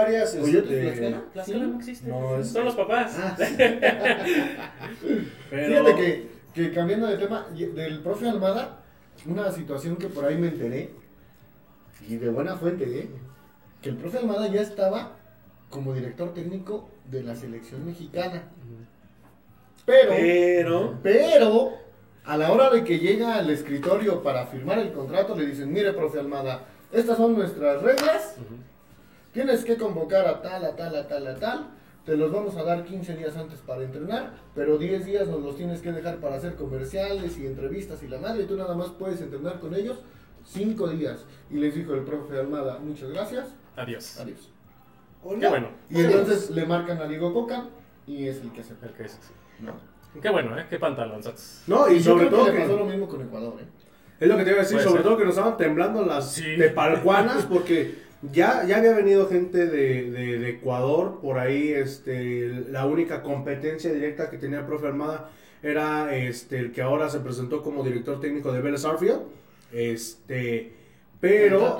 varias, 0.10 0.36
¿Coyotes 0.36 0.72
este, 0.72 0.82
Tlaxcala? 0.82 1.22
Tlaxcala 1.34 1.66
Sí. 1.66 1.72
no 1.72 1.78
existe. 1.78 2.10
No, 2.10 2.40
es- 2.40 2.50
Son 2.50 2.66
los 2.66 2.76
papás. 2.76 3.16
Ah, 3.20 3.38
pero- 5.50 5.68
Fíjate 5.84 5.96
que, 5.96 6.30
que 6.54 6.74
cambiando 6.74 7.08
de 7.08 7.18
tema, 7.18 7.48
del 7.56 8.00
profe 8.02 8.28
Almada, 8.30 8.80
una 9.26 9.52
situación 9.52 9.98
que 9.98 10.08
por 10.08 10.26
ahí 10.26 10.38
me 10.38 10.48
enteré, 10.48 10.92
y 12.08 12.16
de 12.16 12.30
buena 12.30 12.56
fuente, 12.56 12.86
¿eh? 13.00 13.10
que 13.82 13.90
el 13.90 13.98
profe 13.98 14.20
Almada 14.20 14.48
ya 14.48 14.62
estaba 14.62 15.18
como 15.70 15.94
director 15.94 16.34
técnico 16.34 16.90
de 17.10 17.24
la 17.24 17.36
selección 17.36 17.86
mexicana. 17.86 18.44
Pero, 19.86 20.10
Pero... 20.12 21.00
pero, 21.02 21.74
a 22.26 22.38
la 22.38 22.52
hora 22.52 22.70
de 22.70 22.84
que 22.84 23.00
llega 23.00 23.36
al 23.36 23.50
escritorio 23.50 24.22
para 24.22 24.46
firmar 24.48 24.80
el 24.80 24.92
contrato, 24.92 25.36
le 25.36 25.48
dicen, 25.48 25.72
mire, 25.72 25.94
profe 25.94 26.20
Almada, 26.20 26.66
estas 26.92 27.18
son 27.18 27.36
nuestras 27.36 27.82
reglas, 27.82 28.36
tienes 29.34 29.64
que 29.66 29.78
convocar 29.78 30.26
a 30.28 30.42
tal, 30.42 30.66
a 30.66 30.76
tal, 30.76 30.96
a 30.96 31.08
tal, 31.08 31.28
a 31.28 31.36
tal, 31.36 31.68
te 32.06 32.16
los 32.18 32.32
vamos 32.32 32.56
a 32.58 32.64
dar 32.64 32.84
15 32.86 33.16
días 33.18 33.36
antes 33.38 33.60
para 33.60 33.84
entrenar, 33.84 34.32
pero 34.56 34.78
10 34.78 35.06
días 35.06 35.28
nos 35.28 35.42
los 35.42 35.56
tienes 35.56 35.82
que 35.82 35.92
dejar 35.92 36.18
para 36.18 36.36
hacer 36.38 36.56
comerciales 36.56 37.38
y 37.38 37.46
entrevistas 37.46 38.02
y 38.04 38.08
la 38.08 38.20
madre, 38.20 38.44
y 38.44 38.46
tú 38.48 38.56
nada 38.58 38.76
más 38.76 38.88
puedes 38.90 39.22
entrenar 39.22 39.60
con 39.60 39.74
ellos 39.76 40.00
5 40.46 40.88
días. 40.90 41.26
Y 41.52 41.56
les 41.58 41.76
dijo 41.76 41.94
el 41.94 42.02
profe 42.04 42.40
Almada, 42.40 42.80
muchas 42.80 43.10
gracias, 43.12 43.54
Adiós. 43.76 44.20
adiós. 44.20 44.50
Qué 45.40 45.48
bueno. 45.50 45.68
Y 45.90 46.00
entonces 46.00 46.50
le 46.52 46.66
marcan 46.66 46.98
a 47.02 47.06
Diego 47.06 47.34
Coca 47.34 47.66
y 48.08 48.28
es 48.28 48.42
el 48.42 48.52
que 48.54 48.64
se 48.64 48.74
El 48.82 48.94
que 48.94 49.04
es, 49.04 49.12
sí. 49.12 49.34
¿no? 49.60 49.74
Qué 50.22 50.30
bueno, 50.30 50.58
¿eh? 50.58 50.66
Qué 50.70 50.80
pantalonzotes. 50.80 51.64
No, 51.68 51.88
y 51.92 51.98
yo 52.00 52.14
sobre 52.14 52.28
creo 52.28 52.38
todo 52.40 52.46
que 52.48 52.52
que... 52.54 52.58
le 52.60 52.64
pasó 52.66 52.78
lo 52.80 52.86
mismo 52.86 53.08
con 53.08 53.22
Ecuador, 53.22 53.54
¿eh? 53.62 53.66
Es 54.20 54.28
lo 54.28 54.36
que 54.38 54.44
te 54.44 54.50
iba 54.50 54.60
a 54.60 54.62
decir, 54.64 54.78
Puede 54.78 54.88
sobre 54.88 55.02
ser. 55.02 55.08
todo 55.10 55.18
que 55.18 55.26
nos 55.26 55.36
estaban 55.38 55.58
temblando 55.58 56.06
las 56.06 56.32
Sí. 56.34 56.56
tepalcuanas 56.58 57.46
porque 57.46 57.96
ya, 58.22 58.64
ya 58.66 58.78
había 58.78 58.94
venido 58.94 59.28
gente 59.30 59.66
de, 59.68 60.12
de- 60.12 60.40
de 60.40 60.50
Ecuador, 60.50 61.20
por 61.22 61.40
ahí 61.40 61.70
este, 61.72 62.48
la 62.70 62.86
única 62.86 63.22
competencia 63.24 63.92
directa 63.94 64.30
que 64.30 64.38
tenía 64.38 64.60
el 64.60 64.66
profe 64.66 64.88
Armada 64.88 65.30
era 65.64 66.16
este, 66.16 66.60
el 66.60 66.72
que 66.72 66.82
ahora 66.82 67.10
se 67.10 67.20
presentó 67.20 67.62
como 67.64 67.84
director 67.84 68.20
técnico 68.20 68.52
de 68.52 68.62
Vélez 68.62 68.86
Arfield, 68.86 69.22
este, 69.72 70.74
pero 71.20 71.78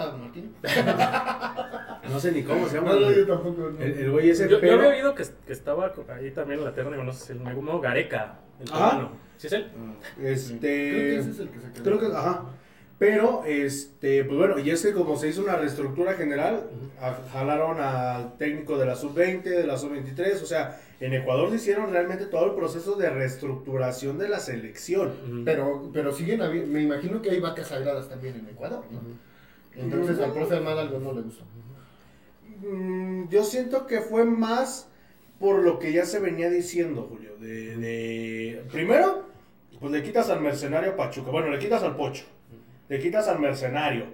no 2.10 2.20
sé 2.20 2.32
ni 2.32 2.44
cómo 2.44 2.68
se 2.68 2.76
llama 2.76 2.94
No, 2.94 3.00
no, 3.00 3.12
yo 3.12 3.20
el, 3.20 3.28
tampoco. 3.28 3.70
no. 3.72 3.84
el- 3.84 3.94
el 4.00 4.12
güey 4.12 4.30
ese, 4.30 4.44
Yo, 4.44 4.52
yo 4.58 4.62
pero 4.62 4.74
había 4.76 4.90
oído 4.90 5.16
que, 5.16 5.24
que 5.46 5.54
estaba 5.54 5.94
ahí 6.16 6.32
también 6.32 6.60
en 6.60 6.66
la 6.66 6.74
terna, 6.74 6.98
no 6.98 7.14
sé 7.14 7.28
si 7.28 7.32
el 7.34 7.40
mismo 7.40 7.80
Gareca, 7.80 8.40
el 8.60 8.70
cubano. 8.70 9.12
¿Sí 9.38 9.48
es 9.48 9.54
él? 9.54 9.72
este, 10.22 10.58
Creo 10.58 11.00
que 11.00 11.18
ese 11.20 11.32
es 11.32 11.40
el 11.40 11.50
que 11.50 11.60
se 11.62 11.72
quedó. 11.72 11.84
Creo 11.84 12.00
que, 12.00 12.06
ajá. 12.18 12.44
Pero, 13.00 13.44
este, 13.46 14.26
pues 14.26 14.38
bueno, 14.38 14.60
y 14.60 14.70
es 14.72 14.82
que 14.82 14.92
como 14.92 15.16
se 15.16 15.30
hizo 15.30 15.42
una 15.42 15.56
reestructura 15.56 16.14
general, 16.16 16.70
a- 17.00 17.14
jalaron 17.32 17.80
al 17.80 18.38
técnico 18.38 18.78
de 18.78 18.86
la 18.86 18.96
sub-20, 18.98 19.44
de 19.44 19.66
la 19.66 19.78
sub-23, 19.78 20.42
o 20.44 20.46
sea, 20.46 20.82
en 21.00 21.14
Ecuador 21.14 21.50
se 21.50 21.56
hicieron 21.56 21.92
realmente 21.92 22.26
todo 22.26 22.46
el 22.48 22.56
proceso 22.56 22.96
de 22.96 23.10
reestructuración 23.10 24.18
de 24.18 24.28
la 24.28 24.40
selección. 24.42 25.14
Pero, 25.46 25.90
pero 25.94 26.12
siguen 26.12 26.42
me 26.74 26.82
imagino 26.82 27.22
que 27.22 27.30
hay 27.30 27.40
vacas 27.40 27.68
sagradas 27.70 28.10
también 28.10 28.36
en 28.36 28.50
Ecuador, 28.50 28.84
¿no? 28.92 29.00
Entonces 29.82 30.20
al 30.20 30.34
profe 30.34 30.56
Almada 30.58 30.82
algo 30.82 31.00
no 31.00 31.14
le 31.14 31.22
gustó. 31.22 31.46
Mm, 32.62 33.30
yo 33.30 33.44
siento 33.46 33.88
que 33.88 34.02
fue 34.02 34.26
más 34.26 34.90
por 35.40 35.64
lo 35.64 35.80
que 35.80 35.94
ya 35.94 36.06
se 36.06 36.20
venía 36.20 36.50
diciendo, 36.50 37.08
Julio. 37.10 37.38
De, 37.40 37.78
de- 37.78 38.64
Primero, 38.74 39.24
pues 39.80 39.92
le 39.94 40.04
quitas 40.04 40.30
al 40.30 40.42
mercenario 40.42 40.98
Pachuca. 40.98 41.32
Bueno, 41.32 41.48
le 41.50 41.60
quitas 41.60 41.82
al 41.84 41.96
Pocho. 41.96 42.26
Le 42.90 43.00
quitas 43.00 43.28
al 43.28 43.40
mercenario. 43.40 44.06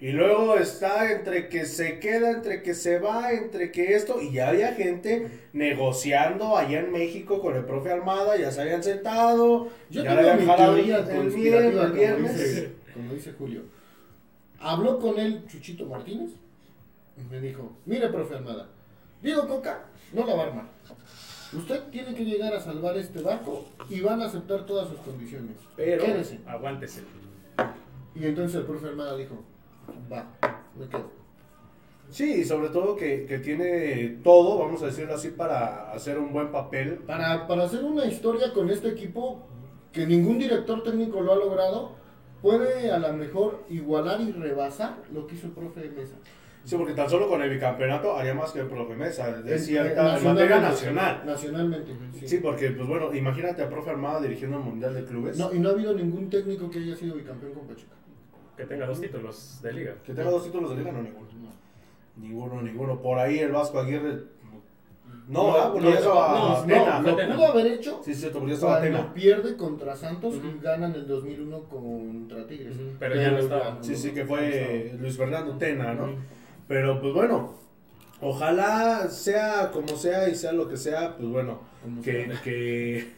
Y 0.00 0.12
luego 0.12 0.56
está 0.56 1.12
entre 1.12 1.50
que 1.50 1.66
se 1.66 1.98
queda, 1.98 2.30
entre 2.30 2.62
que 2.62 2.72
se 2.72 2.98
va, 2.98 3.32
entre 3.32 3.70
que 3.70 3.94
esto. 3.94 4.22
Y 4.22 4.32
ya 4.32 4.48
había 4.48 4.72
gente 4.72 5.28
negociando 5.52 6.56
allá 6.56 6.80
en 6.80 6.90
México 6.90 7.42
con 7.42 7.54
el 7.54 7.66
profe 7.66 7.92
Armada. 7.92 8.38
Ya 8.38 8.50
se 8.50 8.62
habían 8.62 8.82
sentado. 8.82 9.68
Yo 9.90 10.02
ya 10.02 10.14
le 10.14 10.30
habían 10.30 10.46
jalado 10.46 10.76
el, 10.76 11.04
como 11.04 11.30
viernes. 11.32 12.38
dice, 12.38 12.72
como 12.94 13.12
dice 13.12 13.32
Julio. 13.36 13.62
Habló 14.58 14.98
con 14.98 15.18
él 15.18 15.44
Chuchito 15.46 15.84
Martínez 15.84 16.30
y 17.18 17.30
me 17.30 17.40
dijo, 17.40 17.72
mire, 17.84 18.08
profe 18.08 18.36
Almada, 18.36 18.68
Diego 19.22 19.46
Coca 19.46 19.84
no 20.12 20.26
la 20.26 20.34
va 20.34 20.44
a 20.44 20.46
armar. 20.46 20.64
Usted 21.52 21.80
tiene 21.90 22.14
que 22.14 22.24
llegar 22.24 22.54
a 22.54 22.60
salvar 22.60 22.96
este 22.96 23.20
barco 23.20 23.66
y 23.88 24.00
van 24.00 24.22
a 24.22 24.26
aceptar 24.26 24.64
todas 24.66 24.88
sus 24.88 24.98
condiciones. 25.00 25.56
Pero- 25.76 26.04
Quédese. 26.04 26.38
Aguántese. 26.46 27.02
Y 28.14 28.26
entonces 28.26 28.60
el 28.60 28.66
profe 28.66 28.88
Almada 28.88 29.16
dijo, 29.16 29.36
va, 30.12 30.26
me 30.78 30.86
quedo. 30.88 31.10
Sí, 32.10 32.40
y 32.40 32.44
sobre 32.44 32.70
todo 32.70 32.96
que, 32.96 33.24
que 33.24 33.38
tiene 33.38 34.18
todo, 34.24 34.58
vamos 34.58 34.82
a 34.82 34.86
decirlo 34.86 35.14
así, 35.14 35.28
para 35.28 35.92
hacer 35.92 36.18
un 36.18 36.32
buen 36.32 36.50
papel. 36.50 36.98
Para, 37.06 37.46
para 37.46 37.64
hacer 37.64 37.84
una 37.84 38.04
historia 38.04 38.52
con 38.52 38.68
este 38.68 38.88
equipo 38.88 39.46
que 39.92 40.06
ningún 40.06 40.38
director 40.38 40.82
técnico 40.82 41.20
lo 41.20 41.32
ha 41.32 41.36
logrado, 41.36 41.92
puede 42.42 42.90
a 42.90 42.98
lo 42.98 43.12
mejor 43.12 43.64
igualar 43.68 44.20
y 44.20 44.32
rebasar 44.32 44.96
lo 45.12 45.26
que 45.26 45.36
hizo 45.36 45.46
el 45.46 45.52
profe 45.52 45.88
Mesa. 45.90 46.16
Sí, 46.64 46.76
porque 46.76 46.92
tan 46.92 47.08
solo 47.08 47.26
con 47.28 47.40
el 47.40 47.48
bicampeonato 47.48 48.16
haría 48.16 48.34
más 48.34 48.52
que 48.52 48.60
el 48.60 48.66
profe 48.66 48.94
Mesa, 48.94 49.32
de 49.40 49.54
Eh, 49.54 49.58
cierta 49.58 50.14
eh, 50.14 50.18
en 50.18 50.24
materia 50.24 50.60
nacionalmente, 50.60 50.68
nacional. 50.68 51.22
Nacionalmente, 51.26 51.92
sí. 52.18 52.28
Sí, 52.28 52.38
porque, 52.38 52.70
pues 52.70 52.88
bueno, 52.88 53.14
imagínate 53.14 53.62
a 53.62 53.68
profe 53.68 53.90
Armada 53.90 54.20
dirigiendo 54.20 54.58
el 54.58 54.64
Mundial 54.64 54.94
de 54.94 55.04
Clubes. 55.04 55.38
No, 55.38 55.54
y 55.54 55.58
no 55.58 55.70
ha 55.70 55.72
habido 55.72 55.94
ningún 55.94 56.28
técnico 56.28 56.68
que 56.68 56.80
haya 56.80 56.96
sido 56.96 57.14
bicampeón 57.14 57.54
con 57.54 57.66
Pachuca. 57.66 57.94
Que 58.60 58.66
tenga 58.66 58.86
dos 58.86 59.00
títulos 59.00 59.60
de 59.62 59.72
liga. 59.72 59.94
Que 60.04 60.12
tenga 60.12 60.30
dos 60.30 60.44
títulos 60.44 60.70
de 60.70 60.76
liga, 60.76 60.92
no, 60.92 61.02
ninguno. 61.02 61.26
Ninguno, 62.16 62.60
ninguno. 62.62 63.00
Por 63.00 63.18
ahí 63.18 63.38
el 63.38 63.52
Vasco 63.52 63.80
Aguirre. 63.80 64.24
No, 65.26 65.52
¿verdad? 65.52 65.72
Porque 65.72 65.86
no, 65.86 65.92
ya 65.92 65.98
estaba 65.98 66.64
no. 66.66 66.66
No, 66.66 67.10
lo 67.22 67.34
pudo 67.36 67.46
haber 67.46 67.66
hecho 67.68 68.00
Sí, 68.04 68.12
sí, 68.14 68.20
cierto, 68.20 68.40
porque 68.40 68.54
estaba 68.54 68.78
cuando 68.80 68.98
Atena. 68.98 69.14
pierde 69.14 69.56
contra 69.56 69.96
Santos 69.96 70.34
y 70.34 70.62
gana 70.62 70.86
en 70.88 70.94
el 70.94 71.06
2001 71.06 71.60
contra 71.64 72.46
Tigres. 72.46 72.76
Pero 72.98 73.14
ya 73.14 73.30
no 73.30 73.38
estaba. 73.38 73.78
Sí, 73.80 73.96
sí, 73.96 74.10
que 74.10 74.26
fue 74.26 74.92
Luis 74.98 75.16
Fernando 75.16 75.56
Tena, 75.56 75.94
¿no? 75.94 76.08
Pero, 76.68 77.00
pues 77.00 77.14
bueno, 77.14 77.54
ojalá 78.20 79.08
sea 79.08 79.70
como 79.72 79.96
sea 79.96 80.28
y 80.28 80.34
sea 80.34 80.52
lo 80.52 80.68
que 80.68 80.76
sea, 80.76 81.16
pues 81.16 81.30
bueno, 81.30 81.60
Como 81.82 82.02
que, 82.02 82.26
sea. 82.26 82.42
que, 82.42 83.08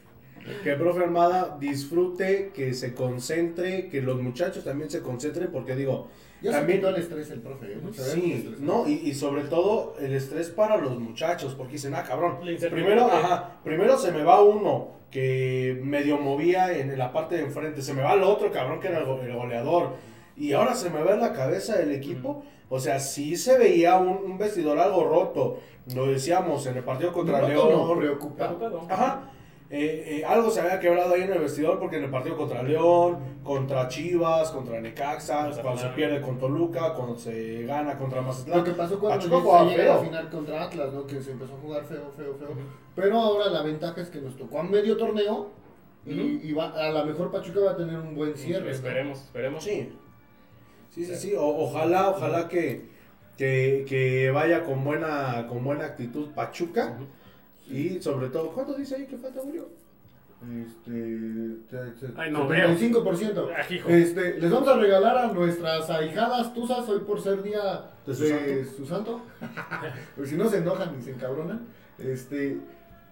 que 0.63 0.71
el 0.73 0.79
profe 0.79 1.03
Armada 1.05 1.57
disfrute, 1.61 2.51
que 2.55 2.75
se 2.75 2.95
concentre, 2.95 3.89
que 3.89 4.01
los 4.03 4.21
muchachos 4.21 4.65
también 4.65 4.91
se 4.91 5.01
concentren, 5.01 5.51
porque 5.53 5.75
digo, 5.77 6.09
Ya 6.43 6.51
También- 6.51 6.79
quitó 6.81 6.89
el 6.89 6.97
estrés 6.97 7.31
el 7.31 7.41
profe. 7.41 7.67
¿eh? 7.73 7.79
Sí, 7.93 8.33
estresado. 8.33 8.57
no, 8.65 8.89
y, 8.89 8.95
y 8.95 9.15
sobre 9.15 9.43
todo 9.45 9.95
el 10.01 10.13
estrés 10.13 10.49
para 10.51 10.77
los 10.77 10.99
muchachos, 10.99 11.55
porque 11.55 11.75
dicen, 11.75 11.95
ah, 11.95 12.03
cabrón, 12.03 12.39
primero, 12.71 13.05
ajá, 13.07 13.61
primero 13.63 13.97
se 13.97 14.11
me 14.11 14.25
va 14.25 14.43
uno 14.43 14.89
que 15.13 15.79
medio 15.85 16.19
movía 16.19 16.77
en 16.77 16.99
la 16.99 17.13
parte 17.13 17.37
de 17.37 17.43
enfrente, 17.43 17.81
se 17.81 17.95
me 17.95 18.03
va 18.03 18.15
el 18.15 18.25
otro 18.25 18.51
cabrón 18.51 18.81
que 18.81 18.89
era 18.89 18.99
el, 18.99 19.05
go- 19.05 19.21
el 19.23 19.33
goleador, 19.37 19.91
y 20.37 20.53
ahora 20.53 20.75
se 20.75 20.91
me 20.91 21.01
va 21.05 21.13
en 21.13 21.21
la 21.21 21.33
cabeza 21.33 21.77
del 21.77 21.93
equipo, 21.93 22.43
o 22.69 22.81
sea, 22.81 22.99
sí 22.99 23.37
se 23.37 23.57
veía 23.57 23.97
un, 23.99 24.09
un 24.09 24.37
vestidor 24.37 24.81
algo 24.81 25.05
roto, 25.05 25.61
lo 25.95 26.07
decíamos 26.07 26.67
en 26.67 26.77
el 26.79 26.83
partido 26.83 27.13
contra 27.13 27.41
No, 27.41 27.49
León, 27.49 27.69
no. 27.71 27.97
Preocupado. 27.97 28.81
Ajá. 28.91 29.31
Eh, 29.75 30.19
eh, 30.21 30.25
algo 30.27 30.51
se 30.51 30.61
había 30.61 30.79
quebrado 30.79 31.15
ahí 31.15 31.23
en 31.23 31.33
el 31.33 31.39
vestidor 31.39 31.79
porque 31.79 31.97
en 31.97 32.05
el 32.05 32.11
partido 32.11 32.37
contra 32.37 32.63
León, 32.63 33.39
contra 33.43 33.89
Chivas, 33.89 34.51
contra 34.51 34.79
Necaxa, 34.83 35.51
cuando 35.63 35.81
se 35.81 35.89
pierde 35.89 36.21
con 36.21 36.39
Toluca, 36.39 36.93
cuando 36.93 37.17
se 37.17 37.63
gana 37.65 37.97
contra 37.97 38.21
Mazatlán. 38.21 38.59
Lo 38.59 38.65
que 38.65 38.73
pasó 38.73 38.99
cuando 39.01 39.23
se 39.23 39.31
llega 39.31 39.93
a 39.95 39.97
la 39.97 40.03
final 40.05 40.29
contra 40.31 40.63
Atlas, 40.65 40.93
¿no? 40.93 41.07
Que 41.07 41.23
se 41.23 41.31
empezó 41.33 41.55
a 41.55 41.57
jugar 41.57 41.85
feo, 41.85 42.13
feo, 42.15 42.35
feo. 42.35 42.49
Pero 42.95 43.19
ahora 43.19 43.49
la 43.49 43.63
ventaja 43.63 43.99
es 44.03 44.11
que 44.11 44.21
nos 44.21 44.37
tocó 44.37 44.59
a 44.59 44.63
medio 44.63 44.95
torneo 44.99 45.49
y, 46.05 46.53
va, 46.53 46.67
a 46.73 46.91
lo 46.91 47.07
mejor 47.07 47.31
Pachuca 47.31 47.61
va 47.61 47.71
a 47.71 47.77
tener 47.77 47.97
un 47.99 48.15
buen 48.15 48.37
cierre. 48.37 48.71
Esperemos, 48.73 49.23
esperemos. 49.23 49.65
Sí, 49.65 49.91
sí, 50.91 51.07
sí, 51.07 51.17
sí. 51.17 51.35
O- 51.35 51.47
ojalá, 51.65 52.11
ojalá 52.11 52.47
que, 52.47 52.91
que, 53.39 53.87
que 53.89 54.31
vaya 54.33 54.65
con 54.65 54.85
buena, 54.85 55.47
con 55.49 55.65
buena 55.65 55.87
actitud 55.87 56.29
Pachuca. 56.35 56.99
Y 57.69 58.01
sobre 58.01 58.29
todo, 58.29 58.51
¿cuánto 58.51 58.75
dice 58.75 58.97
ahí 58.97 59.07
que 59.07 59.17
falta 59.17 59.41
Julio? 59.41 59.69
Este, 60.43 61.57
te- 61.71 62.07
te- 62.07 62.13
Ay, 62.21 62.33
no 62.33 62.49
75%. 62.49 63.49
Ah, 63.57 63.73
hijo. 63.73 63.89
Este, 63.89 64.41
les 64.41 64.51
vamos 64.51 64.69
a 64.69 64.77
regalar 64.77 65.17
a 65.17 65.33
nuestras 65.33 65.89
ahijadas 65.89 66.53
tusas 66.53 66.89
hoy 66.89 66.99
por 67.01 67.21
ser 67.21 67.43
día 67.45 67.91
De 68.05 68.13
de, 68.13 68.65
su 68.65 68.79
su 68.79 68.87
santo. 68.87 69.21
Porque 70.17 70.31
si 70.31 70.37
no 70.37 70.49
se 70.49 70.59
enojan 70.59 70.97
y 70.99 71.03
se 71.03 71.13
encabronan. 71.13 71.61
Este, 71.99 72.59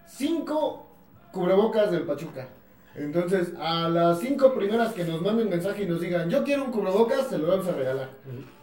cinco 0.07 0.87
cubrebocas 1.31 1.91
del 1.91 2.01
Pachuca. 2.03 2.49
Entonces, 2.95 3.53
a 3.57 3.87
las 3.87 4.19
cinco 4.19 4.53
primeras 4.53 4.91
que 4.91 5.05
nos 5.05 5.21
manden 5.21 5.49
mensaje 5.49 5.83
y 5.83 5.87
nos 5.87 6.01
digan, 6.01 6.29
yo 6.29 6.43
quiero 6.43 6.65
un 6.65 6.71
cubrebocas, 6.71 7.27
se 7.27 7.37
lo 7.37 7.47
vamos 7.47 7.65
a 7.67 7.71
regalar. 7.71 8.09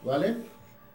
¿Vale? 0.04 0.36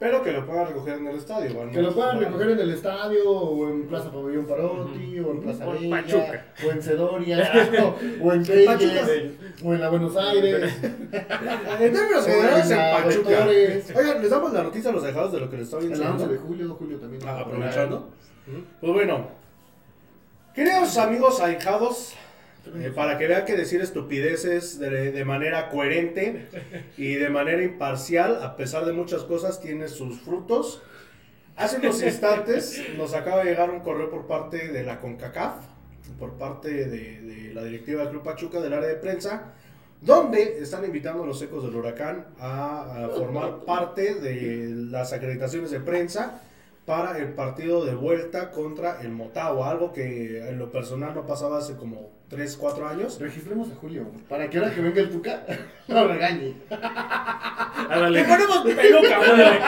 Pero 0.03 0.21
que 0.21 0.33
lo 0.33 0.45
puedan 0.45 0.67
recoger 0.67 0.95
en 0.97 1.07
el 1.07 1.15
estadio. 1.15 1.57
¿vale? 1.57 1.71
Que 1.71 1.81
lo 1.81 1.93
puedan 1.93 2.15
Bueno. 2.17 2.27
recoger 2.31 2.49
en 2.51 2.59
el 2.59 2.73
estadio, 2.73 3.31
o 3.31 3.69
en 3.69 3.87
Plaza 3.87 4.11
Pabellón 4.11 4.45
Parotti, 4.45 5.19
o 5.21 5.31
en 5.31 5.39
Plaza 5.39 5.65
O 5.65 5.75
en 5.75 5.89
Pachuca. 5.89 6.45
o 6.67 6.71
en 6.71 6.81
Cedoria, 6.83 7.71
o, 8.21 8.27
o 8.27 8.33
en 8.33 8.43
Pachuca. 8.45 9.07
o 9.63 9.73
en 9.73 9.79
la 9.79 9.89
Buenos 9.89 10.17
Aires. 10.17 10.73
En 11.79 11.93
términos 11.93 12.25
generales, 12.25 12.69
en 12.69 12.77
Pachuca. 12.77 13.47
Oigan, 13.97 14.21
les 14.21 14.29
damos 14.29 14.51
la 14.51 14.63
noticia 14.63 14.89
a 14.89 14.93
los 14.93 15.03
dejados 15.03 15.31
de 15.31 15.39
lo 15.39 15.49
que 15.49 15.55
les 15.55 15.65
estaba 15.67 15.81
El 15.83 15.93
11 15.93 16.27
de 16.27 16.37
julio, 16.37 16.75
Julio 16.77 16.97
también. 16.99 17.21
Ah, 17.25 17.39
aprovechando. 17.39 18.09
Ujú. 18.45 18.61
Pues 18.81 18.93
bueno, 18.93 19.27
queridos 20.53 20.97
amigos 20.97 21.39
ahijados, 21.39 22.13
eh, 22.75 22.91
para 22.95 23.17
que 23.17 23.27
vean 23.27 23.45
que 23.45 23.55
decir 23.55 23.81
estupideces 23.81 24.79
de, 24.79 25.11
de 25.11 25.25
manera 25.25 25.69
coherente 25.69 26.47
y 26.97 27.15
de 27.15 27.29
manera 27.29 27.61
imparcial, 27.63 28.41
a 28.41 28.55
pesar 28.55 28.85
de 28.85 28.93
muchas 28.93 29.23
cosas, 29.23 29.59
tiene 29.61 29.87
sus 29.87 30.19
frutos. 30.21 30.81
Hace 31.55 31.77
unos 31.77 32.01
instantes 32.01 32.81
nos 32.97 33.13
acaba 33.13 33.43
de 33.43 33.51
llegar 33.51 33.69
un 33.69 33.81
correo 33.81 34.09
por 34.09 34.25
parte 34.27 34.69
de 34.69 34.83
la 34.83 34.99
CONCACAF, 34.99 35.55
por 36.17 36.33
parte 36.33 36.69
de, 36.69 37.21
de 37.21 37.53
la 37.53 37.63
directiva 37.63 38.01
del 38.01 38.09
Club 38.09 38.23
Pachuca 38.23 38.59
del 38.59 38.73
área 38.73 38.89
de 38.89 38.95
prensa, 38.95 39.53
donde 40.01 40.59
están 40.61 40.83
invitando 40.83 41.23
a 41.23 41.25
los 41.25 41.41
ecos 41.41 41.63
del 41.63 41.75
huracán 41.75 42.27
a, 42.39 43.05
a 43.05 43.09
formar 43.09 43.63
parte 43.65 44.15
de 44.15 44.69
las 44.89 45.13
acreditaciones 45.13 45.71
de 45.71 45.79
prensa 45.79 46.41
para 46.85 47.17
el 47.19 47.29
partido 47.33 47.85
de 47.85 47.95
vuelta 47.95 48.51
contra 48.51 49.01
el 49.01 49.11
Motagua, 49.11 49.69
algo 49.69 49.93
que 49.93 50.49
en 50.49 50.59
lo 50.59 50.71
personal 50.71 51.15
no 51.15 51.25
pasaba 51.25 51.59
hace 51.59 51.75
como 51.75 52.11
3, 52.33 52.57
4 52.57 52.87
años. 52.87 53.19
Registremos 53.19 53.71
a 53.71 53.75
Julio, 53.75 54.07
para 54.27 54.49
que 54.49 54.57
ahora 54.57 54.73
que 54.73 54.81
venga 54.81 55.01
el 55.01 55.09
Tuca, 55.09 55.45
lo 55.87 56.07
regañe. 56.07 56.55
Ándale. 57.89 58.25
peluca, 58.75 59.17
ándale. 59.17 59.59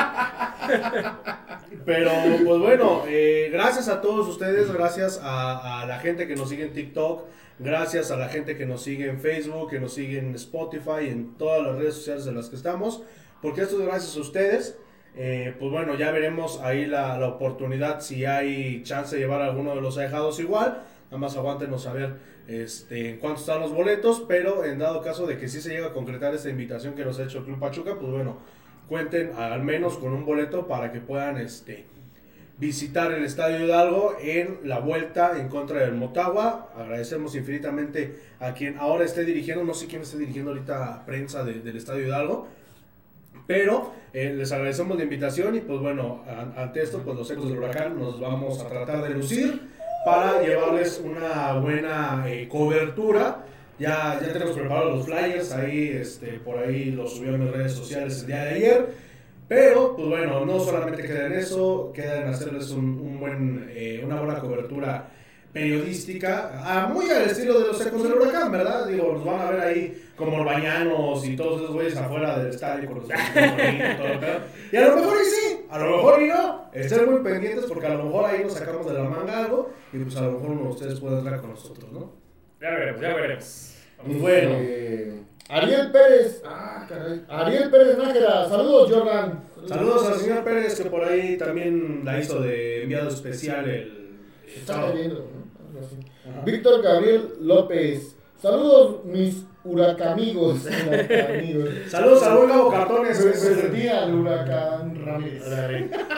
Pero 1.86 2.12
pues 2.44 2.60
bueno, 2.60 3.04
eh, 3.08 3.50
gracias 3.52 3.88
a 3.88 4.02
todos 4.02 4.28
ustedes, 4.28 4.72
gracias 4.74 5.20
a, 5.22 5.82
a 5.82 5.86
la 5.86 6.00
gente 6.00 6.28
que 6.28 6.36
nos 6.36 6.50
sigue 6.50 6.64
en 6.64 6.74
TikTok, 6.74 7.26
gracias 7.60 8.10
a 8.10 8.18
la 8.18 8.30
gente 8.30 8.58
que 8.58 8.66
nos 8.66 8.82
sigue 8.82 9.08
en 9.08 9.20
Facebook, 9.20 9.70
que 9.70 9.80
nos 9.80 9.94
sigue 9.94 10.18
en 10.18 10.34
Spotify, 10.36 11.08
en 11.10 11.36
todas 11.38 11.62
las 11.62 11.76
redes 11.76 11.94
sociales 11.94 12.26
en 12.26 12.36
las 12.36 12.50
que 12.50 12.56
estamos, 12.56 13.04
porque 13.42 13.62
esto 13.62 13.80
es 13.80 13.86
gracias 13.86 14.18
a 14.18 14.22
ustedes. 14.22 14.78
Eh, 15.18 15.56
pues 15.58 15.72
bueno, 15.72 15.96
ya 15.96 16.12
veremos 16.12 16.60
ahí 16.62 16.86
la, 16.86 17.18
la 17.18 17.28
oportunidad 17.28 18.02
si 18.02 18.26
hay 18.26 18.84
chance 18.84 19.16
de 19.16 19.22
llevar 19.22 19.42
a 19.42 19.46
alguno 19.46 19.74
de 19.76 19.82
los 19.82 19.98
alejados 19.98 20.40
igual. 20.40 20.84
Nada 21.06 21.18
más 21.18 21.38
aguántenos 21.38 21.88
a 21.88 21.94
ver 21.94 22.16
este, 22.48 23.10
en 23.10 23.18
cuánto 23.18 23.40
están 23.42 23.60
los 23.60 23.74
boletos, 23.74 24.24
pero 24.28 24.64
en 24.66 24.80
dado 24.80 25.02
caso 25.02 25.26
de 25.26 25.38
que 25.38 25.48
sí 25.48 25.62
se 25.62 25.70
llega 25.70 25.88
a 25.88 25.94
concretar 25.94 26.34
esta 26.36 26.50
invitación 26.50 26.94
que 26.94 27.04
nos 27.06 27.20
ha 27.20 27.24
hecho 27.24 27.40
el 27.40 27.46
Club 27.46 27.60
Pachuca, 27.60 27.96
pues 28.00 28.12
bueno, 28.12 28.38
cuenten 28.88 29.32
al 29.36 29.64
menos 29.64 29.98
con 29.98 30.14
un 30.14 30.26
boleto 30.26 30.68
para 30.68 30.92
que 30.92 31.00
puedan 31.00 31.38
este, 31.38 31.86
visitar 32.58 33.12
el 33.12 33.24
Estadio 33.26 33.66
Hidalgo 33.66 34.16
en 34.22 34.60
la 34.64 34.80
vuelta 34.80 35.40
en 35.40 35.50
contra 35.50 35.80
del 35.82 35.94
Motagua. 35.94 36.72
Agradecemos 36.78 37.36
infinitamente 37.36 38.20
a 38.40 38.54
quien 38.54 38.78
ahora 38.78 39.04
esté 39.06 39.26
dirigiendo, 39.26 39.64
no 39.64 39.74
sé 39.74 39.88
quién 39.88 40.04
esté 40.04 40.18
dirigiendo 40.20 40.52
ahorita 40.52 41.04
prensa 41.06 41.44
de- 41.44 41.62
del 41.62 41.78
Estadio 41.78 42.06
Hidalgo, 42.08 42.48
pero 43.48 43.94
eh, 44.14 44.34
les 44.36 44.52
agradecemos 44.52 44.98
la 44.98 45.04
invitación 45.04 45.56
y 45.56 45.60
pues 45.62 45.80
bueno, 45.80 46.24
ante 46.56 46.82
esto, 46.82 47.00
pues 47.04 47.16
los 47.18 47.30
ecos 47.32 47.50
del 47.50 47.58
huracán 47.60 48.00
nos 48.00 48.20
vamos 48.20 48.60
a 48.62 48.68
tratar 48.68 49.04
de 49.04 49.10
lucir 49.10 49.62
para 50.06 50.42
llevarles 50.42 51.02
una 51.04 51.54
buena 51.54 52.24
eh, 52.28 52.48
cobertura. 52.48 53.44
Ya, 53.80 54.20
ya 54.22 54.32
tenemos 54.32 54.56
preparados 54.56 54.98
los 54.98 55.06
flyers, 55.06 55.52
ahí 55.52 55.90
este, 55.90 56.40
por 56.40 56.60
ahí 56.60 56.92
los 56.92 57.16
subió 57.16 57.36
en 57.36 57.44
mis 57.44 57.52
redes 57.52 57.74
sociales 57.74 58.22
el 58.22 58.28
día 58.28 58.44
de 58.46 58.50
ayer. 58.52 58.88
Pero, 59.48 59.96
pues 59.96 60.08
bueno, 60.08 60.46
no 60.46 60.60
solamente 60.60 61.04
queda 61.04 61.26
en 61.26 61.34
eso, 61.34 61.92
queda 61.94 62.22
en 62.22 62.28
hacerles 62.30 62.70
un, 62.72 62.86
un 62.86 63.20
buen, 63.20 63.70
eh, 63.72 64.02
una 64.06 64.22
buena 64.22 64.40
cobertura 64.40 65.10
periodística, 65.56 66.52
ah, 66.66 66.92
muy 66.94 67.10
al 67.10 67.30
estilo 67.30 67.58
de 67.58 67.68
los 67.68 67.80
ecos 67.80 68.04
del 68.04 68.12
huracán, 68.12 68.52
¿verdad? 68.52 68.88
Digo, 68.88 69.14
nos 69.14 69.24
van 69.24 69.40
a 69.40 69.52
ver 69.52 69.62
ahí 69.62 70.04
como 70.18 70.44
bañanos 70.44 71.26
y 71.26 71.38
todos 71.38 71.62
esos 71.62 71.74
güeyes 71.74 71.96
afuera 71.96 72.38
del 72.40 72.50
estadio 72.50 72.86
con 72.90 72.98
los 72.98 73.06
y 73.06 73.08
todo 73.08 74.08
el 74.08 74.20
pedo. 74.20 74.40
Y 74.74 74.76
a 74.76 74.88
lo 74.90 74.96
mejor 74.98 75.18
y 75.22 75.26
sí, 75.26 75.66
a 75.70 75.80
lo 75.80 75.96
mejor 75.96 76.22
y 76.22 76.28
no. 76.28 76.70
Estén 76.74 77.10
muy 77.10 77.22
pendientes 77.22 77.68
porque 77.68 77.88
a 77.88 77.94
lo 77.94 78.04
mejor 78.04 78.26
ahí 78.26 78.44
nos 78.44 78.52
sacamos 78.52 78.86
de 78.86 78.94
la 78.96 79.04
manga 79.06 79.46
algo 79.46 79.72
y 79.94 80.00
pues 80.00 80.18
a 80.18 80.24
lo 80.24 80.34
mejor 80.34 80.50
uno 80.52 80.64
de 80.64 80.70
ustedes 80.72 81.00
puede 81.00 81.20
entrar 81.20 81.40
con 81.40 81.52
nosotros, 81.52 81.90
¿no? 81.90 82.12
Ya 82.60 82.72
veremos, 82.72 83.02
ya 83.02 83.16
veremos. 83.16 83.76
Pues 84.06 84.20
bueno. 84.20 84.50
Eh, 84.60 85.22
Ariel 85.48 85.90
Pérez. 85.90 86.44
Ah, 86.46 86.86
caray. 86.90 87.24
Ariel 87.30 87.70
Pérez 87.72 87.98
Nájera. 87.98 88.50
Saludos, 88.50 88.92
Jordan. 88.92 89.42
Saludos 89.66 90.06
al 90.06 90.20
señor 90.20 90.44
Pérez 90.44 90.78
que 90.82 90.90
por 90.90 91.06
ahí 91.06 91.38
también 91.38 92.02
la 92.04 92.20
hizo 92.20 92.42
de 92.42 92.84
enviado 92.84 93.08
especial 93.08 93.70
el... 93.70 94.02
Está 94.54 94.78
¿no? 94.78 95.45
Víctor 96.46 96.82
Gabriel 96.82 97.34
López. 97.42 98.16
Saludos, 98.42 99.06
mis 99.06 99.46
huracamigos. 99.64 100.60
Saludos 101.88 102.24
al 102.24 102.38
buen 102.38 102.50
Gabo 102.50 102.72
Cartones. 102.72 103.20
Es 103.20 103.46
el- 103.46 103.56
perdí 103.60 103.88
al 103.88 104.14
huracán 104.14 105.06
Ramírez. 105.06 105.44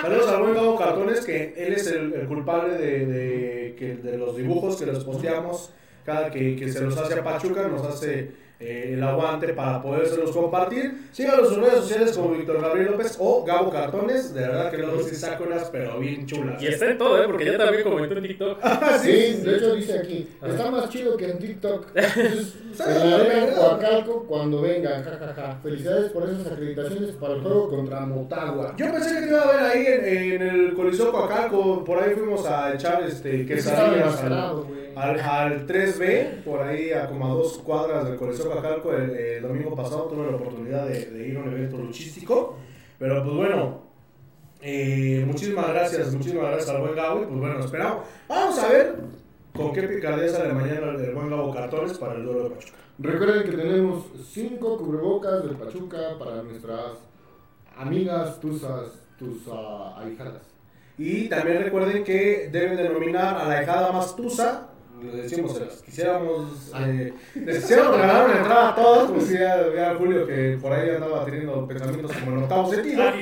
Saludos 0.02 0.28
al 0.30 0.42
buen 0.42 0.54
Gabo 0.56 0.76
Cartones, 0.78 1.26
que 1.26 1.54
él 1.58 1.74
es 1.74 1.88
el, 1.88 2.14
el 2.14 2.28
culpable 2.28 2.78
de, 2.78 3.06
de, 3.06 3.76
que, 3.78 3.96
de 3.96 4.18
los 4.18 4.36
dibujos 4.36 4.76
que 4.78 4.86
los 4.88 5.04
posteamos. 5.04 5.72
Cada 6.06 6.32
que, 6.32 6.56
que 6.56 6.72
se 6.72 6.82
los 6.82 6.96
hace 6.98 7.20
a 7.20 7.24
Pachuca, 7.24 7.68
nos 7.68 7.86
hace 7.86 8.32
eh, 8.60 8.92
el 8.94 9.04
aguante 9.04 9.54
para 9.54 9.82
podérselos 9.82 10.32
compartir. 10.32 11.08
Síganos 11.12 11.40
en 11.40 11.46
sus 11.46 11.58
redes 11.58 11.80
sociales 11.80 12.18
como 12.18 12.32
Víctor 12.32 12.62
Gabriel 12.62 12.92
López 12.92 13.16
o 13.20 13.44
Gabo 13.44 13.70
Cartones. 13.70 14.34
De 14.34 14.42
verdad 14.42 14.72
que 14.72 14.78
luego 14.78 15.04
sí 15.04 15.16
saca 15.16 15.44
unas, 15.44 15.70
pero 15.70 16.00
bien 16.00 16.26
chulas. 16.26 16.62
Y 16.62 16.68
está 16.68 16.90
en 16.90 16.98
todo, 16.98 17.22
¿eh? 17.22 17.26
Porque 17.28 17.46
ya 17.46 17.58
también 17.58 17.84
comentó 17.84 18.18
en 18.18 18.24
TikTok. 18.24 18.60
Sí, 19.02 19.42
de 19.44 19.58
hecho 19.58 19.76
dice 19.76 20.00
aquí, 20.00 20.28
está 20.42 20.72
más 20.72 20.90
chido 20.90 21.16
que 21.18 21.30
en 21.30 21.40
TikTok. 21.40 21.88
Entonces, 21.96 22.56
Se 22.74 22.84
la 22.86 23.56
Coacalco 23.56 24.26
cuando 24.28 24.62
vengan, 24.62 25.04
jajaja. 25.04 25.60
Felicidades 25.62 26.12
por 26.12 26.28
esas 26.28 26.48
acreditaciones 26.48 27.12
para 27.12 27.36
el 27.36 27.42
juego 27.42 27.70
contra 27.70 28.02
Motagua. 28.02 28.76
Yo 28.78 28.92
pensé 28.92 29.16
que 29.16 29.22
te 29.22 29.28
iba 29.30 29.42
a 29.42 29.52
ver 29.52 29.60
ahí 29.60 29.86
en, 29.86 30.42
en 30.42 30.42
el 30.42 30.74
Coliseo 30.74 31.12
Coacalco, 31.12 31.84
por 31.84 32.02
ahí 32.02 32.14
fuimos 32.16 32.46
a 32.46 32.74
echar 32.74 33.04
este, 33.04 33.46
quesadillas 33.46 34.24
al, 34.24 34.34
al, 34.96 35.20
al 35.20 35.68
3B, 35.68 36.44
por 36.44 36.62
ahí 36.62 36.92
a 36.92 37.08
como 37.08 37.26
a 37.28 37.30
dos 37.36 37.58
cuadras 37.60 38.06
del 38.06 38.18
Coliseo 38.18 38.47
Coacalco 38.48 38.94
el, 38.94 39.12
el 39.12 39.42
domingo 39.44 39.76
pasado 39.76 40.04
tuve 40.04 40.30
la 40.32 40.38
oportunidad 40.38 40.88
de, 40.88 41.06
de 41.06 41.28
ir 41.28 41.38
a 41.38 41.42
un 41.42 41.52
evento 41.52 41.78
luchístico, 41.78 42.58
pero 43.00 43.24
pues 43.24 43.36
bueno, 43.36 43.82
eh, 44.62 45.24
muchísimas 45.26 45.70
gracias, 45.70 46.14
muchísimas 46.14 46.50
gracias 46.50 46.70
al 46.70 46.82
buen 46.82 46.96
Gabo 46.96 47.22
y 47.22 47.26
pues 47.26 47.40
bueno, 47.40 47.60
esperamos, 47.60 48.06
vamos 48.28 48.60
a 48.60 48.68
ver 48.70 48.96
con 49.56 49.74
qué 49.74 49.84
picardía 49.84 50.30
sale 50.30 50.54
mañana 50.54 50.92
el 50.92 51.14
buen 51.14 51.30
Gabo 51.30 51.54
Cartones 51.54 51.98
para 51.98 52.16
el 52.16 52.24
duelo 52.24 52.44
de 52.44 52.50
Pachuca. 52.52 52.78
Recuerden 53.00 53.44
que 53.44 53.56
tenemos 53.56 54.06
cinco 54.28 54.78
cubrebocas 54.78 55.44
del 55.44 55.56
Pachuca 55.56 56.18
para 56.18 56.42
nuestras 56.42 56.98
amigas, 57.78 58.40
tusas, 58.40 59.00
tus 59.20 59.44
ah, 59.52 60.00
ahijadas. 60.00 60.42
Y 60.98 61.30
también 61.30 61.64
recuerden 61.64 62.04
que 62.04 62.50
deben 62.52 62.76
denominar 62.76 63.38
a 63.38 63.48
la 63.48 63.62
hijada 63.62 63.92
más 63.92 64.16
tusa. 64.16 64.67
Le 65.02 65.22
decimos, 65.22 65.60
quisiéramos, 65.86 66.72
eh, 66.80 67.14
les 67.36 67.60
quisiéramos 67.60 67.96
regalar 67.96 68.26
una 68.26 68.38
entrada 68.40 68.70
a 68.70 68.76
todos, 68.76 69.12
pues 69.12 69.30
ya, 69.30 69.96
Julio 69.98 70.26
que 70.26 70.58
por 70.62 70.74
ahí 70.74 70.90
andaba 70.90 71.24
teniendo 71.26 71.68
pensamientos 71.68 72.12
como 72.18 72.32
en 72.38 72.44
octavo 72.44 72.72
sentido. 72.74 73.04
Ah. 73.04 73.14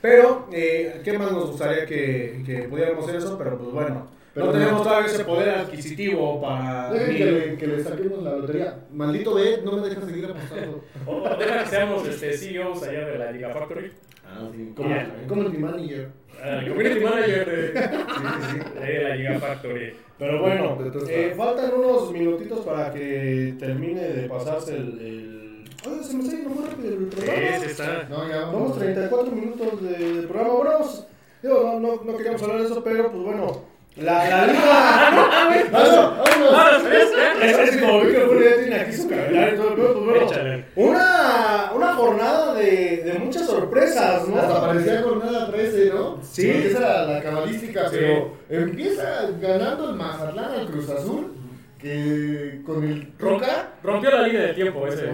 Pero, 0.00 0.48
eh, 0.52 1.00
¿qué 1.04 1.18
más 1.18 1.30
nos 1.32 1.50
gustaría 1.50 1.84
que, 1.84 2.42
que 2.46 2.62
pudiéramos 2.68 3.04
hacer 3.04 3.16
eso? 3.16 3.36
Pero 3.36 3.58
pues 3.58 3.70
bueno, 3.72 4.06
Pero 4.32 4.46
no 4.46 4.52
tenemos 4.52 4.82
todavía 4.82 5.06
ese 5.06 5.24
poder 5.24 5.48
adquisitivo 5.50 6.40
para... 6.40 6.92
Dejen 6.92 7.16
que 7.16 7.24
le, 7.26 7.56
que 7.56 7.66
le 7.66 7.82
saquemos 7.84 8.22
la 8.22 8.30
lotería. 8.36 8.78
Maldito 8.92 9.34
B, 9.34 9.60
no 9.64 9.72
me 9.72 9.88
dejas 9.88 10.04
seguir 10.06 10.24
apostando. 10.26 10.84
O, 11.06 11.16
o 11.16 11.36
deja 11.36 11.62
que 11.64 11.68
seamos 11.68 12.08
este, 12.08 12.32
CEOs 12.38 12.82
allá 12.84 13.06
de 13.06 13.18
la 13.18 13.32
Liga 13.32 13.50
Factory. 13.50 13.92
Ah, 14.24 14.48
sí. 14.54 14.72
Como, 14.76 14.88
Ya. 14.88 15.14
como 15.26 15.42
el 15.42 15.58
manager. 15.58 16.08
Ah, 16.42 16.60
El 16.62 16.68
community 16.68 17.00
manager 17.00 17.46
de, 17.46 18.80
de 18.80 19.02
la 19.02 19.16
Liga 19.16 19.40
Factory. 19.40 19.94
Pero 20.18 20.40
bueno, 20.42 20.76
eh, 21.08 21.34
faltan 21.36 21.72
unos 21.74 22.12
minutitos 22.12 22.60
para 22.60 22.92
que 22.92 23.54
termine 23.58 24.00
de 24.00 24.28
pasarse 24.28 24.76
el... 24.76 24.98
el... 25.00 25.64
Oye, 25.88 26.02
se 26.02 26.16
me 26.16 26.24
está 26.24 26.36
yendo 26.36 26.50
muy 26.50 26.64
rápido 26.66 26.88
el 26.94 27.06
programa. 27.06 27.38
Ese 27.56 27.66
está. 27.66 28.02
No, 28.08 28.28
ya 28.28 28.40
Vamos 28.46 28.54
vamos. 28.70 28.78
34 28.78 29.32
minutos 29.32 29.82
de, 29.82 30.12
de 30.22 30.26
programa. 30.26 30.54
Bueno, 30.54 30.70
vamos- 30.72 31.06
digo, 31.42 31.62
no, 31.62 31.80
no, 31.80 32.02
no 32.04 32.16
queríamos 32.16 32.42
hablar 32.42 32.58
de 32.58 32.64
eso, 32.66 32.82
pero 32.82 33.12
pues 33.12 33.22
bueno, 33.22 33.62
la, 34.00 34.28
la 34.28 34.46
liga... 34.46 35.70
¡Vámonos! 35.70 36.52
¡Vámonos! 36.52 36.84
¿ves? 36.90 37.08
Es 37.42 37.58
es 37.58 37.76
como 37.82 38.00
vi 38.00 38.12
que 38.12 38.20
Julio 38.20 38.50
ya 38.50 38.56
tiene 38.56 38.76
aquí 38.76 38.92
su 38.92 39.08
calendario 39.08 39.54
y 39.54 39.56
todo 39.56 39.68
el 39.68 39.74
pedo, 39.74 39.92
pues 39.94 40.04
bueno, 40.04 40.26
Échale. 40.26 40.64
una, 40.76 41.70
una 41.74 41.92
jornada 41.94 42.54
de, 42.54 43.02
de 43.04 43.18
muchas 43.18 43.46
sorpresas, 43.46 44.26
¿no? 44.28 44.38
Hasta 44.38 44.60
parecía 44.60 45.02
jornada 45.02 45.50
13, 45.50 45.90
¿no? 45.94 46.18
Sí. 46.22 46.48
Esa 46.50 46.78
era 46.78 47.02
la 47.04 47.22
cabalística, 47.22 47.88
Sí. 47.88 47.96
pero 48.00 48.36
empieza 48.48 49.28
ganando 49.40 49.90
el 49.90 49.96
Mazatlán 49.96 50.50
al 50.52 50.66
Cruz 50.66 50.90
Azul, 50.90 51.34
que 51.78 52.60
con 52.66 52.82
el 52.84 53.12
Roca, 53.18 53.68
Rompió 53.82 54.10
la 54.10 54.22
línea 54.22 54.42
del 54.42 54.54
tiempo 54.54 54.86
ese. 54.86 55.08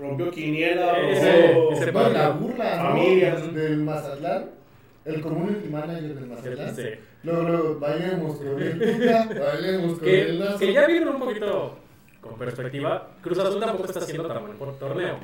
Rompió 0.00 0.30
quiniela, 0.30 0.98
Ese- 1.10 1.52
rompió- 1.54 1.72
ese 1.72 1.92
no, 1.92 2.08
la 2.10 2.28
burla, 2.30 2.76
¿no? 2.76 2.82
Familias. 2.90 3.54
Del 3.54 3.76
Mazatlán, 3.78 4.44
el 5.14 5.20
community 5.20 5.68
manager 5.68 6.14
del 6.14 6.26
Mazatlán. 6.26 6.76
Sí. 6.76 6.82
Luego, 7.22 7.42
luego, 7.42 7.78
bailemos 7.80 8.36
con 8.36 8.62
el 8.62 8.78
Tuca, 8.78 9.28
bailemos 9.52 9.98
con 9.98 10.08
el 10.08 10.26
Que, 10.26 10.32
Lazo. 10.32 10.58
que 10.58 10.72
ya 10.72 10.86
vieron 10.86 11.08
un 11.14 11.20
poquito 11.20 11.78
con 12.20 12.38
perspectiva. 12.38 13.08
Cruz 13.22 13.38
Azul 13.38 13.60
tampoco 13.60 13.84
está 13.86 14.00
haciendo 14.00 14.26
tan 14.28 14.42
buen 14.46 14.56
por- 14.58 14.78
torneo. 14.78 15.18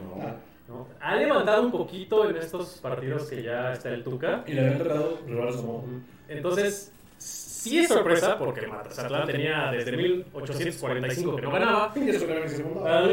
¿no? 0.68 0.89
Ha 1.01 1.14
levantado 1.16 1.62
un 1.62 1.70
poquito 1.70 2.28
en 2.28 2.37
estos 2.39 2.78
partidos 2.82 3.28
que 3.30 3.43
ya 3.43 3.72
está 3.72 3.91
el 3.91 4.03
Tuca. 4.03 4.43
Y 4.47 4.53
le 4.53 4.61
habían 4.62 4.78
tocado 4.78 5.18
rivales 5.26 5.57
como... 5.57 5.84
Entonces, 6.28 6.93
sí 7.18 7.78
es 7.78 7.89
sorpresa 7.89 8.37
porque 8.39 8.61
el 8.61 8.68
Mazatlán 8.68 9.26
tenía 9.26 9.70
desde 9.70 9.97
1845 9.97 11.37
que 11.37 11.43
no 11.43 11.53
ganaba. 11.53 11.93
Y 11.97 12.09
eso 12.11 12.26
que 12.26 12.32
era 12.32 12.43
mi 12.43 12.49
segundo. 12.49 12.84
Ah, 12.87 13.07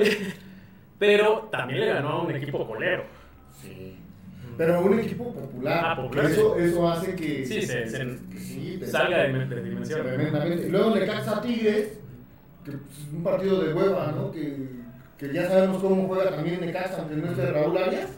Pero 1.00 1.50
también 1.52 1.82
le 1.82 1.86
ganó 1.88 2.10
a 2.10 2.22
un 2.24 2.36
equipo 2.36 2.66
colero. 2.68 3.04
Sí. 3.62 3.98
Pero 4.58 4.82
un 4.82 5.00
equipo 5.00 5.34
popular. 5.34 5.82
Ah, 5.84 5.96
popular, 5.96 6.26
Eso, 6.26 6.58
eso 6.58 6.90
hace 6.90 7.16
que, 7.16 7.46
Sí, 7.46 7.62
se, 7.62 7.90
sí, 8.38 8.80
salga 8.86 9.24
de, 9.24 9.46
de 9.46 9.64
dimensión. 9.64 10.02
Tremendamente. 10.04 10.68
Y 10.68 10.70
luego 10.70 10.96
le 10.96 11.10
a 11.12 11.42
Tigres, 11.42 12.00
que 12.64 12.72
es 12.72 12.78
un 13.14 13.24
partido 13.24 13.62
de 13.62 13.74
hueva, 13.74 14.12
¿no? 14.16 14.32
Que, 14.32 14.70
que 15.18 15.34
ya 15.34 15.48
sabemos 15.48 15.82
cómo 15.82 16.08
juega 16.08 16.32
también 16.32 16.62
Necaxa, 16.62 16.98
aunque 17.00 17.16
no 17.16 17.32
es 17.32 17.38
de 17.38 17.52
Raúl 17.52 17.78
Arias. 17.78 18.10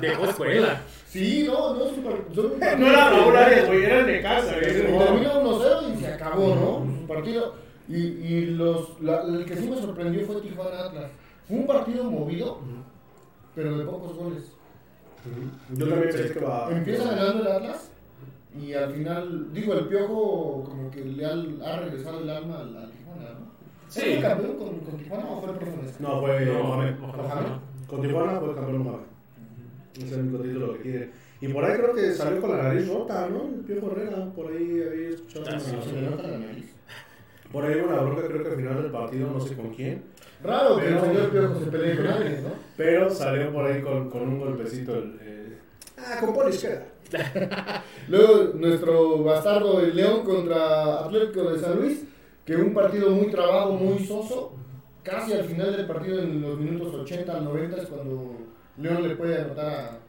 Dejó 0.00 0.24
escuela. 0.24 0.80
Sí, 1.06 1.44
no, 1.46 1.74
no, 1.74 1.84
es 1.86 1.98
un 1.98 2.04
par- 2.04 2.24
son 2.34 2.46
un 2.46 2.58
No 2.80 2.86
era 2.88 3.10
Raúl 3.10 3.36
Arias, 3.36 3.66
güey, 3.66 3.84
era 3.84 4.02
Necaxa. 4.02 4.58
Termina 4.60 5.34
1-0 5.34 5.94
y 5.94 6.00
se 6.00 6.06
acabó, 6.08 6.54
¿no? 6.54 7.00
Su 7.00 7.06
partido. 7.06 7.54
Y, 7.88 7.96
y 7.96 8.46
los, 8.46 9.00
la- 9.00 9.22
el 9.22 9.44
que 9.44 9.54
sí 9.56 9.68
me 9.68 9.76
sorprendió 9.76 10.26
fue 10.26 10.40
Tijuana 10.40 10.86
Atlas. 10.86 11.10
Fue 11.46 11.58
un 11.58 11.66
partido 11.66 12.04
movido, 12.10 12.58
pero 13.54 13.78
de 13.78 13.84
pocos 13.84 14.16
goles. 14.16 14.52
Yo 15.74 15.88
también 15.88 16.10
pensé 16.12 16.32
que 16.32 16.40
va... 16.40 16.68
Empieza 16.70 17.10
ganando 17.14 17.42
el 17.42 17.48
Atlas 17.52 17.90
y 18.60 18.72
al 18.72 18.92
final, 18.94 19.52
digo, 19.52 19.74
el 19.74 19.86
Piojo 19.88 20.64
como 20.64 20.90
que 20.90 21.04
le 21.04 21.24
ha, 21.26 21.32
ha 21.32 21.80
regresado 21.80 22.20
el 22.20 22.30
alma 22.30 22.60
al, 22.60 22.76
al 22.76 22.90
Tijuana, 22.90 23.30
¿no? 23.38 23.46
Sí. 23.88 24.00
¿Es 24.00 24.06
el 24.16 24.22
campeón 24.22 24.56
con, 24.56 24.78
con 24.80 24.96
Tijuana 24.96 25.24
o 25.30 25.40
fue 25.40 25.50
el 25.52 25.56
profe 25.58 25.76
Mesa? 25.82 25.96
No, 26.00 26.20
fue 26.20 26.46
No, 26.46 26.62
Mohamed. 26.64 26.94
Con 27.86 28.02
Tijuana 28.02 28.40
fue 28.40 28.54
campeón 28.54 28.82
Mohamed. 28.82 29.06
Es 29.98 30.12
el 30.12 30.20
único 30.20 30.38
título 30.42 30.72
que 30.74 30.80
quiere. 30.80 31.10
Y 31.40 31.48
por 31.48 31.64
ahí 31.64 31.76
creo 31.76 31.94
que 31.94 32.12
salió 32.14 32.40
con 32.40 32.50
la 32.56 32.62
nariz 32.62 32.88
rota, 32.88 33.28
¿no? 33.28 33.42
El 33.44 33.60
Piojo 33.64 33.90
Herrera, 33.92 34.24
por 34.34 34.46
ahí 34.50 34.82
había 34.82 35.08
escuchado. 35.10 35.44
Ah, 35.50 35.60
sí, 35.60 35.70
una- 35.74 35.84
Se 35.84 35.92
le 35.92 36.02
nota 36.10 36.22
la 36.28 36.38
nariz. 36.38 36.72
Por 37.52 37.64
ahí 37.64 37.80
hubo 37.80 37.88
una 37.92 38.02
bronca, 38.02 38.26
creo 38.26 38.42
que 38.42 38.48
al 38.50 38.56
final 38.56 38.82
del 38.82 38.92
partido, 38.92 39.30
no 39.30 39.40
sé 39.40 39.54
con 39.56 39.70
quién. 39.74 40.04
Raro 40.42 40.76
que 40.76 40.86
el 40.88 40.94
Pero- 40.94 41.04
señor 41.06 41.30
Piojo 41.30 41.60
se 41.64 41.70
pelee 41.70 41.96
con 41.96 42.06
alguien, 42.06 42.42
¿no? 42.44 42.50
Pero 42.76 43.10
salió 43.10 43.52
por 43.52 43.64
ahí 43.64 43.80
con, 43.82 44.10
con 44.10 44.22
un 44.22 44.38
golpecito. 44.40 44.94
El, 44.94 45.18
eh, 45.22 45.58
Ah, 45.98 46.18
con 46.20 46.34
Poli 46.34 46.50
izquierda. 46.50 46.84
Luego 48.08 48.52
nuestro 48.54 49.22
bastardo 49.24 49.80
el 49.80 49.96
León 49.96 50.24
contra 50.24 51.04
Atlético 51.04 51.50
de 51.52 51.58
San 51.60 51.76
Luis, 51.80 52.04
que 52.44 52.54
un 52.56 52.74
partido 52.74 53.10
muy 53.10 53.30
trabado, 53.30 53.72
muy 53.72 53.98
soso. 54.04 54.52
Casi 55.02 55.32
al 55.32 55.44
final 55.44 55.74
del 55.74 55.86
partido, 55.86 56.18
en 56.20 56.42
los 56.42 56.58
minutos 56.58 56.92
80 56.94 57.32
al 57.32 57.44
90, 57.44 57.76
es 57.76 57.86
cuando 57.86 58.32
León 58.76 59.08
le 59.08 59.14
puede 59.16 59.40
anotar 59.40 60.00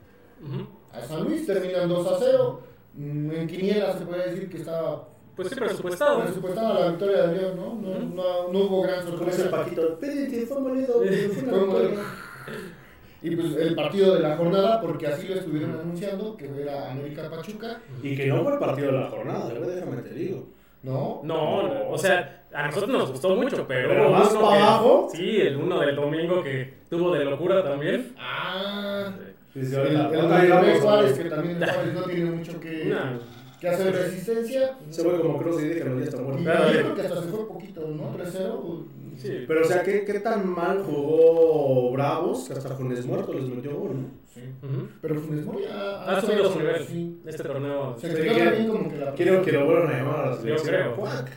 a, 0.92 1.02
San 1.08 1.24
Luis. 1.24 1.46
Terminan 1.46 1.88
2 1.88 2.08
a 2.12 2.18
0. 2.20 2.62
Mm, 2.96 3.32
En 3.32 3.48
Quiniela 3.48 3.98
se 3.98 4.06
puede 4.06 4.30
decir 4.32 4.50
que 4.50 4.58
estaba 4.58 5.08
Pues 5.38 5.50
sí, 5.50 5.56
presupuestado. 5.56 6.24
presupuestada 6.24 6.80
la 6.80 6.90
victoria 6.90 7.28
de 7.28 7.38
León, 7.38 7.56
¿no? 7.56 7.76
No, 7.76 8.00
no, 8.00 8.52
no 8.52 8.60
hubo 8.60 8.82
gran 8.82 9.00
el 9.00 9.06
sorpresa. 9.08 9.50
Paquito, 9.52 9.88
espérense, 9.94 10.46
fue 10.48 10.60
molido. 10.62 10.94
Fue 11.04 11.44
una 11.44 11.52
Fue 11.52 11.60
victoria". 11.62 11.90
muy- 11.90 13.30
Y 13.32 13.36
pues 13.36 13.56
el 13.58 13.76
partido 13.76 14.14
de 14.16 14.20
la 14.22 14.36
jornada, 14.38 14.82
porque 14.82 15.08
así 15.08 15.28
lo 15.28 15.36
estuvieron 15.36 15.80
anunciando, 15.80 16.36
que 16.38 16.50
era 16.62 16.92
América 16.92 17.30
Pachuca. 17.30 17.80
Y 18.04 18.16
que 18.16 18.28
no 18.28 18.44
fue 18.44 18.54
el 18.54 18.60
partido 18.60 18.92
de 18.92 19.00
la 19.00 19.10
jornada, 19.10 19.48
¿verdad? 19.54 19.68
déjame 19.76 20.02
te 20.02 20.14
digo. 20.14 20.48
¿No? 20.84 21.22
No, 21.24 21.64
no, 21.64 21.90
o 21.90 21.98
sea, 21.98 22.44
a 22.54 22.68
nosotros 22.68 22.90
nos 22.92 23.12
gustó 23.12 23.36
mucho, 23.36 23.66
pero. 23.68 23.90
Pero 23.90 24.10
más 24.12 24.32
uno 24.32 24.42
pa' 24.42 24.54
que- 24.56 24.60
abajo. 24.64 25.10
Sí, 25.12 25.42
el 25.42 25.58
uno 25.58 25.80
del 25.80 25.96
domingo 25.96 26.44
que 26.44 26.74
tuvo 26.90 27.12
de 27.14 27.26
locura 27.26 27.64
también. 27.64 28.14
Ah, 28.18 29.12
Sí, 29.54 29.66
sí, 29.66 29.76
el, 29.76 29.88
el 29.88 30.08
Rubén 30.22 30.52
a- 30.52 30.82
Juárez, 30.82 31.18
que 31.18 31.30
también 31.30 31.62
el 31.64 31.70
Juárez 31.70 31.94
no 31.96 32.02
tiene 32.04 32.30
mucho 32.32 32.60
que, 32.60 32.84
Una- 32.88 33.20
que 33.60 33.70
hacer 33.70 33.94
resistencia. 33.94 34.78
Se 34.90 35.04
fue 35.04 35.20
como 35.20 35.38
Cruz 35.40 35.62
y 35.62 35.68
dije 35.68 35.80
que 35.80 35.86
no 35.86 36.00
ya 36.00 36.06
está 36.06 36.22
muerto. 36.22 36.40
yo 36.40 36.44
Claro. 36.46 36.70
creo 36.72 36.96
que 36.96 37.02
hasta 37.02 37.22
se 37.24 37.28
fue 37.30 37.48
poquito, 37.48 37.82
¿no? 37.88 38.14
3-0. 38.18 38.86
Sí. 39.18 39.46
Pero, 39.48 39.62
o 39.62 39.64
sea, 39.66 39.82
¿qué, 39.84 40.06
¿qué 40.06 40.20
tan 40.20 40.48
mal 40.48 40.84
jugó 40.84 41.92
Bravos 41.92 42.46
que 42.48 42.54
hasta 42.54 42.76
Funes 42.76 43.04
Muerto 43.06 43.34
les 43.34 43.50
metió 43.50 43.76
gol, 43.76 43.96
no? 44.02 44.08
Sí. 44.32 44.42
Ujú. 44.62 44.88
Pero 45.02 45.20
Funes 45.20 45.46
Mori 45.46 45.64
ha, 45.66 46.18
Ha 46.18 46.22
subido 46.22 46.52
su 46.52 46.60
nivel. 46.60 46.86
Sí. 46.86 47.20
Este 47.26 47.44
torneo. 47.44 47.98
Se 48.00 48.10
Sí, 48.10 48.16
quedó 48.16 48.34
quiero- 48.36 48.52
también 48.52 48.68
como 48.72 48.90
que 48.92 48.98
la 48.98 49.14
Quiero 49.14 49.42
que 49.42 49.52
lo 49.54 49.66
vuelvan 49.66 49.88
a 49.88 49.98
llamar 49.98 50.20
a 50.20 50.26
la 50.30 50.36
Yo 50.36 50.42
selección. 50.42 50.68
creo. 50.76 50.96
Cuac. 50.98 51.30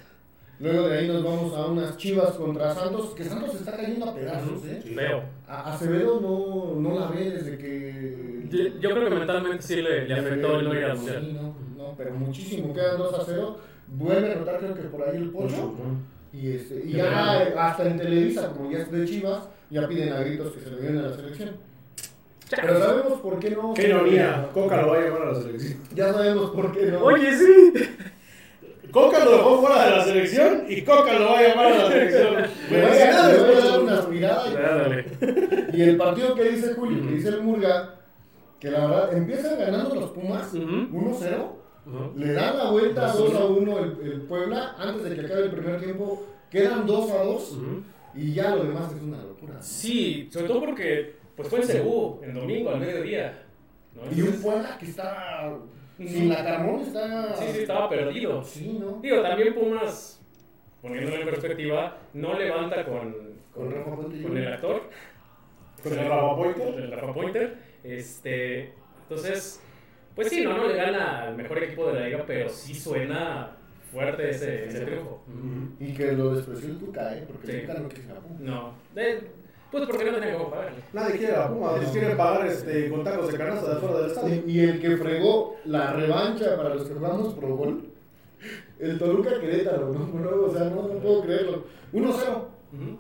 Luego 0.61 0.88
de 0.88 0.98
ahí 0.98 1.08
nos 1.08 1.24
vamos 1.24 1.54
a 1.56 1.66
unas 1.66 1.96
chivas 1.96 2.32
contra 2.34 2.74
Santos, 2.74 3.14
que 3.14 3.24
Santos 3.24 3.54
está 3.54 3.72
cayendo 3.74 4.04
a 4.11 4.14
pedazos, 4.14 4.62
¿eh? 4.66 4.80
Sí. 4.82 4.94
Feo. 4.94 5.22
A 5.48 5.72
Acevedo 5.72 6.20
no, 6.20 6.78
no 6.78 7.00
la 7.00 7.06
ve 7.06 7.30
desde 7.30 7.56
que... 7.56 8.46
Yo 8.50 8.78
yo 8.78 8.90
creo 8.90 9.08
que 9.08 9.14
mentalmente 9.14 9.62
sí 9.62 9.76
le, 9.76 10.06
le 10.06 10.14
afectó 10.14 10.61
el 10.61 10.64
no 10.66 10.74
ir 10.74 10.84
al 10.84 10.96
mundial. 10.98 11.24
Sí, 11.24 11.32
no, 11.32 11.54
no, 11.78 11.94
pero 11.96 12.11
muchísimo. 12.12 12.74
Quedan 12.74 12.98
2 12.98 13.14
a 13.14 13.24
0. 13.24 13.58
Vuelve 13.86 14.32
a 14.32 14.36
anotar 14.36 14.58
creo 14.58 14.74
que 14.74 14.82
por 14.82 15.08
ahí 15.08 15.16
el. 15.16 15.32
¿no? 15.32 16.11
Y, 16.32 16.52
este, 16.52 16.82
y 16.84 16.92
ya 16.92 17.38
hasta 17.56 17.88
en 17.88 17.96
Televisa, 17.96 18.52
como 18.52 18.70
ya 18.70 18.78
es 18.78 18.90
de 18.90 19.04
Chivas, 19.06 19.48
ya 19.70 19.88
piden 19.88 20.12
a 20.12 20.20
gritos 20.20 20.52
que 20.52 20.61
se 20.61 20.70
le 20.70 20.80
viene 20.80 20.98
a 20.98 21.02
la 21.02 21.16
selección. 21.16 21.56
Pero 22.50 22.78
sabemos 22.80 23.20
por 23.20 23.38
qué 23.38 23.50
no. 23.50 23.72
Qué 23.74 23.88
ironía. 23.88 24.48
Coca 24.52 24.82
lo 24.82 24.88
va 24.88 24.98
a 24.98 25.00
llamar 25.00 25.22
a 25.22 25.32
la 25.32 25.40
selección. 25.40 25.80
Ya 25.94 26.12
sabemos 26.12 26.50
por 26.50 26.70
qué 26.72 26.86
no. 26.86 27.00
Oye, 27.00 27.36
sí. 27.36 27.72
Coca 28.91 29.24
lo 29.24 29.30
dejó 29.32 29.61
fuera 29.61 29.84
de 29.84 29.91
la 29.97 30.05
selección 30.05 30.64
y 30.68 30.82
Coca 30.82 31.18
lo 31.18 31.26
va 31.26 31.38
a 31.38 31.43
llamar 31.49 31.66
a 31.66 31.76
la 31.78 31.88
selección. 31.88 32.34
Le 32.70 32.80
voy 32.86 32.99
a, 32.99 33.05
le 33.28 33.57
a 33.57 33.61
dar 33.61 33.80
una 33.80 34.01
mirada. 34.09 35.05
y- 35.72 35.82
el 35.82 35.97
partido 35.97 36.34
que 36.34 36.45
dice 36.51 36.74
Julio, 36.74 37.03
que 37.07 37.14
dice 37.14 37.28
el 37.28 37.43
Murga, 37.43 37.95
que 38.59 38.70
la 38.70 38.86
verdad 38.86 39.16
empiezan 39.16 39.59
ganando 39.59 39.95
los 39.95 40.11
Pumas 40.11 40.53
Ujú. 40.53 40.64
1-0, 40.64 41.53
Ujú. 41.86 42.18
le 42.18 42.32
dan 42.32 42.59
la 42.59 42.70
vuelta 42.70 43.12
2-1 43.14 43.78
el, 44.03 44.12
el 44.12 44.20
Puebla 44.22 44.74
antes 44.78 45.05
de 45.05 45.14
que 45.16 45.26
acabe 45.26 45.45
el 45.45 45.51
primer 45.51 45.80
tiempo, 45.80 46.26
quedan 46.51 46.86
2-2 46.86 47.53
Ujú. 47.53 47.82
y 48.14 48.34
ya 48.34 48.55
lo 48.55 48.64
demás 48.64 48.93
es 48.95 49.03
una 49.03 49.22
locura. 49.22 49.55
Sí, 49.61 50.28
sobre 50.32 50.47
todo 50.49 50.61
porque 50.61 51.14
pues 51.36 51.49
fue 51.49 51.61
en 51.61 51.66
Cebu, 51.66 52.20
en 52.22 52.34
domingo, 52.34 52.70
al 52.70 52.80
mediodía. 52.80 53.45
¿no? 53.95 54.03
Y 54.14 54.20
un 54.22 54.41
Puebla 54.43 54.76
que 54.78 54.86
está 54.86 55.49
sin 56.09 56.28
la 56.28 56.44
Carmón, 56.44 56.80
está. 56.80 57.34
Sí, 57.36 57.44
sí, 57.53 57.59
estaba 57.61 57.88
perdido. 57.88 58.42
Sí, 58.42 58.78
¿no? 58.80 59.01
Digo, 59.03 59.20
también 59.22 59.55
Pumas 59.55 60.16
poniéndolo 60.80 61.16
en 61.16 61.24
perspectiva, 61.28 61.98
no 62.14 62.38
levanta 62.38 62.84
con, 62.86 63.14
Con 63.55 64.36
el 64.36 64.53
actor. 64.53 64.82
Con 65.82 65.92
el 65.92 66.09
Rafa 66.09 66.36
Pointer. 66.36 66.74
El 66.84 66.92
Rafa 66.92 67.12
Pointer. 67.14 67.59
Este, 67.84 68.72
entonces, 69.03 69.62
pues 70.14 70.28
sí, 70.28 70.42
no, 70.44 70.57
no 70.57 70.66
le 70.68 70.76
gana 70.76 71.22
al 71.24 71.36
mejor 71.36 71.62
equipo 71.62 71.86
de 71.88 72.01
la 72.01 72.07
liga, 72.07 72.24
pero 72.26 72.48
sí 72.48 72.74
suena 72.74 73.57
fuerte 73.90 74.30
ese, 74.30 74.66
ese 74.66 74.84
triunfo. 74.84 75.22
Y 75.80 75.92
que 75.94 76.12
lo 76.12 76.34
despreció 76.34 76.68
el 76.70 76.78
Tuca, 76.78 77.16
¿eh? 77.16 77.24
Porque 77.26 77.46
Sí. 77.46 77.53
el 77.53 77.66
Tuca 77.66 77.78
no 77.80 77.88
quiso. 77.88 78.09
No, 78.38 78.72
de- 78.94 79.30
pues 79.70 79.86
porque 79.86 80.04
no 80.10 80.18
tenía 80.18 80.34
cómo 80.36 80.50
pagarle. 80.50 80.78
Nadie 80.92 81.18
quiere 81.18 81.32
la 81.32 81.48
Puma, 81.48 81.76
les 81.78 81.90
quiere 81.90 82.14
pagar 82.16 82.46
este, 82.46 82.90
con 82.90 83.04
tacos 83.04 83.30
de 83.32 83.38
canasta 83.38 83.74
de 83.74 83.80
fuera 83.80 83.98
del 84.00 84.06
estadio. 84.10 84.42
Y, 84.46 84.50
y 84.50 84.60
el 84.60 84.80
que 84.80 84.96
fregó 84.96 85.56
la 85.64 85.92
revancha 85.92 86.56
para 86.56 86.74
los 86.74 86.88
que 86.88 86.94
jugamos 86.94 87.34
pro 87.34 87.56
gol, 87.56 87.90
el 88.78 88.98
Toluca 88.98 89.38
Querétaro, 89.40 89.92
¿no? 89.92 90.06
No, 90.20 90.46
o 90.46 90.52
sea, 90.52 90.64
no, 90.64 90.82
no 90.88 90.94
puedo 91.00 91.22
creerlo. 91.22 91.64
1-0. 91.92 92.08
Ujú. 92.72 92.98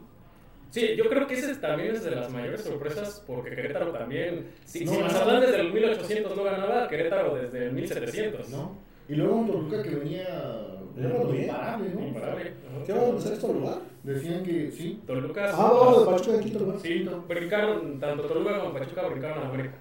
Sí, 0.70 0.94
yo 0.96 1.08
creo 1.08 1.26
que 1.26 1.34
ese 1.34 1.56
también 1.56 1.96
es 1.96 2.04
de 2.04 2.12
las 2.12 2.30
mayores 2.30 2.60
sorpresas 2.62 3.24
porque 3.26 3.50
Querétaro 3.50 3.90
también. 3.90 4.50
Si, 4.64 4.84
No, 4.84 4.92
si. 4.92 4.98
Mazatlán 5.02 5.40
desde 5.40 5.60
el 5.60 5.72
1800 5.72 6.36
no 6.36 6.44
ganaba, 6.44 6.86
Querétaro 6.88 7.34
desde 7.34 7.66
el 7.66 7.72
1700. 7.72 8.50
¿no? 8.50 8.76
Y 9.08 9.14
luego 9.16 9.34
un 9.36 9.46
Toluca 9.50 9.82
que 9.82 9.96
venía 9.96 10.69
Bien. 10.96 11.42
imparable, 11.42 11.90
¿no? 11.94 12.06
Imparable. 12.06 12.52
¿Qué 12.86 12.92
vamos 12.92 13.14
a 13.14 13.18
hacer 13.18 13.32
esto 13.34 13.52
lugar? 13.52 13.78
Decían 14.02 14.42
que 14.42 14.70
sí. 14.70 15.02
Toluca. 15.06 15.50
Ah, 15.52 15.70
vamos 15.72 16.06
de 16.06 16.12
Pachuca 16.12 16.36
de 16.36 16.42
Quito, 16.44 16.60
¿no? 16.60 16.78
Sí, 16.78 17.08
brincaron, 17.28 18.00
tanto 18.00 18.22
Toluca 18.24 18.58
como 18.60 18.72
Pachuca 18.72 19.08
brincaron 19.08 19.44
a 19.44 19.48
América. 19.48 19.74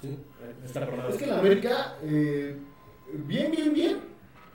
Sí. 0.00 0.18
Esta 0.64 0.86
jornada. 0.86 1.08
Es 1.10 1.16
que 1.16 1.26
la 1.26 1.38
América, 1.38 1.96
eh, 2.02 2.56
bien, 3.26 3.50
bien, 3.52 3.72
bien, 3.72 3.96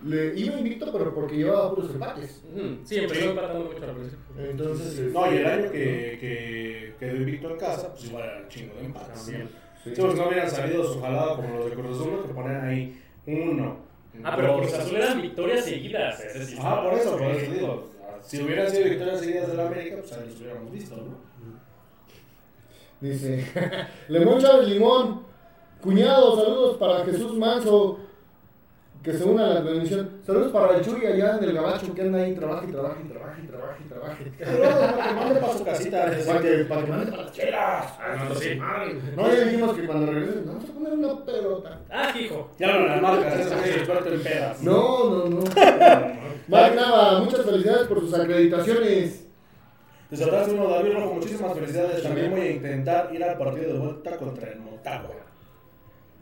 le 0.03 0.39
iba 0.39 0.57
invicto, 0.57 0.91
pero 0.91 1.13
porque 1.13 1.37
llevaba 1.37 1.69
puros 1.75 1.91
empates. 1.91 2.43
Sí, 2.83 2.97
empezó 2.97 3.29
empatando 3.29 3.65
mucho 3.65 3.83
al 3.83 3.95
principio. 3.95 4.49
Entonces, 4.49 5.13
No, 5.13 5.25
y 5.31 5.35
el 5.35 5.45
este, 5.45 5.51
año 5.51 5.71
que, 5.71 6.17
que 6.19 6.95
quedó 6.99 7.15
invicto 7.17 7.49
en 7.51 7.57
casa, 7.57 7.91
pues 7.91 8.05
igual 8.05 8.23
era 8.23 8.41
un 8.41 8.47
chingo 8.49 8.75
de 8.75 8.85
empates. 8.85 9.25
También. 9.25 9.47
sí. 9.47 9.55
Sí, 9.83 10.01
pues 10.01 10.15
no 10.15 10.27
hubieran 10.27 10.49
salido 10.49 10.83
su 10.83 11.01
jalada 11.01 11.35
como 11.37 11.57
los 11.57 11.65
de 11.69 11.75
Cruz 11.75 11.99
Azul, 11.99 12.23
que 12.27 12.33
ponían 12.33 12.65
ahí 12.65 13.01
uno. 13.25 13.90
Ah, 14.23 14.33
pero. 14.35 14.57
Cruz 14.57 14.73
Azul 14.73 14.95
eran 14.97 15.21
victorias 15.21 15.65
seguidas. 15.65 16.19
ese 16.19 16.45
sí 16.45 16.57
Ah, 16.61 16.81
por 16.83 16.93
eso, 16.93 17.17
por 17.17 17.31
eso 17.31 17.51
digo. 17.51 17.89
Si 18.21 18.41
hubieran 18.41 18.69
sido 18.69 18.83
victorias 18.89 19.19
seguidas 19.19 19.47
de 19.47 19.53
la 19.55 19.67
América, 19.67 19.97
pues 19.99 20.13
ahí 20.13 20.27
los 20.29 20.39
hubiéramos 20.39 20.71
visto, 20.71 20.95
¿no? 20.95 21.31
Dice, 22.99 23.47
Lemón 24.09 24.39
Chávez 24.39 24.67
Limón, 24.67 25.23
cuñado, 25.81 26.35
saludos 26.35 26.77
para 26.77 27.03
Jesús 27.03 27.35
Manso, 27.35 27.99
que 29.03 29.13
se 29.13 29.23
une 29.23 29.41
a 29.41 29.47
la 29.47 29.61
transmisión. 29.63 30.09
Saludos 30.25 30.51
para 30.51 30.77
el 30.77 30.85
Chuy 30.85 31.05
allá 31.05 31.37
en 31.37 31.43
el 31.43 31.53
Gabacho, 31.53 31.93
que 31.93 32.01
anda 32.01 32.19
ahí, 32.19 32.35
trabaja 32.35 32.65
y 32.67 32.71
trabaja 32.71 32.97
y 33.03 33.07
trabaja 33.07 33.39
y 33.43 33.47
trabaja 33.47 33.77
y 33.83 33.89
trabaja. 33.89 34.17
Pero 34.37 34.69
para 34.69 35.07
que 35.07 35.13
mande 35.15 35.39
para 35.39 35.53
su 35.53 35.63
casita. 35.63 36.05
Para 36.27 36.39
que, 36.41 36.65
para 36.65 36.85
que 36.85 36.91
mande 36.91 37.11
para 37.11 37.23
las 37.23 37.31
chelas. 37.31 37.85
Ah, 37.99 38.25
no, 38.29 38.35
sí. 38.35 38.59
No, 39.15 39.27
ya 39.27 39.45
dijimos 39.45 39.75
que 39.75 39.85
cuando 39.87 40.11
regresen, 40.11 40.43
vamos 40.45 40.69
a 40.69 40.73
poner 40.73 40.93
una 40.93 41.25
pelota. 41.25 41.79
Ah, 41.89 42.13
hijo. 42.19 42.51
Ya 42.59 42.67
no 42.73 42.87
las 42.87 43.01
marcas, 43.01 43.39
eso 43.39 43.55
es 43.55 43.77
experto 43.77 44.13
en 44.13 44.23
pedas. 44.23 44.61
No, 44.61 45.09
no, 45.09 45.29
no. 45.29 45.39
Marc 46.47 46.75
Nava, 46.75 47.19
muchas 47.21 47.45
felicidades 47.45 47.87
por 47.87 48.01
sus 48.01 48.13
acreditaciones. 48.13 49.27
Desde 50.09 50.25
atrás 50.25 50.49
uno, 50.51 50.67
David 50.67 50.93
Rojo, 50.93 51.13
muchísimas 51.15 51.53
felicidades. 51.53 52.03
También 52.03 52.31
voy 52.31 52.41
a 52.41 52.51
intentar 52.51 53.09
ir 53.15 53.23
al 53.23 53.37
partido 53.37 53.73
de 53.73 53.79
vuelta 53.79 54.17
contra 54.17 54.51
el 54.51 54.59
Motagua. 54.59 55.30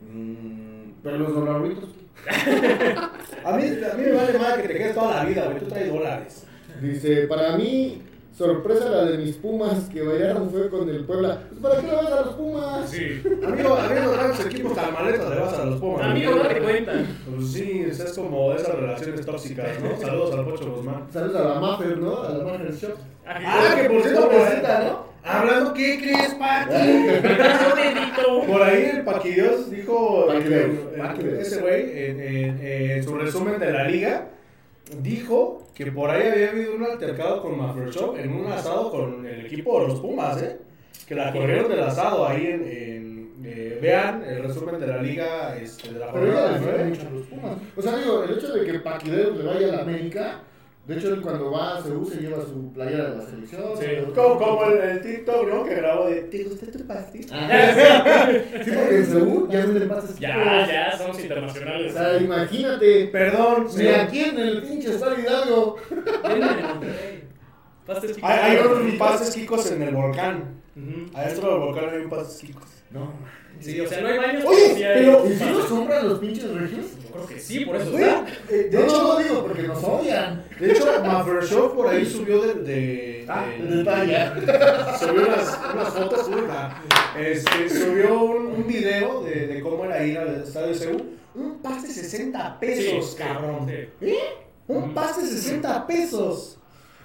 Mm, 0.02 0.92
pero 1.04 1.18
los 1.18 1.34
dolaritos. 1.34 1.90
A 3.46 3.54
mí, 3.56 3.64
a 3.64 3.94
mí 3.96 4.04
me 4.04 4.12
vale 4.12 4.38
más 4.38 4.58
que 4.58 4.68
te 4.68 4.74
quedes 4.74 4.94
toda 4.94 5.16
la 5.16 5.24
vida, 5.24 5.46
güey. 5.46 5.60
Tú 5.60 5.66
traes 5.68 5.90
dólares. 5.90 6.44
Dice, 6.82 7.28
para 7.28 7.56
mí, 7.56 8.02
sorpresa 8.44 8.90
la 8.90 9.04
de 9.04 9.18
mis 9.18 9.36
Pumas 9.36 9.90
que 9.92 10.02
bailaron 10.02 10.50
fue 10.50 10.70
con 10.70 10.90
el 10.90 11.04
Puebla. 11.04 11.40
Pues, 11.50 11.62
¿Para 11.62 11.82
qué 11.82 11.88
le 11.88 11.96
vas 11.96 12.06
a 12.14 12.22
los 12.22 12.34
Pumas? 12.36 12.90
Sí. 12.90 13.22
Amigo, 13.46 13.74
habiendo 13.76 14.12
tantos 14.12 14.46
equipos 14.46 14.76
tan 14.76 14.94
maletas, 14.94 15.30
le 15.30 15.36
vas 15.42 15.54
a 15.56 15.66
los 15.66 15.80
Pumas. 15.82 16.06
Amigo, 16.06 16.36
date 16.38 16.62
cuenta. 16.62 16.94
Pues 17.36 17.52
sí, 17.52 17.86
es 17.90 18.14
como 18.14 18.54
esas 18.54 18.74
relaciones 18.76 19.26
tóxicas, 19.26 19.68
¿no? 19.82 19.98
Saludos 20.00 20.34
al 20.36 20.46
Pocho 20.46 20.72
Guzmán. 20.74 21.04
Saludos 21.12 21.36
a 21.36 21.44
la 21.50 21.60
Maffer, 21.60 21.98
¿no? 21.98 22.24
A 22.24 22.30
la 22.30 22.44
Maffer 22.46 22.74
Shop. 22.74 22.92
Ah, 23.28 23.76
que 23.82 23.90
por 23.90 24.02
cierto, 24.04 24.30
presenta, 24.30 24.84
¿no? 24.86 25.10
Hablando, 25.22 25.74
¿qué 25.74 25.98
crees, 26.02 26.34
Paqui? 26.36 26.74
Yo. 28.24 28.42
Por 28.48 28.64
ahí 28.64 28.92
el 28.96 29.04
Paquillos 29.04 29.70
dijo, 29.70 30.26
Paquideus, 30.28 30.54
eh, 30.54 30.80
eh, 30.96 30.98
Paquideus. 30.98 31.40
ese 31.48 31.60
güey, 31.62 31.82
en, 32.06 32.20
en- 32.22 32.60
en 32.64 33.04
su 33.04 33.16
resumen 33.16 33.60
de 33.60 33.72
la 33.74 33.84
liga, 33.84 34.30
dijo 35.02 35.68
que 35.74 35.92
por 35.92 36.10
ahí 36.10 36.28
había 36.28 36.50
habido 36.50 36.76
un 36.76 36.84
altercado 36.84 37.42
con 37.42 37.58
Maffershop 37.58 38.18
en 38.18 38.34
un 38.34 38.52
asado 38.52 38.92
con 38.92 39.26
el 39.26 39.46
equipo 39.46 39.82
de 39.82 39.88
los 39.88 40.00
Pumas, 40.00 40.42
¿eh? 40.42 40.58
Que 41.08 41.16
la 41.16 41.32
corrieron 41.32 41.70
del 41.70 41.82
asado 41.82 42.28
ahí 42.28 42.48
en... 42.48 42.64
en, 42.68 43.20
eh, 43.42 43.80
vean 43.82 44.22
el 44.28 44.44
resumen 44.44 44.80
de 44.80 44.88
la 44.88 45.02
liga 45.02 45.56
este, 45.58 45.94
de 45.94 46.00
la 46.00 46.12
jornada 46.12 46.56
a 46.56 46.60
los 46.60 47.26
Pumas. 47.28 47.56
O 47.78 47.82
sea, 47.82 47.98
digo, 47.98 48.24
el 48.24 48.38
hecho 48.38 48.54
de 48.54 48.66
que 48.66 48.80
Paquideus 48.80 49.38
le 49.38 49.44
vaya 49.44 49.70
a 49.70 49.76
la 49.78 49.82
América, 49.84 50.42
de 50.90 50.98
hecho, 50.98 51.14
él 51.14 51.22
cuando 51.22 51.52
va 51.52 51.78
a 51.78 51.84
Seúl 51.84 52.08
se 52.08 52.20
lleva 52.20 52.44
su 52.44 52.74
playera 52.74 53.12
de 53.12 53.18
la 53.18 53.26
selección. 53.26 53.62
Sí, 53.80 53.86
Como, 54.16 54.38
como 54.40 54.64
el, 54.66 54.78
el 54.80 55.02
TikTok, 55.02 55.48
¿no? 55.48 55.64
Que 55.64 55.76
grabó 55.76 56.08
de... 56.08 56.22
¿Te 56.24 56.44
gusta 56.46 56.66
tu 56.72 56.86
pastel? 56.88 57.26
Ah, 57.32 58.28
sí, 58.64 58.72
porque 58.74 58.96
en 58.98 59.06
Seúl 59.06 59.48
ya 59.52 59.60
venden 59.66 59.88
pastas. 59.88 60.20
Ya, 60.20 60.68
ya, 60.68 60.98
somos 60.98 61.18
O 61.18 61.22
internacionales. 61.22 61.94
sea, 61.94 62.18
imagínate. 62.18 63.08
Perdón, 63.08 63.68
Ni 63.78 63.88
aquí 63.88 64.20
en 64.20 64.40
el 64.40 64.62
pinche 64.64 64.90
Estadio 64.96 65.20
Hidalgo. 65.24 65.76
Pastes 67.86 68.16
chicos. 68.16 68.30
Hay, 68.30 68.58
hay 68.58 68.66
unos 68.66 68.96
pases 68.96 69.36
kikos 69.36 69.72
en 69.72 69.82
el 69.84 69.96
volcán. 69.96 70.62
Ujú. 70.76 71.18
Adentro 71.18 71.50
del 71.52 71.60
volcán 71.60 71.90
hay 71.90 71.98
un 72.02 72.10
pases 72.10 72.42
kikos. 72.42 72.84
No. 72.92 73.14
Sí, 73.60 73.80
o 73.82 73.88
sea, 73.88 74.02
no 74.02 74.08
hay 74.08 74.18
baños. 74.18 74.44
Oye, 74.46 74.76
sí 74.76 74.82
pero- 74.84 75.26
¿Y 75.26 75.30
si 75.30 75.34
pastes. 75.40 75.52
los 75.58 75.66
compran 75.66 76.10
los 76.10 76.20
pinches 76.20 76.50
regios? 76.54 76.86
Yo 77.04 77.12
creo 77.14 77.28
que 77.28 77.40
sí, 77.40 77.66
por 77.66 77.76
eso 77.76 77.98
está. 77.98 78.26
eh, 78.50 78.70
de 78.72 78.78
No, 78.78 78.84
hecho, 78.86 79.04
no, 79.04 79.20
digo 79.20 79.42
porque 79.44 79.64
nos 79.64 79.84
odian. 79.84 80.46
De 80.60 80.72
hecho, 80.72 80.86
Maffershow 81.04 81.76
por 81.76 81.88
ahí 81.88 82.06
subió 82.06 82.42
de. 82.42 82.54
de, 82.56 83.26
Ah, 83.28 83.46
de- 83.60 83.84
de 83.84 83.84
subió 85.00 85.28
unas, 85.28 85.60
unas 85.74 85.90
fotos, 85.94 86.28
uy, 86.30 86.42
ah, 86.50 86.82
este, 87.20 87.70
subió 87.70 88.22
un, 88.24 88.46
un 88.48 88.68
video 88.68 89.24
de, 89.24 89.48
de 89.48 89.62
cómo 89.62 89.84
era 89.86 90.04
ir 90.04 90.18
al 90.18 90.44
estadio 90.44 90.68
de 90.68 90.76
Seúl. 90.76 91.04
Un 91.36 91.60
pase 91.60 91.88
60 91.88 92.60
pesos, 92.60 93.12
Sí, 93.12 93.18
cabrón. 93.18 93.70
sí. 94.00 94.16
Un 94.68 94.94
pase 94.94 95.26
60 95.28 95.86
pesos. 95.88 96.59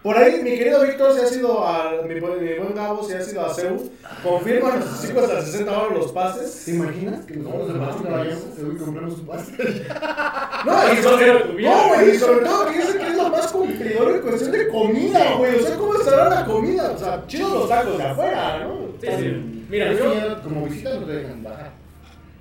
Por 0.05 0.19
ahí, 0.19 0.43
mi 0.43 0.51
querido 0.59 0.83
Víctor, 0.83 1.15
si 1.15 1.21
ha 1.23 1.27
sido 1.27 1.67
a. 1.67 2.03
Mi, 2.07 2.21
buen- 2.21 2.45
mi 2.45 2.53
buen 2.59 2.75
Gabo, 2.75 3.03
si 3.03 3.15
ha 3.15 3.23
sido 3.23 3.47
a 3.47 3.55
Seúl. 3.55 3.91
Confirma 4.23 4.77
nuestros 4.77 5.11
hijos 5.11 5.25
hasta 5.25 5.41
60 5.43 5.73
dólares 5.73 5.99
los 5.99 6.13
pases. 6.13 6.63
¿Te 6.67 6.71
imaginas 6.73 7.25
que 7.25 7.37
nosotros 7.39 7.73
de 7.73 7.81
Pachuca 7.81 8.11
vayamos 8.11 8.45
a 8.45 8.55
Seúl 8.55 8.77
y 8.77 8.79
compramos 8.79 9.15
un 9.15 9.27
pase? 9.27 9.53
No, 10.67 10.73
y 10.95 10.97
Eso 10.99 11.11
sobre, 11.11 11.27
no, 11.63 11.89
güey, 11.89 12.11
y 12.11 12.19
sobre 12.19 12.45
todo 12.47 12.67
que 12.71 12.79
ese 12.79 12.99
que 12.99 13.07
es 13.07 13.17
lo 13.17 13.29
más 13.31 13.53
cumplidor 13.53 14.15
en 14.17 14.21
cuestión 14.23 14.51
de 14.53 14.69
comida, 14.69 15.35
güey. 15.37 15.57
O 15.57 15.61
sea, 15.67 15.77
¿cómo 15.77 15.95
estará 15.95 16.29
la 16.31 16.45
comida? 16.47 16.91
O 16.93 16.99
sea, 16.99 17.25
chidos 17.27 17.53
los 17.53 17.69
tacos 17.69 17.97
de 17.99 18.05
afuera, 18.05 18.59
¿no? 18.61 18.79
Sí, 19.01 19.07
sí. 19.19 19.67
Mira, 19.71 19.93
yo. 19.93 20.43
como 20.43 20.65
visita 20.67 20.95
no 20.95 21.07
te 21.07 21.13
dejan 21.13 21.43
bajar. 21.43 21.73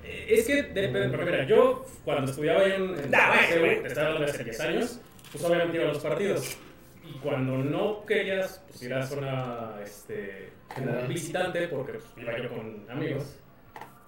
Eh, 0.05 0.26
Es 0.38 0.45
que 0.47 0.64
depende, 0.64 1.09
pero 1.09 1.26
mira, 1.26 1.45
yo 1.45 1.86
cuando 2.05 2.30
estudiaba 2.32 2.61
ahí 2.61 2.72
en, 2.74 2.84
en 2.99 3.11
Nah, 3.11 3.28
güey, 3.36 3.47
Seúl, 3.49 3.59
güey. 3.61 3.82
te 3.84 3.88
estaba 3.89 4.07
hablando 4.07 4.26
de 4.26 4.32
hace 4.34 4.43
10 4.45 4.59
años, 4.61 4.99
pues 5.32 5.43
obviamente 5.45 5.78
iba 5.78 5.86
a 5.89 5.93
los 5.93 6.01
partidos. 6.03 6.57
Y 7.04 7.14
cuando 7.20 7.58
no 7.58 8.06
querías 8.06 8.64
pues, 8.68 8.82
ir 8.84 8.93
a 8.93 9.06
zona 9.06 9.76
este, 9.84 10.51
General. 10.74 11.08
visitante, 11.08 11.68
porque 11.68 11.93
pues, 11.93 12.06
iba 12.18 12.38
yo 12.41 12.49
con 12.49 12.86
amigos, 12.89 13.39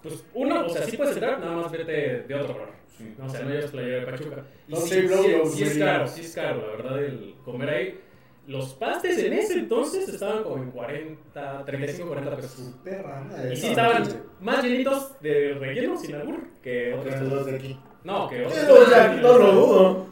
pues 0.02 0.26
uno, 0.34 0.66
o 0.66 0.70
sea, 0.70 0.84
sí 0.84 0.96
puedes 0.98 1.14
entrar, 1.16 1.40
nada 1.40 1.56
más 1.58 1.72
vete 1.72 2.24
de 2.28 2.36
otro 2.36 2.54
color. 2.54 2.70
Sí. 2.98 3.14
No, 3.18 3.26
o 3.26 3.30
sea, 3.30 3.42
no 3.42 3.50
llevas 3.50 3.72
playera 3.72 4.00
de 4.00 4.06
Pachuca. 4.06 4.46
Y 4.68 4.72
No 4.72 4.78
sí, 4.78 5.02
sí- 5.02 5.08
yo- 5.10 5.46
sí 5.48 5.64
es 5.64 5.76
yo- 5.76 5.86
caro, 5.86 6.08
sí 6.08 6.22
es 6.22 6.36
caro, 6.36 6.62
la 6.62 6.68
verdad, 6.68 7.04
el 7.04 7.36
comer 7.44 7.70
ahí. 7.70 8.00
Los 8.48 8.76
pastes 8.76 9.18
en 9.24 9.34
ese 9.34 9.56
entonces 9.56 10.08
estaban 10.08 10.44
como 10.44 10.62
en 10.64 10.70
40, 10.72 11.66
35, 11.66 12.08
40 12.10 12.36
pesos. 12.36 12.76
Perra, 12.84 13.26
Y 13.52 13.56
sí 13.56 13.68
estaban 13.70 14.04
más 14.40 14.64
llenitos 14.64 15.20
de 15.20 15.56
relleno 15.56 15.98
sin 15.98 16.16
albur 16.16 16.48
que 16.62 16.94
otros. 16.94 17.46
De 17.48 17.56
aquí. 17.56 17.80
No, 18.04 18.30
que 18.30 18.46
otros. 18.46 18.58
Eso 18.60 18.90
ya 18.92 19.08
no 19.16 19.38
lo 19.40 19.52
dudo. 19.52 20.08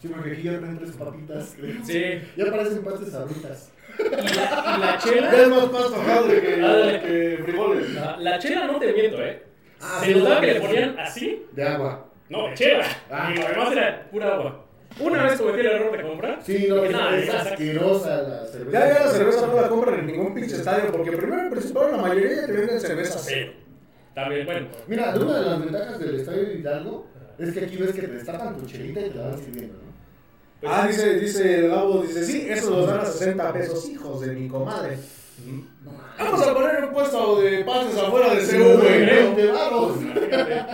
Sí, 0.00 0.08
porque 0.08 0.32
aquí 0.32 0.42
ya 0.42 0.58
traen 0.58 0.78
tres 0.78 0.92
papitas. 0.92 1.54
creo. 1.58 1.74
Sí. 1.84 2.22
Ya 2.36 2.50
parecen 2.50 2.82
pastes 2.84 3.10
sabritas. 3.12 3.70
Y 3.98 4.02
la, 4.02 4.18
y 4.18 4.80
la 4.80 4.80
Ya 4.80 4.94
es 4.96 5.04
chela. 5.04 5.48
más 5.48 5.64
pasto 5.66 6.02
jadre 6.06 6.40
que, 7.02 7.38
frijoles. 7.44 7.90
La, 7.94 8.16
la 8.16 8.38
chela 8.38 8.66
no 8.66 8.78
te 8.78 8.92
miento, 8.92 9.22
¿eh? 9.22 9.42
Ah, 9.80 10.00
Se 10.04 10.14
notaba 10.14 10.36
sí, 10.36 10.46
que 10.46 10.54
le 10.54 10.60
ponían 10.60 10.98
así. 10.98 11.46
De 11.52 11.62
agua. 11.64 12.06
No, 12.28 12.48
de 12.48 12.54
chela. 12.54 12.84
Ah. 13.10 13.30
Y 13.34 13.38
lo 13.40 13.48
demás 13.48 13.72
era 13.72 14.08
pura 14.10 14.34
agua. 14.34 14.66
Una 14.98 15.22
vez 15.24 15.38
cometí 15.40 15.60
el 15.60 15.66
error 15.66 15.96
de 15.96 16.02
comprar. 16.02 16.42
Sí, 16.42 16.66
no, 16.68 16.84
es, 16.84 16.90
"Nah, 16.92 17.16
es 17.16 17.30
asquerosa 17.32 18.22
la 18.22 18.46
cerveza. 18.46 18.78
Ya, 18.88 18.92
ya 18.98 19.04
la 19.04 19.10
cerveza 19.12 19.46
no 19.46 19.60
la 19.60 19.68
compran 19.68 20.00
en 20.00 20.06
ningún 20.06 20.34
pinche 20.34 20.56
estadio 20.56 20.90
porque 20.90 21.12
primero 21.12 21.46
y 21.46 21.50
principal 21.50 21.92
la 21.92 21.98
mayoría 21.98 22.46
te 22.46 22.52
venden 22.52 22.80
cerveza 22.80 23.18
cero. 23.18 23.52
También, 24.14 24.44
bueno. 24.46 24.66
Mira, 24.88 25.14
una 25.14 25.38
de 25.40 25.46
las 25.46 25.60
ventajas 25.60 25.98
del 26.00 26.14
estadio 26.20 26.42
de 26.44 26.54
Hidalgo 26.54 27.06
es 27.38 27.52
que 27.52 27.64
aquí 27.64 27.76
ves 27.76 27.92
que 27.92 28.00
te 28.02 28.08
destapan 28.08 28.56
tu 28.56 28.66
chelita 28.66 29.00
y 29.00 29.10
te 29.10 29.14
la 29.18 29.28
van 29.28 29.38
sirviendo, 29.38 29.74
¿no? 29.84 29.89
Pues 30.60 30.72
ah, 30.74 30.86
dice, 30.86 31.14
dice 31.18 31.68
Gabo, 31.68 32.02
dice, 32.02 32.22
sí, 32.24 32.46
eso 32.50 32.70
los 32.70 32.86
dan 32.86 33.00
a 33.00 33.06
60 33.06 33.52
pesos, 33.54 33.88
hijos 33.88 34.20
de 34.20 34.28
mi 34.34 34.46
comadre. 34.46 34.98
Vamos 36.18 36.46
a 36.46 36.52
poner 36.54 36.84
un 36.84 36.92
puesto 36.92 37.40
de 37.40 37.64
pases 37.64 37.96
afuera 37.96 38.34
de 38.34 38.40
CV, 38.42 38.76
creo. 38.78 39.34
20 39.34 39.46
varos. 39.52 39.96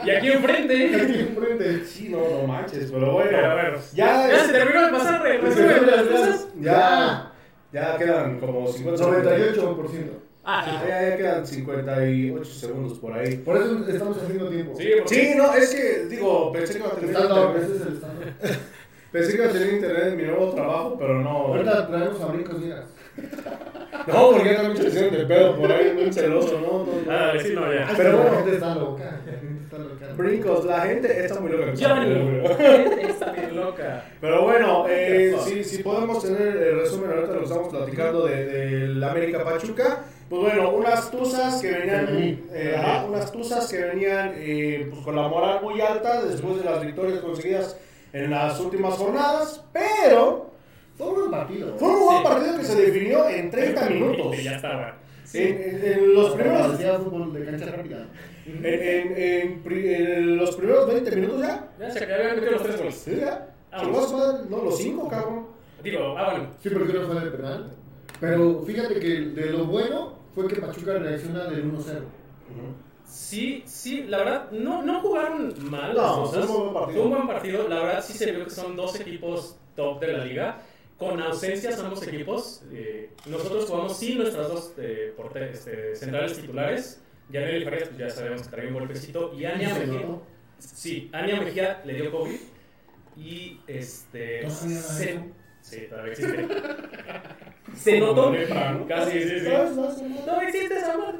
Y 0.04 0.10
aquí 0.10 0.26
enfrente. 0.28 0.96
Aquí 1.02 1.20
enfrente. 1.20 1.84
Sí, 1.84 2.08
no, 2.08 2.18
no 2.18 2.46
manches, 2.48 2.90
pero 2.90 3.12
bueno. 3.12 3.30
Pero 3.30 3.54
bueno, 3.54 3.78
Ya, 3.94 4.28
ya 4.28 4.44
se 4.44 4.52
terminó 4.52 4.86
de 4.86 4.92
pasar 4.92 5.24
el 5.24 5.86
las 5.86 6.02
cosas. 6.06 6.48
ya, 6.60 7.32
ya 7.72 7.96
quedan 7.96 8.40
como 8.40 8.66
50 8.66 9.04
segundos. 9.04 9.54
98%. 9.54 10.10
Ah, 10.48 10.82
Ya, 10.88 11.10
ya 11.10 11.16
quedan 11.16 11.46
58 11.46 12.44
segundos 12.44 12.98
por 12.98 13.12
ahí. 13.12 13.36
Por 13.36 13.56
eso 13.56 13.84
estamos 13.88 14.16
haciendo 14.20 14.48
tiempo. 14.48 14.76
sí, 15.06 15.32
no, 15.36 15.54
es 15.54 15.72
que, 15.72 16.06
digo, 16.06 16.50
pensé 16.52 16.72
que 16.72 16.78
iba 16.80 16.88
a 16.88 16.96
tener 16.96 17.16
Pensé 19.16 19.32
que 19.32 19.38
iba 19.38 19.46
a 19.46 19.52
tener 19.52 19.72
internet 19.72 20.04
en 20.08 20.16
mi 20.18 20.22
nuevo 20.24 20.52
trabajo, 20.52 20.96
pero 20.98 21.22
no. 21.22 21.30
Ahorita 21.30 21.88
traemos 21.88 22.20
a 22.20 22.26
brincos 22.26 22.62
días. 22.62 22.84
No, 24.06 24.30
porque 24.30 24.50
ya 24.50 24.56
también 24.62 24.76
se 24.76 24.88
hicieron 24.88 25.14
de 25.16 25.26
pedo 25.26 25.56
por 25.56 25.72
ahí, 25.72 25.92
muy 25.92 26.12
celoso, 26.12 26.60
¿no? 26.60 26.84
no, 26.84 27.02
no. 27.06 27.10
Ah, 27.10 27.32
sí, 27.42 27.52
no, 27.54 27.72
ya. 27.72 27.88
Pero 27.96 28.12
la 28.12 28.16
bueno. 28.18 28.36
gente 28.36 28.54
está 28.54 28.74
loca. 28.74 29.04
La 29.04 29.38
gente 29.40 29.62
está 29.64 29.78
loca. 29.78 30.06
Brincos, 30.16 30.64
la 30.64 30.80
gente 30.82 31.24
está 31.24 31.40
muy 31.40 31.50
loca. 31.50 31.72
Johnny. 31.76 32.44
Está 33.08 33.32
bien 33.32 33.56
loca. 33.56 34.04
Pero 34.20 34.42
bueno, 34.44 34.84
eh, 34.88 35.34
si, 35.44 35.64
si 35.64 35.82
podemos 35.82 36.22
tener 36.22 36.56
el 36.56 36.80
resumen, 36.80 37.10
ahorita 37.10 37.32
lo 37.34 37.42
estamos 37.42 37.68
platicando 37.68 38.26
de, 38.26 38.44
de 38.44 38.88
la 38.88 39.10
América 39.10 39.42
Pachuca. 39.42 40.04
Pues 40.28 40.42
bueno, 40.42 40.70
unas 40.70 41.10
tuzas 41.10 41.60
que 41.60 41.70
venían, 41.70 42.06
eh, 42.52 42.76
ajá, 42.76 43.06
unas 43.06 43.32
tuzas 43.32 43.68
que 43.68 43.78
venían 43.78 44.34
eh, 44.36 44.86
pues 44.90 45.02
con 45.02 45.16
la 45.16 45.26
moral 45.26 45.60
muy 45.62 45.80
alta 45.80 46.22
después 46.22 46.58
de 46.58 46.64
las 46.64 46.84
victorias 46.84 47.20
conseguidas 47.20 47.76
en 48.24 48.30
las 48.30 48.58
últimas 48.60 48.94
jornadas, 48.94 49.62
pero 49.72 50.50
Fue 50.96 51.06
un 51.08 51.14
buen 51.16 51.30
partido. 51.30 51.76
fue 51.78 51.88
un 51.88 52.00
buen 52.00 52.18
Sí. 52.18 52.24
partido 52.24 52.56
que 52.58 52.64
se 52.64 52.80
definió 52.86 53.28
en 53.28 53.50
30 53.50 53.90
minutos. 53.90 54.42
Ya 54.42 54.56
estaba. 54.56 54.96
En, 55.34 55.42
en- 55.42 55.84
en 55.92 56.14
los 56.14 56.34
primeros, 56.34 56.62
Parecía 56.68 56.98
fútbol 56.98 57.32
de 57.34 57.44
cancha 57.44 57.66
rápida. 57.66 58.06
en, 58.46 58.64
en- 58.64 59.14
en 59.16 59.62
pri- 59.62 59.92
en 59.94 60.36
los 60.36 60.56
primeros 60.56 60.86
20 60.86 61.16
minutos 61.16 61.40
ya. 61.42 61.68
Ya 61.78 61.90
se 61.90 62.04
habían 62.04 62.36
metido 62.36 62.52
los 62.52 62.62
tres 62.62 62.76
goles. 62.78 62.94
Sí, 62.94 63.16
ya. 63.20 63.48
Ah, 63.72 63.82
no, 63.82 64.62
los 64.64 64.78
5, 64.78 65.08
cabrón. 65.08 65.46
Digo, 65.82 66.16
ah, 66.16 66.30
bueno. 66.30 66.48
Sí, 66.62 66.70
porque 66.70 66.92
no 66.94 67.02
fue 67.06 67.20
de 67.24 67.30
penal. 67.32 67.70
Pero 68.20 68.62
fíjate 68.66 68.98
que 68.98 69.08
de 69.20 69.50
lo 69.50 69.66
bueno 69.66 70.14
fue 70.34 70.46
que 70.48 70.56
Pachuca 70.56 70.94
reacciona 70.94 71.44
del 71.44 71.64
1-0. 71.70 72.04
Sí, 73.06 73.62
sí, 73.66 74.02
la 74.04 74.18
verdad, 74.18 74.50
no, 74.50 74.82
no 74.82 75.00
jugaron 75.00 75.54
mal 75.70 75.94
No, 75.94 76.02
las 76.02 76.12
cosas. 76.12 76.46
fue 76.46 76.56
un 76.56 76.62
buen 76.62 76.74
partido. 76.74 76.94
Fue 77.02 77.02
un 77.10 77.16
buen 77.16 77.26
partido. 77.28 77.68
La 77.68 77.82
verdad, 77.82 78.04
sí 78.04 78.12
se 78.14 78.32
vio 78.32 78.44
que 78.44 78.50
son 78.50 78.76
dos 78.76 78.98
equipos 79.00 79.56
top 79.76 80.00
de 80.00 80.12
la 80.12 80.24
liga. 80.24 80.58
Con 80.98 81.20
ausencias 81.20 81.78
ambos 81.78 82.02
equipos. 82.06 82.62
Eh, 82.72 83.10
nosotros 83.26 83.66
jugamos 83.66 83.96
sin 83.98 84.18
nuestras 84.18 84.48
dos 84.48 84.72
eh, 84.78 85.12
porte- 85.16 85.50
este, 85.52 85.94
centrales 85.94 86.38
titulares. 86.40 87.02
Yaneli 87.28 87.64
Farías, 87.64 87.88
pues 87.88 87.98
ya 87.98 88.10
sabemos 88.10 88.42
que 88.42 88.48
traía 88.48 88.68
un 88.68 88.74
golpecito. 88.74 89.32
Y 89.34 89.44
Ania 89.44 89.74
Mejía. 89.74 90.06
Sí, 90.58 91.10
Ania 91.12 91.40
Mejía 91.40 91.82
le 91.84 91.94
dio 91.94 92.10
COVID. 92.10 92.36
Y 93.16 93.60
este. 93.66 94.42
¿Todavía 94.46 94.78
Se, 94.80 95.20
sí, 95.60 95.80
todavía 95.88 96.12
existe. 96.12 96.48
se 97.76 98.00
notó. 98.00 98.32
Casi, 98.88 99.22
sí, 99.22 99.40
sí. 99.40 99.46
No 100.26 100.40
existe 100.40 100.74
esa 100.78 100.96
madre. 100.96 101.18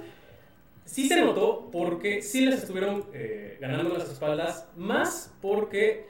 Sí 0.87 1.09
se 1.09 1.21
notó 1.21 1.69
porque 1.71 2.23
sí 2.23 2.47
les 2.47 2.63
estuvieron 2.63 3.05
eh, 3.13 3.59
ganando 3.61 3.91
las 3.91 4.09
espaldas, 4.09 4.69
más 4.77 5.35
porque, 5.43 6.07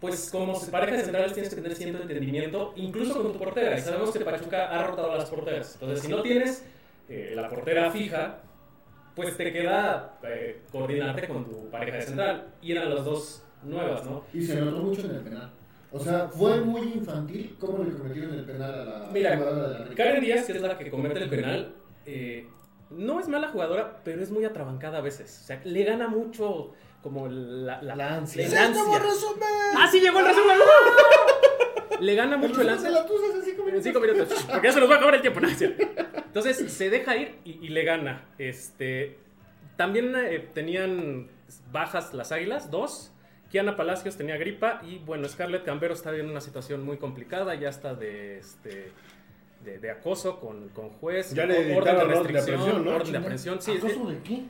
pues 0.00 0.30
como 0.30 0.58
parejas 0.70 1.02
centrales 1.02 1.34
tienes 1.34 1.54
que 1.54 1.60
tener 1.60 1.76
cierto 1.76 2.02
entendimiento, 2.02 2.72
incluso 2.76 3.22
con 3.22 3.32
tu 3.32 3.38
portera. 3.38 3.78
Y 3.78 3.82
sabemos 3.82 4.10
que 4.10 4.24
Pachuca 4.24 4.70
ha 4.70 4.86
rotado 4.86 5.14
las 5.16 5.28
porteras. 5.28 5.74
Entonces, 5.74 6.00
si 6.00 6.08
no 6.08 6.22
tienes 6.22 6.64
eh, 7.08 7.34
la 7.36 7.48
portera 7.48 7.90
fija, 7.90 8.38
pues 9.14 9.36
te 9.36 9.52
queda 9.52 10.18
eh, 10.24 10.62
coordinarte 10.72 11.28
con 11.28 11.44
tu 11.44 11.70
pareja 11.70 11.98
de 11.98 12.02
central. 12.02 12.46
Y 12.62 12.72
eran 12.72 12.94
las 12.94 13.04
dos 13.04 13.42
nuevas, 13.62 14.04
¿no? 14.04 14.24
Y 14.32 14.42
se 14.42 14.60
notó 14.60 14.78
mucho 14.78 15.02
en 15.06 15.16
el 15.16 15.20
penal. 15.20 15.52
O 15.92 16.00
sea, 16.00 16.28
fue 16.28 16.60
muy 16.60 16.92
infantil 16.94 17.56
cómo 17.58 17.84
le 17.84 17.92
cometieron 17.92 18.34
el 18.34 18.44
penal 18.44 18.74
a 18.74 18.84
la 18.84 19.08
Mira, 19.12 19.36
de 19.36 19.84
la. 19.84 19.94
Karen 19.94 20.20
Díaz, 20.20 20.46
que 20.46 20.52
es 20.52 20.60
la 20.60 20.76
que 20.76 20.90
comete 20.90 21.22
el 21.22 21.28
penal, 21.30 21.74
eh, 22.04 22.46
no 22.90 23.20
es 23.20 23.28
mala 23.28 23.48
jugadora, 23.48 24.00
pero 24.04 24.22
es 24.22 24.30
muy 24.30 24.44
atrabancada 24.44 24.98
a 24.98 25.00
veces. 25.00 25.40
O 25.42 25.46
sea, 25.46 25.60
le 25.64 25.84
gana 25.84 26.08
mucho 26.08 26.72
como 27.02 27.28
la, 27.28 27.82
la, 27.82 27.96
La 27.96 28.14
ansia. 28.16 28.48
la 28.48 28.64
ansia. 28.66 28.82
¡Ah, 29.76 29.88
sí 29.90 30.00
llegó 30.00 30.18
el 30.20 30.26
resumen! 30.26 30.56
le 32.00 32.14
gana 32.14 32.36
mucho 32.36 32.62
el 32.62 32.68
ansia. 32.68 32.90
En 32.90 33.82
cinco 33.82 34.00
minutos. 34.00 34.44
Porque 34.50 34.68
ya 34.68 34.72
se 34.72 34.80
nos 34.80 34.90
va 34.90 34.94
a 34.94 34.96
acabar 34.96 35.14
el 35.14 35.20
tiempo. 35.20 35.40
¿no? 35.40 35.48
Entonces 35.48 36.72
se 36.72 36.90
deja 36.90 37.16
ir 37.16 37.38
y, 37.44 37.64
y 37.64 37.68
le 37.68 37.84
gana. 37.84 38.26
Este, 38.38 39.18
también 39.76 40.14
eh, 40.16 40.48
tenían 40.54 41.28
bajas 41.72 42.14
las 42.14 42.32
águilas, 42.32 42.70
dos. 42.70 43.12
Kiana 43.50 43.76
Palacios 43.76 44.16
tenía 44.16 44.36
gripa 44.36 44.80
y 44.84 44.98
bueno, 44.98 45.28
Scarlett 45.28 45.64
Cambero 45.64 45.94
está 45.94 46.14
en 46.16 46.28
una 46.28 46.40
situación 46.40 46.84
muy 46.84 46.96
complicada, 46.96 47.54
ya 47.54 47.68
está 47.68 47.94
de, 47.94 48.38
este, 48.38 48.90
de, 49.64 49.78
de 49.78 49.90
acoso 49.90 50.38
con, 50.40 50.68
con 50.70 50.90
juez, 50.90 51.32
Ya 51.34 51.46
le 51.46 51.54
orden 51.54 51.68
dictaron 51.74 52.00
orden 52.00 52.08
de 52.08 52.14
restricción, 52.14 52.54
aprehensión, 52.60 52.84
¿no? 52.84 52.96
orden 52.96 53.12
de 53.12 53.18
aprehensión, 53.18 53.62
sí, 53.62 53.72
sí. 53.72 53.78
¿Acoso 53.78 54.10
de 54.10 54.18
qué? 54.22 54.42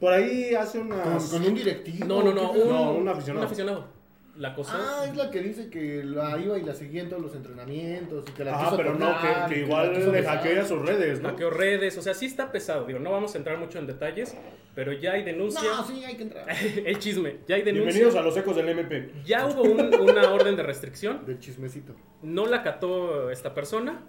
Por 0.00 0.12
ahí 0.12 0.54
hace 0.54 0.78
¿Con, 0.78 0.92
unas. 0.92 1.28
con 1.28 1.44
un 1.44 1.54
directivo? 1.54 2.06
No, 2.06 2.22
no, 2.24 2.32
no, 2.34 2.52
¿Qué 2.52 2.58
un, 2.58 2.64
pedo? 2.64 2.72
No, 2.72 2.92
un 2.94 3.08
aficionado. 3.08 3.40
un 3.40 3.46
aficionado. 3.46 4.02
La 4.38 4.48
acosó. 4.48 4.72
Ah, 4.74 5.04
es 5.06 5.14
la 5.14 5.30
que 5.30 5.40
dice 5.42 5.68
que 5.68 6.02
la 6.02 6.38
iba 6.40 6.58
y 6.58 6.62
la 6.62 6.72
seguía 6.74 7.02
en 7.02 7.10
todos 7.10 7.22
los 7.22 7.34
entrenamientos 7.34 8.24
y 8.28 8.32
que 8.32 8.44
la 8.44 8.58
Ah, 8.58 8.64
quiso 8.64 8.76
pero 8.78 8.94
no, 8.94 9.12
que, 9.48 9.54
que 9.54 9.60
igual 9.60 9.92
quiso 9.92 10.10
le 10.10 10.22
hackeó 10.24 10.64
sus 10.64 10.80
redes, 10.86 11.20
¿no? 11.20 11.28
Hackeó 11.28 11.50
redes, 11.50 11.98
o 11.98 12.02
sea, 12.02 12.14
sí 12.14 12.26
está 12.26 12.50
pesado, 12.50 12.86
digo, 12.86 12.98
no 12.98 13.12
vamos 13.12 13.34
a 13.34 13.38
entrar 13.38 13.58
mucho 13.58 13.78
en 13.78 13.86
detalles, 13.86 14.34
pero 14.74 14.90
ya 14.94 15.12
hay 15.12 15.22
denuncia. 15.22 15.60
No, 15.62 15.84
sí, 15.86 16.02
hay 16.02 16.16
que 16.16 16.22
entrar. 16.22 16.46
el 16.86 16.98
chisme, 16.98 17.36
ya 17.46 17.56
hay 17.56 17.62
denuncia. 17.62 17.90
Bienvenidos 17.92 18.14
a 18.16 18.22
los 18.22 18.34
ecos 18.36 18.56
del 18.56 18.70
MP. 18.70 19.12
Ya 19.26 19.46
hubo 19.46 19.62
un- 19.64 19.94
una 20.10 20.32
orden 20.32 20.56
de 20.56 20.62
restricción, 20.62 21.26
Del 21.26 21.38
chismecito. 21.38 21.94
no 22.22 22.46
la 22.46 22.56
acató 22.56 23.30
esta 23.30 23.52
persona 23.52 24.00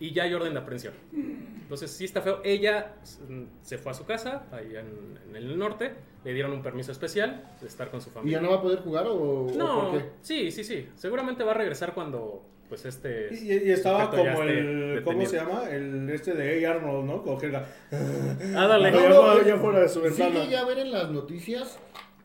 y 0.00 0.12
ya 0.12 0.24
hay 0.24 0.34
orden 0.34 0.54
de 0.54 0.58
aprehensión. 0.60 0.94
Entonces 1.12 1.90
sí 1.92 2.04
está 2.04 2.20
feo. 2.22 2.40
Ella 2.42 2.94
mm, 3.28 3.42
se 3.62 3.78
fue 3.78 3.92
a 3.92 3.94
su 3.94 4.04
casa, 4.06 4.46
ahí 4.50 4.74
en, 4.74 5.18
en 5.28 5.36
el 5.36 5.56
norte, 5.56 5.92
le 6.24 6.32
dieron 6.34 6.52
un 6.52 6.62
permiso 6.62 6.90
especial 6.90 7.48
de 7.60 7.66
estar 7.68 7.90
con 7.90 8.00
su 8.00 8.10
¿Y 8.10 8.12
familia. 8.12 8.38
ya 8.38 8.42
no 8.42 8.50
va 8.50 8.56
a 8.56 8.62
poder 8.62 8.80
jugar 8.80 9.06
o, 9.06 9.46
o 9.46 9.50
No, 9.54 9.90
por 9.92 9.98
qué? 10.00 10.08
sí, 10.22 10.50
sí, 10.50 10.64
sí. 10.64 10.88
Seguramente 10.96 11.44
va 11.44 11.52
a 11.52 11.54
regresar 11.54 11.94
cuando 11.94 12.44
pues 12.68 12.84
este... 12.84 13.28
Y, 13.32 13.52
y 13.52 13.70
estaba 13.72 14.04
ya 14.04 14.10
como 14.34 14.42
el. 14.44 15.02
¿Cómo 15.04 15.26
se 15.26 15.36
llama? 15.36 15.68
El 15.70 16.08
este 16.10 16.34
de 16.34 16.64
A. 16.66 16.70
Arnold, 16.70 17.04
¿no? 17.04 17.22
Como 17.22 17.36
que 17.36 17.46
era- 17.46 17.66
Ah, 17.92 18.66
dale. 18.68 18.90
No, 18.92 19.00
ya, 19.02 19.10
fuera- 19.12 19.44
ya 19.46 19.56
fuera 19.58 19.80
de 19.80 19.88
su 19.88 20.00
Sí 20.00 20.06
ventana. 20.08 20.44
llegué 20.44 20.56
a 20.56 20.64
ver 20.64 20.78
en 20.78 20.92
las 20.92 21.10
noticias, 21.10 21.78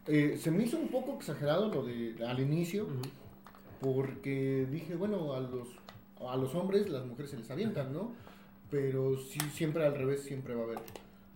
eh, 0.08 0.38
se 0.40 0.52
me 0.52 0.64
hizo 0.64 0.78
un 0.78 0.90
poco 0.90 1.16
exagerado 1.16 1.70
lo 1.74 1.84
de 1.84 2.16
al 2.28 2.40
inicio, 2.40 2.88
porque 3.82 4.68
dije, 4.72 4.96
bueno, 4.96 5.34
a 5.34 5.40
los, 5.40 5.68
a 6.32 6.38
los 6.38 6.54
hombres 6.56 6.90
las 6.90 7.06
mujeres 7.06 7.32
se 7.32 7.38
les 7.38 7.50
avientan, 7.52 7.94
¿no? 7.94 8.14
Pero 8.72 9.18
sí, 9.18 9.40
siempre 9.54 9.86
al 9.86 9.96
revés, 9.96 10.24
siempre 10.24 10.56
va 10.56 10.62
a 10.62 10.66
haber. 10.66 10.80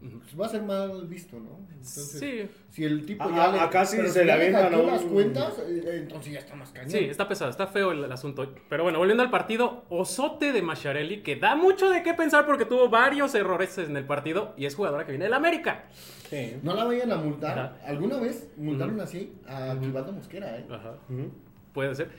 Pues 0.02 0.40
va 0.40 0.46
a 0.46 0.50
ser 0.50 0.62
mal 0.64 1.08
visto, 1.08 1.38
¿no? 1.38 1.60
Entonces, 1.72 2.20
Sí, 2.20 2.50
si 2.70 2.86
el 2.86 3.06
tipo 3.06 3.22
Ah, 3.26 3.34
ya 3.36 3.52
le, 3.52 3.60
acá 3.60 3.86
sí 3.86 3.98
se 3.98 4.08
si 4.08 4.20
le 4.20 4.28
ya 4.28 4.34
avientan 4.36 4.64
hackeó 4.64 4.80
a 4.80 4.82
un- 4.84 4.88
las 4.92 5.02
cuentas, 5.02 5.54
eh, 5.68 5.98
entonces 6.04 6.32
ya 6.34 6.40
está 6.40 6.56
más 6.56 6.72
cañón. 6.72 6.90
Sí, 6.90 7.00
está 7.00 7.28
pesado, 7.28 7.50
está 7.52 7.68
feo 7.68 7.92
el, 7.92 8.06
el 8.06 8.12
asunto. 8.12 8.50
Pero 8.70 8.84
bueno, 8.84 8.98
volviendo 8.98 9.24
al 9.24 9.30
partido, 9.30 9.84
Osote 9.90 10.54
de 10.54 10.62
Macharelli, 10.62 11.22
que 11.22 11.36
da 11.36 11.56
mucho 11.58 11.90
de 11.90 12.02
qué 12.02 12.14
pensar 12.14 12.46
porque 12.46 12.64
tuvo 12.64 12.88
varios 12.88 13.36
errores 13.36 13.78
en 13.78 13.98
el 13.98 14.06
partido 14.06 14.54
y 14.56 14.66
es 14.68 14.76
jugadora 14.76 15.06
que 15.06 15.12
viene 15.12 15.26
del 15.26 15.34
América. 15.34 15.84
Sí. 16.30 16.56
No 16.64 16.76
la 16.76 16.86
vayan 16.86 17.12
a 17.12 17.18
multar. 17.18 17.60
Ajá. 17.60 17.78
¿Alguna 17.86 18.20
vez 18.22 18.48
multaron 18.56 18.94
Ujú. 18.96 19.04
así 19.04 19.34
a 19.48 19.72
Aquivaldo 19.72 20.14
Mosquera, 20.14 20.58
eh? 20.60 20.66
Ajá. 20.72 20.94
Ujú. 21.10 21.30
Puede 21.74 21.94
ser. 21.96 22.10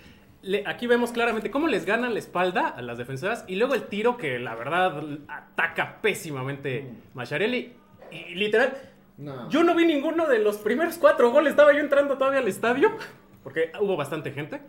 Le- 0.43 0.65
aquí 0.67 0.87
vemos 0.87 1.13
claramente 1.13 1.51
cómo 1.51 1.67
les 1.69 1.85
ganan 1.85 2.13
la 2.15 2.19
espalda 2.19 2.69
a 2.69 2.81
las 2.83 2.97
defensoras 2.99 3.45
y 3.47 3.57
luego 3.57 3.75
el 3.75 3.85
tiro 3.85 4.17
que 4.17 4.39
la 4.39 4.55
verdad 4.55 5.03
ataca 5.29 6.01
pésimamente 6.01 6.91
Macharelli. 7.15 7.75
Y 8.11 8.35
literal, 8.35 8.77
No. 9.19 9.49
yo 9.51 9.63
no 9.65 9.75
vi 9.75 9.85
ninguno 9.85 10.27
de 10.27 10.39
los 10.39 10.57
primeros 10.59 10.97
cuatro 10.99 11.31
goles. 11.31 11.51
Estaba 11.51 11.73
yo 11.73 11.81
entrando 11.81 12.17
todavía 12.17 12.41
al 12.41 12.49
estadio 12.49 12.91
porque 13.45 13.71
hubo 13.81 13.97
bastante 13.97 14.33
gente. 14.33 14.61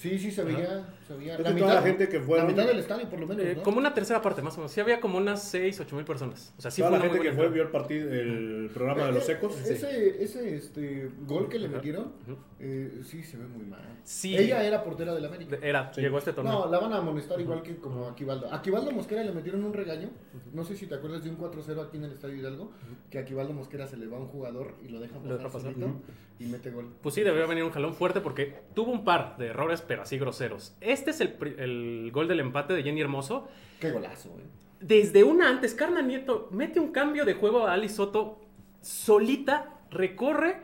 Sí, 0.00 0.18
sí, 0.18 0.30
se 0.30 0.42
veía. 0.44 0.82
Se 1.06 1.14
veía. 1.14 1.36
Que 1.36 1.42
toda 1.42 1.74
la 1.74 1.82
gente 1.82 2.08
que 2.08 2.20
fueron- 2.20 2.46
La 2.46 2.50
mitad 2.52 2.66
del 2.66 2.78
estadio, 2.78 3.06
por 3.10 3.20
lo 3.20 3.26
menos. 3.26 3.44
Eh, 3.44 3.54
¿no? 3.56 3.62
como 3.62 3.76
una 3.76 3.92
tercera 3.92 4.22
parte 4.22 4.40
más 4.40 4.54
o 4.54 4.58
menos. 4.58 4.72
Sí 4.72 4.80
había 4.80 4.98
como 4.98 5.18
unas 5.18 5.42
6, 5.42 5.78
8 5.78 5.94
mil 5.94 6.06
personas. 6.06 6.54
O 6.56 6.62
sea, 6.62 6.70
sí 6.70 6.80
Toda 6.80 6.92
fue 6.92 6.98
la 7.00 7.04
gente 7.12 7.20
que 7.28 7.34
fue 7.34 7.48
vio 7.50 7.62
el 7.64 7.68
partido, 7.68 8.10
el 8.10 8.70
programa 8.72 9.04
de 9.06 9.12
los 9.12 9.28
ecos. 9.28 9.54
Eh, 9.68 9.74
Ese, 9.74 10.24
ese 10.24 10.56
este, 10.56 11.10
gol 11.26 11.50
que 11.50 11.58
le 11.58 11.66
Ajá. 11.66 11.76
metieron, 11.76 12.12
eh, 12.58 13.02
sí 13.04 13.22
se 13.22 13.36
ve 13.36 13.46
muy 13.46 13.66
mal. 13.66 13.80
Sí. 14.04 14.34
Ella 14.38 14.64
era 14.64 14.82
portera 14.82 15.12
del 15.12 15.26
América. 15.26 15.58
Era, 15.60 15.92
Sí. 15.92 16.00
llegó 16.00 16.16
este 16.16 16.32
torneo. 16.32 16.64
No, 16.64 16.70
la 16.70 16.78
van 16.78 16.94
a 16.94 16.96
amonestar 16.96 17.38
igual 17.38 17.62
que 17.62 17.76
como 17.76 18.06
a 18.06 18.12
Aquivaldo. 18.12 18.50
A 18.50 18.56
Aquivaldo 18.56 18.90
Mosquera 18.92 19.22
le 19.22 19.32
metieron 19.32 19.62
un 19.64 19.74
regaño. 19.74 20.08
No 20.54 20.64
sé 20.64 20.76
si 20.76 20.86
te 20.86 20.94
acuerdas 20.94 21.22
de 21.24 21.28
un 21.28 21.36
4-0 21.36 21.82
aquí 21.82 21.98
en 21.98 22.04
el 22.04 22.12
Estadio 22.12 22.36
Hidalgo. 22.36 22.72
Que 23.10 23.18
a 23.18 23.20
Aquivaldo 23.20 23.52
Mosquera 23.52 23.86
se 23.86 23.98
le 23.98 24.06
va 24.06 24.18
un 24.18 24.28
jugador 24.28 24.76
y 24.82 24.88
lo 24.88 24.98
deja 24.98 25.16
Lo 25.16 25.20
pasar, 25.22 25.36
deja 25.38 25.50
pasar, 25.50 25.72
solito 25.74 25.92
y 26.38 26.46
mete 26.46 26.70
gol. 26.70 26.88
Pues 27.02 27.14
sí, 27.14 27.20
debería 27.22 27.46
venir 27.46 27.64
un 27.64 27.70
jalón 27.70 27.92
fuerte 27.92 28.20
porque 28.22 28.54
tuvo 28.74 28.92
un 28.92 29.04
par 29.04 29.36
de 29.36 29.48
errores, 29.48 29.82
pero 29.90 30.02
así 30.02 30.18
groseros. 30.18 30.76
Este 30.80 31.10
es 31.10 31.20
el, 31.20 31.36
el 31.58 32.10
gol 32.12 32.28
del 32.28 32.38
empate 32.38 32.74
de 32.74 32.84
Jenny 32.84 33.00
Hermoso. 33.00 33.48
Qué 33.80 33.90
golazo, 33.90 34.28
güey. 34.28 34.44
Desde 34.78 35.24
una 35.24 35.48
antes, 35.48 35.74
Carna 35.74 36.00
Nieto 36.00 36.46
mete 36.52 36.78
un 36.78 36.92
cambio 36.92 37.24
de 37.24 37.34
juego 37.34 37.66
a 37.66 37.72
Ali 37.72 37.88
Soto 37.88 38.38
solita, 38.80 39.80
recorre 39.90 40.58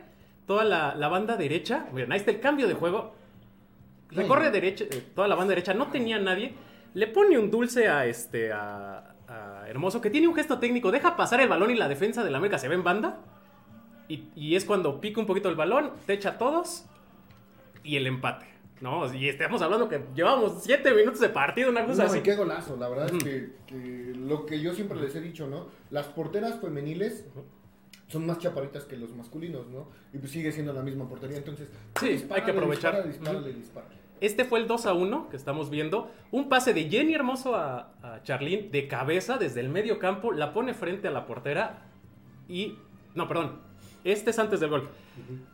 toda 0.45 0.63
la, 0.63 0.95
la 0.95 1.09
banda 1.09 1.35
derecha. 1.35 1.87
Miren, 1.91 2.13
ahí 2.13 2.19
está 2.19 2.31
el 2.31 2.39
cambio 2.39 2.69
de 2.69 2.75
juego. 2.75 3.15
Recorre 4.11 4.49
derecha, 4.49 4.85
eh, 4.89 5.03
toda 5.13 5.27
la 5.27 5.35
banda 5.35 5.49
derecha, 5.49 5.73
no 5.73 5.87
tenía 5.87 6.19
nadie. 6.19 6.53
Le 6.93 7.07
pone 7.07 7.37
un 7.37 7.51
dulce 7.51 7.89
a 7.89 8.05
este 8.05 8.53
a, 8.53 9.13
a 9.27 9.65
Hermoso, 9.67 9.99
que 9.99 10.09
tiene 10.09 10.29
un 10.29 10.35
gesto 10.35 10.57
técnico. 10.57 10.89
Deja 10.89 11.17
pasar 11.17 11.41
el 11.41 11.49
balón 11.49 11.71
y 11.71 11.75
la 11.75 11.89
defensa 11.89 12.23
de 12.23 12.31
la 12.31 12.37
América 12.37 12.59
se 12.59 12.69
ve 12.69 12.75
en 12.75 12.85
banda. 12.85 13.19
Y, 14.07 14.29
y 14.37 14.55
es 14.55 14.63
cuando 14.63 15.01
pica 15.01 15.19
un 15.19 15.27
poquito 15.27 15.49
el 15.49 15.57
balón, 15.57 15.91
te 16.05 16.13
echa 16.13 16.29
a 16.29 16.37
todos 16.37 16.85
y 17.83 17.97
el 17.97 18.07
empate. 18.07 18.56
¿No? 18.81 19.13
Y 19.13 19.29
estamos 19.29 19.61
hablando 19.61 19.89
que 19.89 20.01
llevamos 20.15 20.63
7 20.63 20.93
minutos 20.93 21.19
de 21.19 21.29
partido, 21.29 21.69
una 21.69 21.85
cosa 21.85 22.03
No, 22.03 22.09
así. 22.09 22.21
qué 22.21 22.35
golazo, 22.35 22.77
la 22.77 22.89
verdad 22.89 23.13
es 23.13 23.23
que, 23.23 23.53
que 23.65 24.13
lo 24.15 24.45
que 24.45 24.59
yo 24.59 24.73
siempre 24.73 24.99
les 24.99 25.15
he 25.15 25.21
dicho, 25.21 25.47
¿no? 25.47 25.67
Las 25.89 26.07
porteras 26.07 26.59
femeniles 26.59 27.25
son 28.07 28.25
más 28.25 28.39
chaparritas 28.39 28.85
que 28.85 28.95
los 28.97 29.13
masculinos, 29.15 29.67
¿no? 29.67 29.89
Y 30.13 30.17
pues 30.19 30.31
sigue 30.31 30.51
siendo 30.51 30.73
la 30.73 30.81
misma 30.81 31.09
portería, 31.09 31.37
entonces... 31.37 31.69
Sí, 31.99 32.25
hay 32.29 32.41
que 32.43 32.51
aprovechar. 32.51 33.05
Dispárale, 33.07 33.53
dispárale. 33.53 33.95
Este 34.19 34.45
fue 34.45 34.59
el 34.59 34.67
2 34.67 34.85
a 34.87 34.93
1 34.93 35.29
que 35.29 35.35
estamos 35.35 35.69
viendo. 35.69 36.09
Un 36.31 36.49
pase 36.49 36.73
de 36.73 36.89
Jenny 36.89 37.13
Hermoso 37.13 37.55
a, 37.55 37.91
a 38.01 38.23
Charlene 38.23 38.69
de 38.69 38.87
cabeza 38.87 39.37
desde 39.37 39.59
el 39.59 39.69
medio 39.69 39.99
campo. 39.99 40.31
La 40.31 40.53
pone 40.53 40.73
frente 40.73 41.07
a 41.07 41.11
la 41.11 41.27
portera 41.27 41.85
y. 42.47 42.77
No, 43.13 43.27
perdón. 43.27 43.59
Este 44.11 44.29
es 44.29 44.39
antes 44.39 44.59
del 44.59 44.69
gol. 44.69 44.89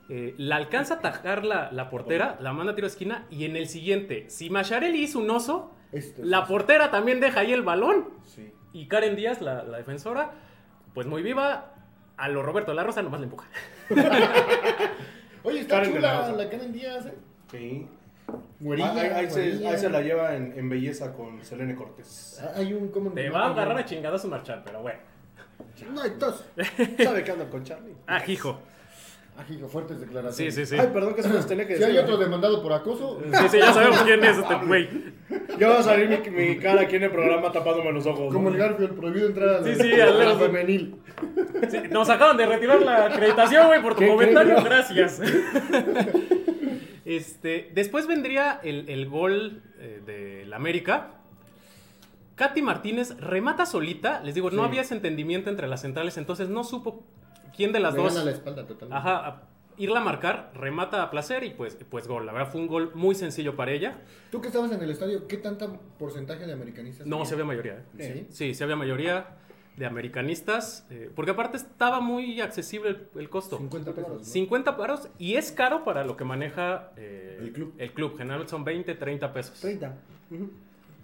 Eh, 0.10 0.36
la 0.38 0.58
alcanza 0.58 0.96
a 0.96 0.98
atajar 0.98 1.44
la, 1.44 1.72
la 1.72 1.90
portera, 1.90 2.38
la 2.40 2.54
manda 2.54 2.74
a 2.74 2.76
tiro 2.76 2.88
de 2.88 2.92
esquina. 2.92 3.26
Y 3.32 3.46
en 3.46 3.56
el 3.56 3.68
siguiente, 3.68 4.30
si 4.30 4.50
Macharelli 4.50 5.02
hizo 5.02 5.20
un 5.20 5.30
oso, 5.32 5.72
es- 5.92 6.18
la 6.20 6.46
portera 6.46 6.92
también 6.92 7.20
deja 7.20 7.40
ahí 7.40 7.52
el 7.52 7.64
balón. 7.64 8.10
Sí. 8.26 8.52
Y 8.74 8.88
Karen 8.88 9.16
Díaz, 9.16 9.42
la, 9.42 9.64
la 9.64 9.78
defensora, 9.78 10.32
pues 10.94 11.08
muy 11.08 11.22
viva. 11.24 11.70
A 12.16 12.30
lo 12.30 12.44
Roberto 12.44 12.72
de 12.72 12.76
la 12.76 12.84
Rosa 12.84 13.02
nomás 13.02 13.20
le 13.22 13.26
empuja. 13.26 13.48
Oye, 15.44 15.60
está 15.62 15.78
Karen 15.78 15.94
chula 15.96 16.32
la 16.32 16.50
Karen 16.50 16.72
Díaz, 16.72 17.06
¿eh? 17.08 17.14
Sí. 17.52 17.88
Güerilla, 18.60 18.92
ahí, 18.94 19.10
ahí 19.10 19.30
se, 19.30 19.42
güerilla. 19.50 19.72
ahí 19.72 19.78
se 19.78 19.90
la 19.90 20.02
lleva 20.02 20.36
en, 20.36 20.54
en 20.58 20.70
belleza 20.70 21.14
con 21.14 21.44
Selene 21.44 21.76
Cortés. 21.76 22.40
Ah, 22.42 22.52
Hay 22.56 22.72
un... 22.74 22.90
¿cómo 22.90 23.12
Te 23.12 23.30
va 23.30 23.46
a 23.48 23.50
agarrar 23.50 23.78
a 23.80 23.86
chingadas 23.86 24.24
marchar, 24.26 24.62
pero 24.64 24.82
bueno. 24.82 25.00
No, 25.94 26.02
hay 26.02 26.12
tos. 26.12 26.44
¿Sabe 27.04 27.24
que 27.24 27.32
ando 27.32 27.50
con 27.50 27.64
Charlie? 27.64 27.94
Ah, 28.08 28.22
hijo. 28.28 28.60
Ah, 29.36 29.44
hijo, 29.52 29.68
fuertes 29.68 29.98
Sí, 29.98 30.06
declaraciones. 30.06 30.54
sí, 30.56 30.66
sí. 30.68 30.76
Ay, 30.80 30.90
perdón 30.94 31.16
que 31.16 31.24
se 31.24 31.30
nos 31.30 31.48
tenía 31.48 31.66
que 31.68 31.76
Si 31.78 31.84
hay 31.84 31.98
otro 31.98 32.18
demandado 32.18 32.62
por 32.62 32.72
acoso... 32.72 33.20
Sí, 33.34 33.50
sí, 33.50 33.58
ya 33.58 33.74
sabemos 33.74 34.04
quién 34.04 34.24
es 34.24 34.38
este 34.38 34.56
güey. 34.68 34.88
Ya 35.58 35.70
va 35.70 35.80
a 35.80 35.84
salir 35.84 36.08
mi, 36.08 36.30
mi 36.30 36.60
cara 36.60 36.82
aquí 36.82 36.98
en 36.98 37.04
el 37.04 37.12
programa 37.12 37.52
tapándome 37.52 37.92
los 37.94 38.06
ojos. 38.06 38.32
Como 38.32 38.50
el 38.50 38.58
Garfield, 38.58 38.94
prohibido 38.96 39.28
entrar 39.28 39.50
a 39.50 39.62
la, 39.62 39.64
Sí, 39.64 39.76
sí, 39.82 40.00
a 40.00 40.04
al 40.06 40.20
la 40.20 40.36
femenil. 40.36 41.02
Sí, 41.72 41.78
nos 41.90 42.10
acaban 42.10 42.38
de 42.38 42.46
retirar 42.46 42.80
la 42.84 43.06
acreditación, 43.08 43.66
güey, 43.68 43.82
por 43.82 43.94
tu 43.96 44.00
¿Qué, 44.02 44.06
qué, 44.06 44.12
comentario. 44.12 44.54
bro? 44.56 44.64
Gracias. 44.66 45.20
Este, 47.06 47.70
después 47.74 48.08
vendría 48.08 48.60
el, 48.64 48.88
el 48.90 49.10
gol 49.10 49.62
eh, 49.80 50.02
del 50.06 50.54
América. 50.54 51.12
Katy 52.36 52.62
Martínez 52.62 53.18
remata 53.20 53.66
solita. 53.66 54.22
Les 54.24 54.34
digo, 54.36 54.50
no 54.52 54.64
había 54.64 54.82
ese 54.82 54.96
entendimiento 54.96 55.50
entre 55.50 55.68
las 55.68 55.82
centrales, 55.82 56.18
entonces 56.18 56.50
no 56.50 56.64
supo 56.64 57.04
quién 57.56 57.72
de 57.72 57.80
las 57.80 57.94
Le 57.94 58.02
dos 58.02 58.14
gana 58.14 58.26
la 58.26 58.32
espalda 58.32 58.66
totalmente. 58.66 58.98
ajá, 58.98 59.28
a- 59.28 59.42
irla 59.78 60.00
a 60.00 60.04
marcar. 60.04 60.52
Remata 60.56 61.02
a 61.04 61.10
placer 61.12 61.44
y 61.44 61.50
pues, 61.52 61.78
pues 61.90 62.08
gol. 62.08 62.26
La 62.26 62.32
verdad 62.34 62.52
fue 62.52 62.62
un 62.62 62.68
gol 62.68 62.92
muy 62.96 63.16
sencillo 63.16 63.56
para 63.56 63.72
ella. 63.72 63.98
Tú 64.32 64.40
que 64.42 64.48
estabas 64.48 64.72
en 64.72 64.82
el 64.82 64.90
estadio, 64.90 65.28
¿qué 65.28 65.38
tanta 65.38 65.68
porcentaje 65.98 66.46
de 66.46 66.54
americanistas? 66.54 67.06
No, 67.08 67.18
había? 67.18 67.26
se 67.28 67.34
había 67.34 67.46
mayoría. 67.46 67.84
¿eh? 67.98 68.26
¿Sí? 68.30 68.36
Sí, 68.50 68.54
sí 68.56 68.64
había 68.64 68.76
mayoría 68.76 69.28
de 69.78 69.86
americanistas. 69.88 70.86
eh, 70.92 71.10
porque 71.16 71.32
aparte 71.32 71.58
estaba 71.58 72.00
muy 72.02 72.40
accesible 72.42 72.90
el, 72.90 73.08
el 73.16 73.30
costo. 73.30 73.58
50 73.58 73.94
pesos. 73.94 74.20
¿no? 74.20 74.24
50 74.24 74.78
paros 74.78 75.10
y 75.18 75.36
es 75.36 75.52
caro 75.52 75.84
para 75.84 76.04
lo 76.04 76.18
que 76.18 76.24
maneja 76.24 76.92
eh, 76.98 77.38
El 77.42 77.52
club. 77.54 77.74
El 77.80 77.94
club, 77.94 78.16
generalmente 78.18 78.52
son 78.52 78.64
20, 78.64 78.94
30 78.96 79.34
pesos. 79.34 79.60
30. 79.60 79.96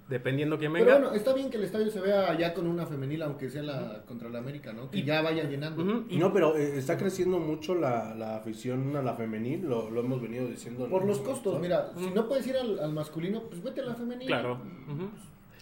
Dependiendo 0.09 0.57
quién 0.57 0.73
Pero 0.73 0.85
venga. 0.85 0.97
bueno, 0.99 1.13
está 1.15 1.33
bien 1.33 1.51
que 1.51 1.57
el 1.57 1.63
estadio 1.65 1.91
se 1.91 2.01
vea 2.01 2.35
ya 2.35 2.53
con 2.55 2.65
una 2.65 2.85
femenil, 2.87 3.21
aunque 3.21 3.47
sea 3.49 3.61
la 3.61 4.01
contra 4.07 4.27
la 4.29 4.39
América, 4.39 4.73
¿no? 4.73 4.89
Que 4.89 4.97
Y- 4.99 5.03
ya 5.03 5.21
vaya 5.21 5.43
llenando. 5.43 5.83
Y- 6.09 6.17
No, 6.17 6.33
pero 6.33 6.57
eh, 6.57 6.77
está 6.79 6.97
creciendo 6.97 7.37
mucho 7.37 7.75
la, 7.75 8.15
la 8.15 8.37
afición 8.37 8.95
a 8.95 9.03
la 9.03 9.13
femenil, 9.13 9.67
lo, 9.69 9.91
lo 9.91 10.01
hemos 10.01 10.19
venido 10.21 10.47
diciendo. 10.47 10.87
Por 10.89 11.05
los 11.05 11.19
costos, 11.19 11.59
mira, 11.61 11.91
si 11.95 12.09
no 12.09 12.27
puedes 12.27 12.47
ir 12.47 12.57
al, 12.57 12.79
al 12.79 12.91
masculino, 12.91 13.43
pues 13.43 13.61
vete 13.63 13.81
a 13.81 13.85
la 13.85 13.93
femenil. 13.95 14.25
Claro. 14.27 14.59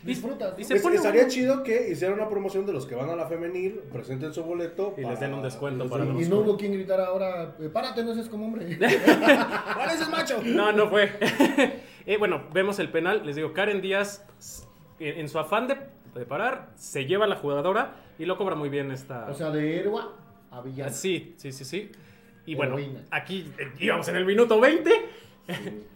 y 0.06 0.12
Es- 0.12 0.20
pone 0.82 0.96
estaría 0.96 1.28
chido 1.28 1.64
que 1.64 1.90
hicieran 1.92 2.18
una 2.18 2.30
promoción 2.30 2.66
de 2.66 2.72
los 2.72 2.86
que 2.86 2.96
van 2.96 3.10
a 3.10 3.16
la 3.18 3.26
femenil, 3.28 3.82
presenten 3.92 4.34
su 4.34 4.44
boleto. 4.44 4.94
Y 4.98 5.02
les 5.02 5.20
den 5.20 5.34
un 5.34 5.42
descuento 5.42 5.90
para 5.90 6.06
un 6.06 6.22
Y 6.22 6.26
no 6.30 6.40
hubo 6.40 6.56
quien 6.56 6.72
gritar 6.72 7.02
ahora, 7.02 7.54
párate, 7.74 8.02
no 8.04 8.14
seas 8.14 8.30
como 8.30 8.46
hombre. 8.46 8.78
¡Pareces 9.76 10.10
macho! 10.10 10.40
No, 10.46 10.72
no 10.72 10.90
fue. 10.90 11.10
Eh, 12.08 12.18
bueno, 12.18 12.42
vemos 12.54 12.80
el 12.80 12.90
penal. 12.90 13.22
Les 13.26 13.36
digo, 13.36 13.54
Karen 13.54 13.82
Díaz, 13.82 14.26
en 15.00 15.30
su 15.30 15.38
afán 15.38 15.68
de, 15.68 15.78
de 16.16 16.26
parar, 16.26 16.72
se 16.76 17.06
lleva 17.06 17.26
a 17.26 17.28
la 17.28 17.36
jugadora 17.36 17.96
y 18.18 18.26
lo 18.26 18.38
cobra 18.38 18.56
muy 18.56 18.70
bien 18.70 18.90
esta. 18.92 19.28
o 19.30 19.34
sea, 19.36 19.52
de 19.52 19.80
héroe 19.80 20.02
a 20.50 20.62
villano. 20.62 20.92
sí, 20.92 21.36
sí, 21.38 21.52
sí, 21.52 21.66
sí. 21.66 21.92
Y 22.46 22.56
bueno, 22.56 22.78
aquí 23.12 23.52
eh, 23.60 23.72
íbamos 23.80 24.08
en 24.08 24.16
el 24.16 24.26
minuto 24.26 24.60
20. 24.60 24.90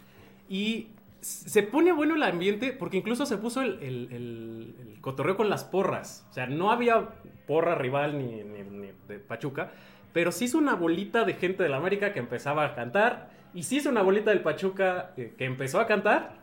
Y 0.50 0.90
se 1.22 1.64
pone 1.64 1.94
bueno 1.94 2.16
el 2.16 2.24
ambiente 2.24 2.74
porque 2.74 2.98
incluso 2.98 3.26
se 3.26 3.38
puso 3.38 3.62
el, 3.62 3.80
el- 3.82 4.10
el- 4.12 4.76
el 4.96 5.02
cotorreo 5.02 5.38
con 5.38 5.50
las 5.50 5.64
porras. 5.64 6.28
O 6.30 6.34
sea, 6.34 6.46
no 6.48 6.72
había 6.72 7.08
porra 7.48 7.76
rival 7.76 8.18
ni, 8.18 8.44
ni- 8.44 8.64
ni 8.64 8.90
de 9.08 9.20
Pachuca, 9.20 9.72
pero 10.12 10.34
sí 10.34 10.46
hizo 10.46 10.58
una 10.58 10.76
bolita 10.76 11.24
de 11.24 11.36
gente 11.36 11.64
de 11.64 11.70
la 11.70 11.78
América 11.78 12.12
que 12.12 12.20
empezaba 12.20 12.66
a 12.66 12.76
cantar 12.76 13.30
y 13.54 13.64
sí 13.64 13.78
hizo 13.78 13.90
una 13.90 14.02
bolita 14.02 14.32
del 14.32 14.42
Pachuca 14.42 15.14
eh, 15.18 15.34
que 15.38 15.46
empezó 15.46 15.80
a 15.80 15.88
cantar. 15.88 16.42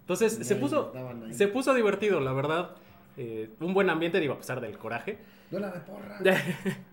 Entonces 0.00 0.46
se 0.46 0.56
puso, 0.56 0.92
se 1.30 1.46
puso 1.48 1.72
divertido, 1.74 2.20
la 2.20 2.32
verdad. 2.32 2.70
Eh, 3.16 3.50
un 3.60 3.74
buen 3.74 3.90
ambiente, 3.90 4.18
digo, 4.18 4.34
a 4.34 4.38
pesar 4.38 4.60
del 4.60 4.76
coraje. 4.78 5.18
Duela 5.50 5.70
de 5.70 5.80
porra. 5.80 6.18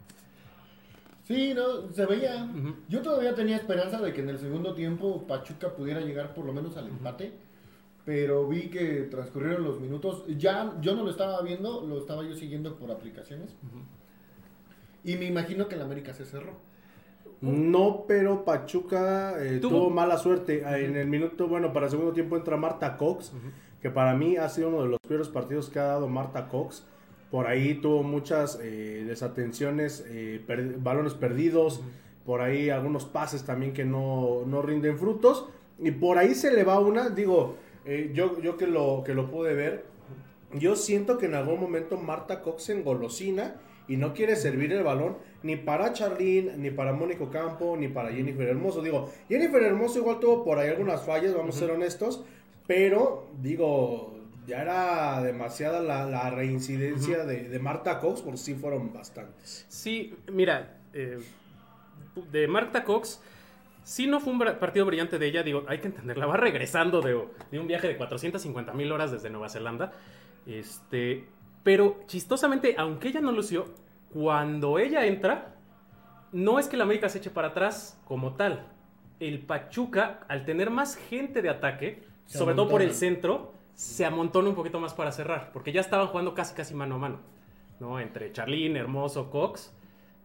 Sí, 1.24 1.54
no, 1.54 1.92
se 1.92 2.06
veía. 2.06 2.50
Yo 2.88 3.02
todavía 3.02 3.36
tenía 3.36 3.58
esperanza 3.58 4.00
de 4.00 4.14
que 4.14 4.22
en 4.22 4.30
el 4.30 4.40
segundo 4.40 4.74
tiempo 4.74 5.28
Pachuca 5.28 5.76
pudiera 5.76 6.00
llegar 6.00 6.34
por 6.34 6.46
lo 6.46 6.54
menos 6.54 6.78
al 6.78 6.88
empate. 6.88 7.34
Pero 8.06 8.48
vi 8.48 8.70
que 8.70 9.10
transcurrieron 9.12 9.66
los 9.66 9.82
minutos. 9.82 10.24
Ya 10.38 10.74
yo 10.80 10.96
no 10.96 11.04
lo 11.04 11.12
estaba 11.12 11.42
viendo, 11.42 11.86
lo 11.86 11.98
estaba 11.98 12.24
yo 12.24 12.34
siguiendo 12.34 12.78
por 12.78 12.92
aplicaciones. 12.92 13.54
Y 15.04 15.18
me 15.18 15.26
imagino 15.26 15.68
que 15.68 15.76
el 15.76 15.82
América 15.82 16.14
se 16.14 16.24
cerró. 16.24 16.54
No, 17.42 18.06
pero 18.08 18.44
Pachuca 18.44 19.36
eh, 19.44 19.60
Tuvo- 19.60 19.90
mala 19.90 20.18
suerte. 20.18 20.64
Ah, 20.66 20.80
En 20.80 20.96
el 20.96 21.08
minuto, 21.08 21.48
bueno, 21.48 21.72
para 21.74 21.86
el 21.86 21.92
segundo 21.92 22.12
tiempo 22.14 22.36
entra 22.36 22.58
Marta 22.58 22.98
Cox, 22.98 23.32
que 23.82 23.90
para 23.92 24.16
mí 24.16 24.38
ha 24.38 24.50
sido 24.50 24.70
uno 24.70 24.82
de 24.84 24.90
los 24.90 25.00
peores 25.08 25.28
partidos 25.28 25.70
que 25.70 25.80
ha 25.80 25.84
dado 25.86 26.08
Marta 26.08 26.48
Cox. 26.48 26.86
Por 27.30 27.46
ahí 27.48 27.76
tuvo 27.76 28.04
muchas 28.04 28.60
eh, 28.62 29.04
desatenciones, 29.06 30.04
eh, 30.10 30.42
per- 30.48 30.78
balones 30.80 31.14
perdidos, 31.14 31.82
por 32.26 32.42
ahí 32.42 32.70
algunos 32.70 33.06
pases 33.06 33.44
también 33.44 33.74
que 33.74 33.86
no, 33.86 34.44
no 34.48 34.62
rinden 34.62 34.98
frutos. 34.98 35.48
Y 35.80 35.92
por 35.92 36.18
ahí 36.18 36.34
se 36.34 36.52
le 36.52 36.64
va 36.64 36.80
una, 36.80 37.10
digo, 37.10 37.56
yo, 38.14 38.42
yo 38.42 38.58
que, 38.58 38.66
lo, 38.68 39.04
que 39.06 39.14
lo 39.14 39.30
pude 39.30 39.54
ver, 39.54 39.86
yo 40.54 40.76
siento 40.76 41.18
que 41.18 41.28
en 41.28 41.36
algún 41.36 41.60
momento 41.60 41.98
Marta 41.98 42.42
Cox 42.42 42.64
se 42.64 42.74
engolosina 42.74 43.56
y 43.88 43.98
no 43.98 44.14
quiere 44.14 44.36
servir 44.36 44.74
el 44.74 44.84
balón 44.84 45.18
ni 45.44 45.56
para 45.56 45.94
Charlene, 45.94 46.58
ni 46.58 46.72
para 46.72 46.94
Mónico 46.94 47.30
Campo, 47.30 47.76
ni 47.78 47.88
para 47.88 48.12
Jennifer 48.12 48.48
Hermoso. 48.48 48.82
Digo, 48.82 49.12
Jennifer 49.30 49.64
Hermoso 49.64 50.00
igual 50.00 50.20
tuvo 50.20 50.44
por 50.44 50.60
ahí 50.60 50.70
algunas 50.70 51.06
fallas, 51.06 51.34
vamos 51.34 51.56
a 51.56 51.60
ser 51.60 51.72
honestos, 51.72 52.24
pero 52.66 53.30
digo, 53.42 54.18
ya 54.46 54.62
era 54.62 55.22
demasiada 55.22 55.82
la, 55.82 56.06
la 56.06 56.30
reincidencia 56.30 57.26
de, 57.26 57.50
de 57.50 57.60
Marta 57.60 58.00
Cox, 58.00 58.22
porque 58.22 58.38
sí 58.38 58.56
fueron 58.56 58.94
bastantes. 58.94 59.66
Sí, 59.70 60.16
mira, 60.32 60.80
eh, 60.94 61.20
de 62.32 62.48
Marta 62.48 62.84
Cox, 62.84 63.22
sí 63.84 64.08
no 64.08 64.20
fue 64.20 64.34
un 64.34 64.40
partido 64.40 64.86
brillante 64.86 65.20
de 65.20 65.28
ella, 65.28 65.44
digo, 65.44 65.64
hay 65.68 65.80
que 65.80 65.88
entenderla, 65.88 66.26
va 66.26 66.38
regresando 66.38 67.02
de, 67.02 67.22
de 67.52 67.60
un 67.60 67.68
viaje 67.68 67.88
de 67.88 67.98
450 67.98 68.74
mil 68.74 68.92
horas 68.92 69.12
desde 69.12 69.30
Nueva 69.30 69.50
Zelanda, 69.50 69.94
este, 70.46 71.26
pero 71.68 72.00
chistosamente, 72.08 72.76
aunque 72.78 73.10
ella 73.10 73.20
no 73.20 73.34
lució, 73.34 73.66
cuando 74.14 74.80
ella 74.80 75.06
entra, 75.06 75.58
no 76.32 76.60
es 76.60 76.70
que 76.70 76.78
la 76.78 76.86
América 76.86 77.10
se 77.10 77.18
eche 77.18 77.30
para 77.30 77.50
atrás 77.50 78.02
como 78.06 78.36
tal, 78.36 78.66
el 79.20 79.40
Pachuca, 79.40 80.22
al 80.30 80.46
tener 80.46 80.70
más 80.70 80.96
gente 80.96 81.42
de 81.42 81.50
ataque, 81.50 82.04
Se 82.24 82.38
sobre 82.38 82.56
todo 82.56 82.70
por 82.70 82.82
el 82.82 82.94
centro, 82.94 83.52
se 83.74 84.06
amontona 84.06 84.48
un 84.48 84.56
poquito 84.56 84.80
más 84.80 84.94
para 84.94 85.12
cerrar, 85.12 85.52
porque 85.52 85.74
ya 85.74 85.82
estaban 85.82 86.08
jugando 86.08 86.34
casi 86.34 86.56
casi 86.56 86.74
mano 86.74 86.96
a 86.96 87.00
mano, 87.00 87.20
¿no? 87.82 88.00
Entre 88.00 88.32
Charlín, 88.32 88.78
Hermoso, 88.78 89.30
Cox. 89.30 89.76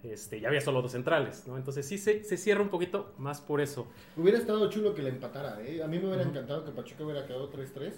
Este, 0.02 0.40
ya 0.40 0.48
había 0.48 0.60
solo 0.60 0.82
dos 0.82 0.92
centrales, 0.92 1.46
¿no? 1.46 1.56
Entonces 1.56 1.86
sí 1.86 1.96
se, 1.98 2.24
se 2.24 2.36
cierra 2.36 2.60
un 2.62 2.68
poquito 2.70 3.12
más 3.18 3.40
por 3.40 3.60
eso. 3.60 3.86
Hubiera 4.16 4.38
estado 4.38 4.68
chulo 4.68 4.94
que 4.94 5.02
le 5.02 5.10
empatara, 5.10 5.60
¿eh? 5.62 5.82
A 5.82 5.86
mí 5.86 5.98
me 5.98 6.06
hubiera 6.08 6.22
encantado 6.24 6.64
que 6.64 6.72
Pachuca 6.72 7.04
hubiera 7.04 7.24
quedado 7.26 7.50
3-3. 7.52 7.92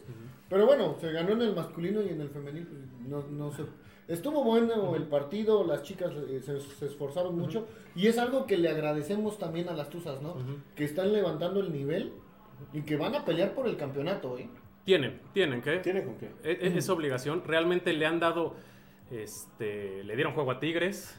Pero 0.49 0.67
bueno, 0.67 0.97
se 1.01 1.11
ganó 1.13 1.33
en 1.33 1.43
el 1.43 1.55
masculino 1.55 2.03
y 2.03 2.09
en 2.11 2.21
el 2.21 2.29
femenil. 2.29 2.67
pues, 2.67 3.09
no, 3.09 3.23
no 3.31 3.53
se... 3.53 3.65
Estuvo 4.07 4.45
bueno 4.45 4.95
el 4.97 5.05
partido, 5.05 5.65
las 5.67 5.83
chicas 5.83 6.13
eh, 6.29 6.41
se, 6.45 6.61
se 6.61 6.85
esforzaron 6.87 7.39
mucho. 7.39 7.67
Y 7.97 8.07
es 8.09 8.19
algo 8.19 8.45
que 8.45 8.59
le 8.59 8.69
agradecemos 8.69 9.39
también 9.39 9.71
a 9.71 9.73
las 9.73 9.89
Tuzas, 9.89 10.21
¿no? 10.21 10.37
Que 10.77 10.85
están 10.85 11.11
levantando 11.11 11.61
el 11.61 11.73
nivel 11.73 12.13
y 12.75 12.83
que 12.83 12.97
van 12.97 13.15
a 13.15 13.25
pelear 13.25 13.55
por 13.55 13.67
el 13.67 13.79
campeonato, 13.79 14.37
¿eh? 14.37 14.51
Tienen, 14.85 15.23
tienen 15.33 15.63
que... 15.63 15.79
¿Tiene 15.79 16.05
con 16.05 16.17
qué? 16.19 16.31
Es, 16.43 16.59
es- 16.61 16.77
es 16.77 16.89
obligación. 16.91 17.43
Realmente 17.47 17.95
le 17.95 18.05
han 18.05 18.21
dado, 18.21 18.57
este, 19.11 20.05
le 20.05 20.15
dieron 20.17 20.35
juego 20.35 20.51
a 20.51 20.61
Tigres, 20.61 21.19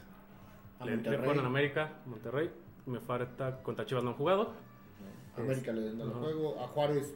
A 0.78 0.84
le, 0.84 0.96
jugaron 0.98 1.44
a 1.44 1.46
América, 1.46 1.92
Monterrey. 2.06 2.50
Me 2.86 3.00
falta 3.00 3.62
contra 3.62 3.84
Chivas 3.86 4.04
no 4.04 4.10
han 4.10 4.16
jugado. 4.16 4.52
América 5.36 5.72
le 5.72 5.88
el 5.88 6.00
Ajá. 6.00 6.10
juego. 6.20 6.60
A 6.62 6.68
Juárez 6.68 7.14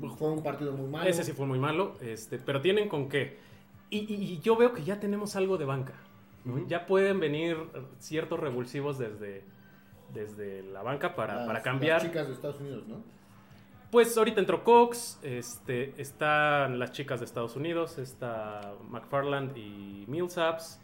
mm, 0.00 0.10
fue 0.16 0.28
un 0.30 0.42
partido 0.42 0.72
muy 0.72 0.88
malo. 0.88 1.08
Ese 1.08 1.24
sí 1.24 1.32
fue 1.32 1.46
muy 1.46 1.58
malo, 1.58 1.94
este, 2.00 2.38
pero 2.38 2.60
tienen 2.60 2.88
con 2.88 3.08
qué. 3.08 3.38
Y, 3.90 3.98
y- 4.12 4.32
y 4.34 4.40
yo 4.40 4.56
veo 4.56 4.72
que 4.72 4.84
ya 4.84 5.00
tenemos 5.00 5.34
algo 5.36 5.56
de 5.56 5.64
banca. 5.64 5.94
¿no? 6.44 6.64
Ya 6.68 6.86
pueden 6.86 7.18
venir 7.18 7.56
ciertos 7.98 8.38
revulsivos 8.38 8.98
desde, 8.98 9.42
desde 10.14 10.62
la 10.62 10.82
banca 10.82 11.14
para, 11.16 11.36
Las- 11.36 11.46
para 11.46 11.62
cambiar. 11.62 12.02
Las 12.02 12.10
chicas 12.10 12.26
de 12.28 12.32
Estados 12.34 12.60
Unidos, 12.60 12.86
¿no? 12.86 13.02
Pues 13.90 14.16
ahorita 14.18 14.40
entró 14.40 14.62
Cox, 14.62 15.18
este, 15.22 16.00
están 16.00 16.78
las 16.78 16.92
chicas 16.92 17.20
de 17.20 17.26
Estados 17.26 17.56
Unidos, 17.56 17.98
está 17.98 18.74
McFarland 18.88 19.56
y 19.56 20.04
Millsaps. 20.08 20.80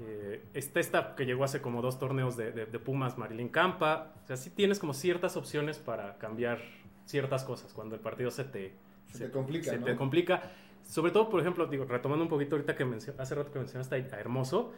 Eh, 0.00 0.42
está 0.54 0.80
esta 0.80 1.14
que 1.16 1.24
llegó 1.24 1.44
hace 1.44 1.60
como 1.62 1.80
dos 1.82 1.98
torneos 1.98 2.36
de, 2.36 2.52
de- 2.52 2.66
de 2.66 2.78
Pumas, 2.78 3.16
Marilyn 3.18 3.48
Campa. 3.48 4.12
O 4.24 4.26
sea, 4.26 4.36
sí 4.36 4.50
tienes 4.50 4.78
como 4.78 4.92
ciertas 4.94 5.36
opciones 5.36 5.78
para 5.78 6.18
cambiar 6.18 6.60
ciertas 7.06 7.44
cosas 7.44 7.72
cuando 7.72 7.94
el 7.94 8.00
partido 8.00 8.30
se 8.30 8.44
te, 8.44 8.72
Se 9.06 9.26
te 9.26 9.30
complica, 9.30 9.70
se 9.70 9.78
¿no? 9.78 9.86
te 9.86 9.96
complica. 9.96 10.42
Sobre 10.82 11.12
todo, 11.12 11.28
por 11.30 11.40
ejemplo, 11.40 11.66
digo, 11.66 11.84
retomando 11.84 12.24
un 12.24 12.28
poquito 12.28 12.56
ahorita 12.56 12.76
que 12.76 12.84
hace 13.18 13.34
rato 13.34 13.52
que 13.52 13.58
mencionaste 13.58 13.94
a 13.94 14.20
Hermoso, 14.20 14.72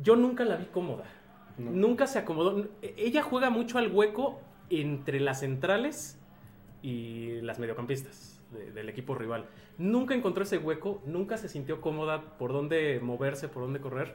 yo 0.00 0.16
nunca 0.16 0.44
la 0.44 0.56
vi 0.56 0.64
cómoda. 0.66 1.04
No. 1.58 1.70
Nunca 1.70 2.06
se 2.06 2.18
acomodó. 2.18 2.66
E- 2.80 2.94
Ella 2.96 3.22
juega 3.22 3.50
mucho 3.50 3.78
al 3.78 3.92
hueco 3.92 4.40
entre 4.70 5.20
las 5.20 5.40
centrales 5.40 6.18
y 6.82 7.40
las 7.42 7.58
mediocampistas 7.58 8.40
de- 8.52 8.72
del 8.72 8.88
equipo 8.88 9.14
rival. 9.14 9.46
Nunca 9.78 10.14
encontró 10.14 10.42
ese 10.44 10.58
hueco, 10.58 11.02
nunca 11.06 11.36
se 11.36 11.48
sintió 11.48 11.80
cómoda 11.80 12.38
por 12.38 12.52
dónde 12.52 13.00
moverse, 13.02 13.48
por 13.48 13.62
dónde 13.64 13.80
correr. 13.80 14.14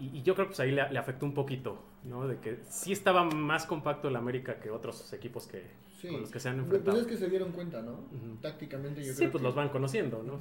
Y, 0.00 0.18
y 0.18 0.22
yo 0.22 0.34
creo 0.34 0.46
que 0.46 0.50
pues 0.50 0.60
ahí 0.60 0.70
le, 0.70 0.90
le 0.90 0.98
afectó 0.98 1.26
un 1.26 1.34
poquito, 1.34 1.78
¿no? 2.04 2.26
De 2.26 2.38
que 2.38 2.58
sí 2.68 2.92
estaba 2.92 3.24
más 3.24 3.66
compacto 3.66 4.08
el 4.08 4.16
América 4.16 4.58
que 4.58 4.70
otros 4.70 5.12
equipos 5.12 5.46
que, 5.46 5.62
Sí. 6.00 6.08
con 6.08 6.22
los 6.22 6.30
que 6.30 6.40
se 6.40 6.48
han 6.48 6.54
Pues 6.56 6.66
enfrentado. 6.66 7.00
es 7.00 7.06
que 7.06 7.16
se 7.18 7.28
dieron 7.28 7.52
cuenta, 7.52 7.82
¿no? 7.82 8.00
Tácticamente 8.40 9.04
yo 9.04 9.12
sí, 9.12 9.18
creo 9.18 9.30
pues 9.32 9.42
que 9.42 9.46
los 9.46 9.54
van 9.54 9.68
conociendo, 9.68 10.22
¿no? 10.22 10.38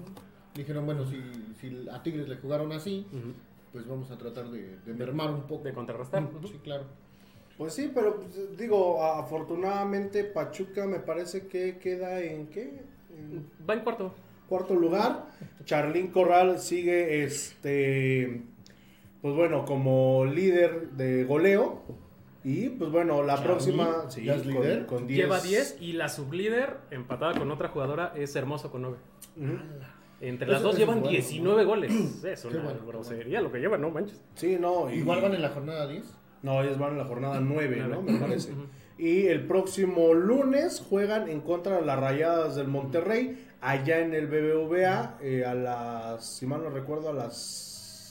dijeron, 0.55 0.85
bueno, 0.85 1.05
si, 1.05 1.17
si 1.59 1.87
a 1.89 2.01
Tigres 2.01 2.27
le 2.29 2.37
jugaron 2.37 2.71
así, 2.71 3.05
pues 3.71 3.85
vamos 3.87 4.09
a 4.11 4.17
tratar 4.17 4.49
de, 4.49 4.77
de 4.79 4.93
mermar 4.93 5.29
un 5.31 5.43
poco. 5.43 5.63
De 5.63 5.73
contrarrestar. 5.73 6.27
Sí, 6.45 6.59
claro. 6.63 6.85
Pues 7.57 7.73
sí, 7.73 7.91
pero 7.93 8.15
pues, 8.15 8.57
digo, 8.57 9.03
afortunadamente 9.03 10.23
Pachuca 10.23 10.85
me 10.87 10.99
parece 10.99 11.47
que 11.47 11.77
queda 11.77 12.21
en 12.21 12.47
qué? 12.47 12.81
En 13.11 13.45
Va 13.69 13.73
en 13.73 13.81
cuarto. 13.81 14.13
cuarto 14.47 14.75
lugar. 14.75 15.27
Charlín 15.65 16.07
Corral 16.07 16.59
sigue 16.59 17.23
este 17.23 18.43
pues 19.21 19.35
bueno, 19.35 19.65
como 19.65 20.25
líder 20.25 20.91
de 20.91 21.23
goleo 21.25 21.81
y 22.43 22.69
pues 22.69 22.89
bueno, 22.91 23.21
la 23.23 23.41
próxima 23.43 24.05
sí, 24.09 24.23
¿ya 24.23 24.35
es 24.35 24.43
con- 24.43 24.51
líder? 24.53 24.85
con 24.85 25.07
10. 25.07 25.19
Lleva 25.19 25.39
10 25.41 25.77
y 25.81 25.93
la 25.93 26.07
sublíder, 26.09 26.77
empatada 26.91 27.37
con 27.37 27.51
otra 27.51 27.67
jugadora, 27.69 28.13
es 28.15 28.35
Hermoso 28.35 28.71
con 28.71 28.81
9. 28.83 28.97
Ujú. 29.37 29.57
Entre 30.21 30.45
Eso- 30.47 30.53
las 30.53 30.61
dos 30.63 30.71
eso 30.73 30.79
llevan 30.79 30.99
bueno, 30.99 31.11
19 31.11 31.63
goles. 31.65 32.23
Es 32.25 32.45
una 32.45 32.61
bueno, 32.61 32.79
grosería 32.85 33.41
lo 33.41 33.51
que 33.51 33.59
llevan, 33.59 33.81
no 33.81 33.89
manches. 33.89 34.21
Sí, 34.35 34.57
no, 34.59 34.89
y- 34.89 34.95
Igual 34.99 35.21
van 35.21 35.33
en 35.33 35.41
la 35.41 35.49
jornada 35.49 35.87
10. 35.87 36.13
No, 36.41 36.61
ellos 36.61 36.77
van 36.79 36.91
en 36.93 36.97
la 36.99 37.05
jornada 37.05 37.39
9, 37.41 37.83
¿no? 37.89 38.01
Me 38.01 38.17
parece. 38.19 38.53
Y 38.97 39.27
el 39.27 39.45
próximo 39.45 40.13
lunes 40.13 40.81
juegan 40.89 41.29
en 41.29 41.41
contra 41.41 41.77
de 41.79 41.85
las 41.85 41.99
Rayadas 41.99 42.55
del 42.55 42.67
Monterrey, 42.67 43.47
allá 43.61 43.99
en 43.99 44.13
el 44.13 44.27
BBVA, 44.27 45.17
eh, 45.21 45.43
a 45.45 45.53
las, 45.53 46.25
si 46.25 46.45
mal 46.45 46.63
no 46.63 46.69
recuerdo, 46.69 47.09
a 47.09 47.13
las 47.13 47.33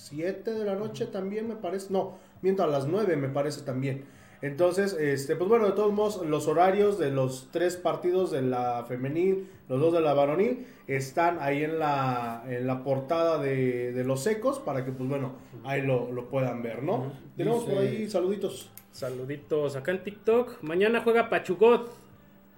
7 0.09 0.52
de 0.52 0.64
la 0.64 0.74
noche 0.74 1.06
también 1.06 1.48
me 1.48 1.56
parece. 1.56 1.92
No, 1.92 2.18
miento, 2.42 2.62
a 2.62 2.66
las 2.66 2.86
9 2.86 3.16
me 3.16 3.28
parece 3.28 3.62
también. 3.62 4.04
Entonces, 4.40 4.92
este, 4.92 5.34
pues 5.34 5.48
bueno, 5.48 5.66
de 5.66 5.72
todos 5.72 5.92
modos, 5.92 6.24
los 6.24 6.46
horarios 6.46 6.96
de 6.98 7.11
los 7.11 7.48
tres 7.50 7.76
partidos 7.76 8.30
de 8.30 8.42
la 8.42 8.84
femenil, 8.86 9.48
los 9.68 9.80
dos 9.80 9.92
de 9.92 10.00
la 10.00 10.14
varonil, 10.14 10.64
están 10.86 11.38
ahí 11.40 11.64
en 11.64 11.80
la, 11.80 12.44
en 12.48 12.66
la 12.66 12.84
portada 12.84 13.38
de, 13.38 13.92
de 13.92 14.04
los 14.04 14.22
secos 14.22 14.61
para 14.61 14.84
que, 14.84 14.92
pues 14.92 15.09
bueno, 15.09 15.32
ahí 15.64 15.82
lo, 15.82 16.12
lo 16.12 16.28
puedan 16.28 16.62
ver, 16.62 16.84
¿no? 16.84 17.12
Tenemos 17.36 17.64
por 17.64 17.78
ahí 17.78 18.09
saluditos. 18.09 18.70
Saluditos 18.92 19.74
acá 19.74 19.90
en 19.90 20.04
TikTok. 20.04 20.62
Mañana 20.62 21.00
juega 21.02 21.28
Pachugot. 21.28 21.90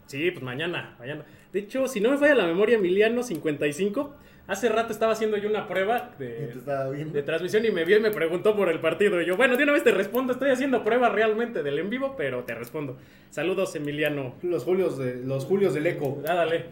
Sí, 0.07 0.31
pues 0.31 0.43
mañana, 0.43 0.97
mañana. 0.99 1.25
De 1.53 1.61
hecho, 1.61 1.89
si 1.89 2.01
no 2.01 2.11
me 2.11 2.19
falla 2.19 2.35
la 2.35 2.47
memoria, 2.47 2.77
Emiliano 2.77 3.23
55. 3.23 4.15
Hace 4.51 4.69
rato 4.69 4.93
estaba 4.93 5.13
haciendo 5.13 5.37
yo 5.37 5.49
una 5.49 5.69
prueba 5.69 6.11
de, 6.19 7.23
transmisión 7.25 7.65
y 7.65 7.71
me 7.71 7.85
vio 7.85 7.99
y 7.99 8.01
me 8.01 8.11
preguntó 8.11 8.57
por 8.57 8.69
el 8.69 8.81
partido. 8.81 9.21
Y 9.23 9.25
yo, 9.25 9.37
bueno, 9.37 9.57
de 9.57 9.63
una 9.63 9.73
vez 9.73 9.85
te 9.85 9.93
respondo. 9.93 10.33
Estoy 10.33 10.51
haciendo 10.51 10.83
prueba 10.83 11.09
realmente 11.09 11.63
del 11.63 11.79
en 11.79 11.89
vivo, 11.89 12.17
pero 12.17 12.43
te 12.43 12.57
respondo. 12.57 12.97
Saludos, 13.31 13.77
Emiliano. 13.77 14.35
Los 14.43 14.65
Julios, 14.65 14.99
de, 14.99 15.23
los 15.25 15.45
Julios 15.45 15.73
del 15.73 15.87
Eco. 15.87 16.21
Ah, 16.27 16.35
dale. 16.35 16.65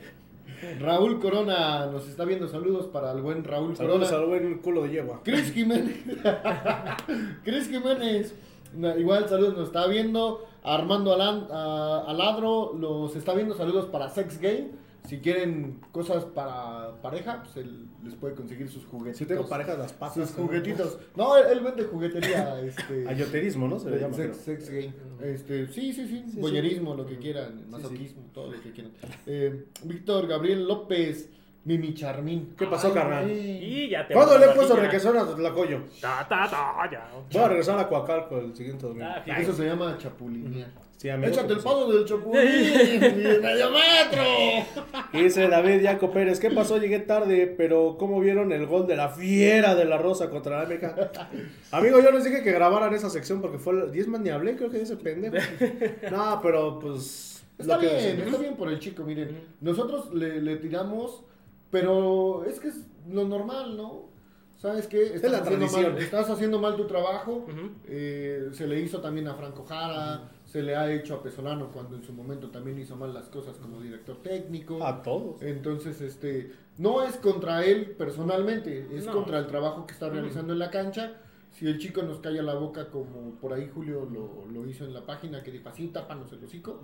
Raúl 0.80 1.20
Corona 1.20 1.86
nos 1.86 2.08
está 2.08 2.24
viendo. 2.24 2.48
Saludos 2.48 2.88
para 2.88 3.12
el 3.12 3.22
buen 3.22 3.44
Raúl 3.44 3.76
Saludos 3.76 4.10
Corona. 4.10 4.24
al 4.24 4.28
buen 4.28 4.58
culo 4.58 4.82
de 4.82 4.88
yegua. 4.90 5.20
Cris 5.22 5.52
Jiménez. 5.52 6.04
Cris 7.44 7.68
Jiménez. 7.68 8.34
Igual 8.98 9.28
saludos 9.28 9.56
nos 9.56 9.68
está 9.68 9.86
viendo. 9.86 10.48
Armando 10.64 11.14
Alan, 11.14 11.46
a- 11.52 12.06
Aladro 12.08 12.74
los 12.76 13.14
está 13.14 13.34
viendo. 13.34 13.54
Saludos 13.54 13.86
para 13.86 14.08
Sex 14.08 14.40
Game. 14.40 14.87
Si 15.06 15.20
quieren 15.20 15.80
cosas 15.90 16.24
para 16.26 17.00
pareja, 17.00 17.42
pues 17.42 17.56
él 17.56 17.86
les 18.04 18.14
puede 18.14 18.34
conseguir 18.34 18.68
sus 18.68 18.84
juguetitos. 18.84 19.18
Si 19.18 19.26
tengo 19.26 19.48
pareja 19.48 19.72
de 19.72 19.78
las 19.78 19.92
patas. 19.92 20.28
Sus 20.28 20.36
juguetitos. 20.36 20.98
No, 21.16 21.36
él, 21.36 21.46
él 21.50 21.60
vende 21.60 21.84
juguetería. 21.84 22.60
Este, 22.64 23.08
Ayoterismo, 23.08 23.68
¿no? 23.68 23.78
Se 23.78 23.90
le 23.90 24.00
llama. 24.00 24.14
sex, 24.14 24.36
sex 24.36 24.68
game. 24.68 24.92
Este, 25.22 25.68
sí, 25.68 25.92
sí, 25.92 26.06
sí. 26.06 26.24
Sí, 26.30 26.40
Boyerismo, 26.40 26.94
lo 26.94 27.06
que 27.06 27.16
quieran. 27.18 27.58
Sí, 27.58 27.70
Masoquismo, 27.70 28.22
todo 28.34 28.52
lo 28.52 28.60
que 28.60 28.72
quieran. 28.72 28.92
Eh, 29.26 29.66
Víctor 29.84 30.26
Gabriel 30.26 30.66
López. 30.66 31.30
Mimi 31.64 31.92
Charmín. 31.92 32.54
¿Qué 32.56 32.66
pasó, 32.66 32.94
carnal? 32.94 33.24
güey. 33.26 33.84
Y 33.84 33.90
ya 33.90 34.06
te 34.06 34.14
¿Cuándo 34.14 34.38
le 34.38 34.46
he 34.46 34.48
puesto 34.54 34.74
la 34.74 34.84
requesón 34.84 35.18
a 35.18 35.26
Tlacoyo? 35.26 35.82
Ta, 36.00 36.26
ta, 36.26 36.48
ta, 36.48 36.90
ya. 36.90 37.10
Voy 37.30 37.42
a 37.42 37.48
regresar 37.48 37.78
a 37.78 37.86
Coacalco 37.88 38.38
el 38.38 38.56
siguiente 38.56 38.86
domingo. 38.86 39.06
Ah, 39.06 39.22
Y 39.26 39.42
Eso 39.42 39.52
se 39.52 39.66
llama 39.66 39.98
chapulinear. 39.98 40.70
Sí, 40.98 41.08
amigo, 41.08 41.30
Échate 41.30 41.52
el 41.52 41.60
paso 41.60 41.92
del 41.92 42.04
chapulín. 42.04 42.34
¡De 42.42 43.40
medio 43.40 43.70
metro! 43.70 44.24
Dice 45.12 45.46
David 45.46 45.84
Jaco 45.84 46.10
Pérez, 46.10 46.40
¿qué 46.40 46.50
pasó? 46.50 46.76
Llegué 46.76 46.98
tarde, 46.98 47.54
pero 47.56 47.94
¿cómo 47.96 48.18
vieron 48.18 48.50
el 48.50 48.66
gol 48.66 48.88
de 48.88 48.96
la 48.96 49.08
fiera 49.08 49.76
de 49.76 49.84
la 49.84 49.96
Rosa 49.96 50.28
contra 50.28 50.56
la 50.56 50.62
América? 50.64 51.12
Amigo, 51.70 52.00
yo 52.00 52.10
les 52.10 52.24
dije 52.24 52.42
que 52.42 52.50
grabaran 52.50 52.92
esa 52.94 53.10
sección 53.10 53.40
porque 53.40 53.58
fue 53.58 53.74
el 53.74 53.92
10 53.92 54.08
más 54.08 54.20
ni 54.22 54.30
hablé, 54.30 54.56
creo 54.56 54.70
que 54.70 54.80
dice 54.80 54.96
pendejo. 54.96 55.36
No, 56.10 56.40
pero 56.42 56.80
pues... 56.80 57.44
Está 57.56 57.78
bien, 57.78 57.92
decimos. 57.92 58.26
está 58.26 58.38
bien 58.38 58.56
por 58.56 58.68
el 58.68 58.80
chico, 58.80 59.04
miren. 59.04 59.40
Nosotros 59.60 60.12
le, 60.12 60.42
le 60.42 60.56
tiramos, 60.56 61.22
pero 61.70 62.44
es 62.44 62.58
que 62.58 62.68
es 62.68 62.86
lo 63.08 63.24
normal, 63.24 63.76
¿no? 63.76 64.08
¿Sabes 64.56 64.88
qué? 64.88 65.14
Estás, 65.14 65.30
la 65.30 65.38
haciendo, 65.38 65.68
mal, 65.68 65.98
estás 65.98 66.30
haciendo 66.30 66.58
mal 66.58 66.76
tu 66.76 66.88
trabajo. 66.88 67.46
Eh, 67.86 68.48
se 68.52 68.66
le 68.66 68.80
hizo 68.80 69.00
también 69.00 69.28
a 69.28 69.34
Franco 69.34 69.64
Jara, 69.64 70.28
se 70.48 70.62
le 70.62 70.74
ha 70.74 70.90
hecho 70.90 71.14
a 71.14 71.22
Pesolano 71.22 71.70
cuando 71.70 71.94
en 71.94 72.02
su 72.02 72.12
momento 72.14 72.48
también 72.48 72.78
hizo 72.78 72.96
mal 72.96 73.12
las 73.12 73.26
cosas 73.28 73.58
como 73.58 73.82
director 73.82 74.16
técnico. 74.22 74.82
A 74.82 75.02
todos. 75.02 75.42
Entonces, 75.42 76.00
este, 76.00 76.52
no 76.78 77.02
es 77.04 77.16
contra 77.18 77.64
él 77.66 77.90
personalmente, 77.98 78.88
es 78.96 79.04
No. 79.04 79.12
contra 79.12 79.38
el 79.38 79.46
trabajo 79.46 79.86
que 79.86 79.92
está 79.92 80.08
realizando 80.08 80.54
en 80.54 80.58
la 80.58 80.70
cancha. 80.70 81.12
Si 81.50 81.66
el 81.66 81.78
chico 81.78 82.00
nos 82.02 82.20
calla 82.20 82.42
la 82.42 82.54
boca 82.54 82.88
como 82.88 83.34
por 83.40 83.52
ahí 83.52 83.70
Julio 83.74 84.08
lo, 84.10 84.46
lo 84.50 84.66
hizo 84.66 84.86
en 84.86 84.94
la 84.94 85.04
página, 85.04 85.42
que 85.42 85.50
dijo 85.50 85.68
así, 85.68 85.88
tápanos 85.88 86.32
el 86.32 86.42
hocico, 86.42 86.80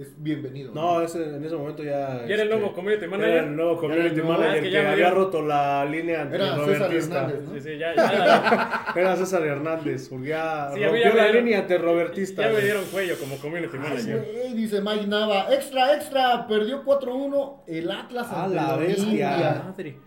es 0.00 0.22
bienvenido. 0.22 0.72
No, 0.74 1.00
ese, 1.00 1.22
en 1.36 1.44
ese 1.44 1.56
momento 1.56 1.82
ya... 1.82 2.24
¿Ya 2.26 2.34
era 2.34 2.34
el 2.34 2.40
este, 2.42 2.54
nuevo 2.56 2.72
community 2.74 3.06
manager? 3.06 3.32
Era 3.34 3.42
el 3.44 3.56
nuevo 3.56 3.78
community 3.78 4.20
manager 4.22 4.46
es 4.48 4.54
que, 4.56 4.62
que 4.62 4.70
ya 4.70 4.92
había 4.92 5.06
dio- 5.06 5.14
roto 5.14 5.42
la 5.42 5.84
línea 5.84 6.22
antirrobertista. 6.22 7.30
Sí, 7.54 7.60
sí, 7.60 7.78
ya, 7.78 7.94
ya, 7.94 8.92
Era 8.94 9.16
César 9.16 9.42
Hernández, 9.44 10.08
porque 10.08 10.28
ya 10.28 10.68
rompió 10.68 10.90
la 10.92 11.24
dieron- 11.24 11.32
línea 11.36 11.58
antirrobertista. 11.60 12.42
ya 12.42 12.52
me 12.52 12.60
dieron 12.60 12.84
cuello 12.86 13.18
como 13.18 13.36
community 13.38 13.76
manager. 13.78 14.26
dice 14.54 14.80
Mike 14.80 15.06
Nava, 15.06 15.52
extra, 15.54 15.94
extra, 15.94 16.46
perdió 16.46 16.84
4-1 16.84 17.62
el 17.66 17.90
Atlas 17.90 18.26
A 18.30 18.44
ante 18.44 18.54
la 18.56 18.76
bestia. 18.76 19.62
Madre. 19.66 19.98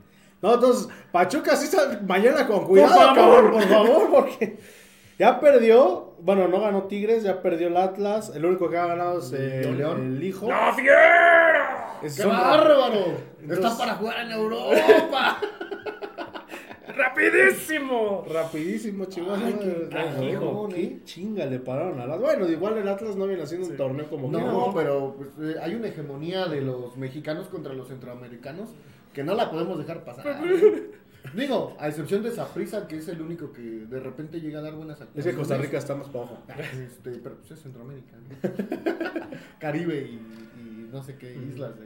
No, 0.42 0.54
entonces, 0.54 0.88
Pachuca 1.12 1.56
sí 1.58 1.66
está 1.66 2.00
mañana 2.08 2.48
con 2.48 2.66
cuidado, 2.66 2.96
favor. 2.96 3.16
cabrón, 3.16 3.52
por 3.52 3.64
favor, 3.64 4.10
porque... 4.10 4.58
Ya 5.20 5.40
perdió, 5.42 6.14
bueno, 6.22 6.48
no 6.48 6.62
ganó 6.62 6.84
Tigres, 6.84 7.24
ya 7.24 7.42
perdió 7.42 7.68
el 7.68 7.76
Atlas. 7.76 8.32
El 8.34 8.46
único 8.46 8.70
que 8.70 8.78
ha 8.78 8.86
ganado 8.88 9.20
es 9.20 9.34
eh, 9.34 9.62
¿El 9.66 9.78
León? 9.78 10.16
el 10.16 10.24
hijo. 10.24 10.48
¡La 10.48 10.74
fiera! 10.74 12.00
Es 12.02 12.16
¡Qué 12.16 12.24
un- 12.24 12.30
bárbaro! 12.30 13.06
Entonces- 13.42 13.66
Está 13.66 13.78
para 13.78 13.96
jugar 13.96 14.20
en 14.26 14.32
Europa. 14.32 15.40
¡Rapidísimo! 16.88 18.26
Rapidísimo, 18.32 19.06
chingón. 19.06 19.42
Ay, 19.44 19.56
qué 19.62 19.90
qué 20.76 21.04
chinga 21.04 21.46
le 21.46 21.60
pararon 21.60 22.00
al 22.00 22.12
Atlas. 22.12 22.20
Bueno, 22.38 22.50
igual 22.50 22.78
el 22.78 22.88
Atlas 22.88 23.16
no 23.16 23.28
viene 23.28 23.44
haciendo 23.44 23.68
un 23.68 23.78
torneo 23.78 24.10
como 24.10 24.32
que 24.32 24.38
No, 24.38 24.72
pero 24.74 25.16
pues, 25.18 25.30
eh, 25.42 25.60
hay 25.62 25.76
una 25.76 25.88
hegemonía 25.90 26.46
de 26.48 26.62
los 26.62 26.98
mexicanos 26.98 27.48
contra 27.48 27.74
los 27.74 27.88
centroamericanos 27.90 28.70
que 29.14 29.24
no 29.24 29.34
la 29.34 29.50
podemos 29.52 29.78
dejar 29.78 30.04
pasar. 30.04 30.42
Digo, 31.36 31.76
a 31.80 31.88
excepción 31.90 32.24
de 32.24 32.32
Saprissa, 32.32 32.88
que 32.88 32.98
es 32.98 33.08
el 33.08 33.22
único 33.22 33.52
que 33.52 33.62
de 33.62 34.00
repente 34.00 34.40
llega 34.40 34.60
a 34.60 34.62
dar 34.62 34.74
buenas 34.74 34.98
Es 34.98 35.02
actuaciones. 35.04 35.34
que 35.36 35.38
Costa 35.40 35.58
Rica 35.58 35.78
está 35.78 35.96
más 35.96 36.08
para 36.08 36.26
abajo. 36.26 36.44
Este, 36.82 37.12
pero 37.22 37.36
pues 37.38 37.52
es 37.52 37.60
Centroamérica. 37.62 38.16
¿no? 38.18 39.30
Caribe 39.60 40.02
y, 40.02 40.16
y 40.62 40.90
no 40.92 41.04
sé 41.04 41.16
qué 41.18 41.36
islas 41.36 41.78
de 41.80 41.86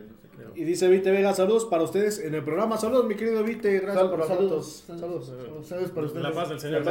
Y 0.55 0.63
dice 0.65 0.87
Vite 0.87 1.09
Vega, 1.11 1.33
saludos 1.33 1.65
para 1.65 1.83
ustedes 1.83 2.19
en 2.19 2.35
el 2.35 2.43
programa. 2.43 2.77
Saludos, 2.77 3.05
mi 3.05 3.15
querido 3.15 3.43
Vite, 3.43 3.71
gracias 3.79 3.95
Sal- 3.95 4.09
por 4.09 4.19
los 4.19 4.27
saludos, 4.27 4.83
saludos, 4.85 5.25
Saludos. 5.27 5.67
saludos 5.67 5.91
para 5.91 6.05
ustedes. 6.07 6.23
La 6.23 6.31
paz 6.31 6.49
del 6.49 6.59
Señor. 6.59 6.83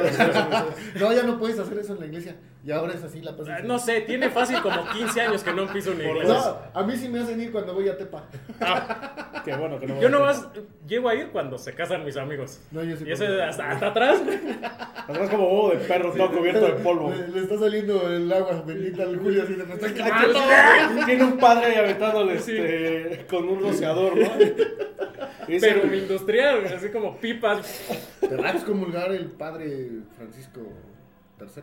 No, 1.01 1.12
ya 1.12 1.22
no 1.22 1.38
puedes 1.38 1.59
hacer 1.59 1.78
eso 1.78 1.95
en 1.95 2.01
la 2.01 2.07
iglesia. 2.07 2.36
Y 2.64 2.70
ahora 2.70 2.93
es 2.95 3.03
así 3.03 3.20
la 3.20 3.36
paz. 3.36 3.47
del 3.47 3.55
Ah, 3.55 3.57
Señor. 3.59 3.68
No 3.72 3.78
sé, 3.78 4.01
tiene 4.03 4.30
fácil 4.30 4.61
como 4.62 4.88
15 4.93 5.20
años 5.20 5.43
que 5.45 5.53
no 5.53 5.72
piso 5.72 5.93
una 5.93 6.05
iglesia. 6.05 6.34
No, 6.34 6.80
a 6.80 6.82
mí 6.84 6.97
sí 6.97 7.09
me 7.09 7.20
hacen 7.20 7.40
ir 7.40 7.53
cuando 7.53 7.74
voy 7.74 7.88
a 7.88 7.97
Tepa. 7.97 8.24
Qué 9.45 9.55
bueno 9.57 9.78
que 9.80 9.86
no 9.86 10.01
Yo 10.01 10.09
nomás 10.09 10.49
llego 10.86 11.09
a 11.09 11.14
ir 11.14 11.28
cuando 11.30 11.59
se 11.59 11.74
casan 11.74 12.05
mis 12.05 12.16
amigos. 12.16 12.61
No, 12.70 12.82
yo 12.84 12.97
sí 12.97 13.05
Y 13.07 13.12
eso 13.12 13.24
es 13.24 13.40
hasta, 13.40 13.70
hasta 13.70 13.86
atrás, 13.88 14.24
güey. 14.24 14.38
Atrás 15.09 15.30
como 15.30 15.49
huevo 15.49 15.70
de 15.70 15.76
perro 15.86 16.12
todo 16.12 16.30
cubierto 16.32 16.64
de 16.66 16.72
polvo. 16.74 17.11
Le, 17.11 17.28
le 17.28 17.40
está 17.40 17.59
saliendo 17.59 18.09
el 18.09 18.32
agua 18.32 18.62
bendita 18.66 19.03
al 19.03 19.18
Julio 19.18 19.43
así 19.43 19.55
de 19.55 19.64
me 19.64 19.74
Ay, 19.74 19.93
quemando. 19.93 21.05
Tiene 21.07 21.24
un 21.24 21.36
padre 21.38 21.66
ahí 21.66 21.74
aventándole 21.76 22.34
este, 22.34 23.26
con 23.28 23.41
un 23.45 23.61
rociador, 23.61 24.16
¿no? 24.16 24.28
Pero 25.61 25.84
mi 25.84 25.99
industrial, 25.99 26.64
así 26.66 26.88
como 26.90 27.16
pipas. 27.18 27.80
¿Te 28.20 28.36
vas 28.36 28.55
a 28.55 28.57
excomulgar 28.57 29.12
el 29.12 29.26
padre 29.32 29.88
Francisco 30.16 30.61
III? 31.40 31.62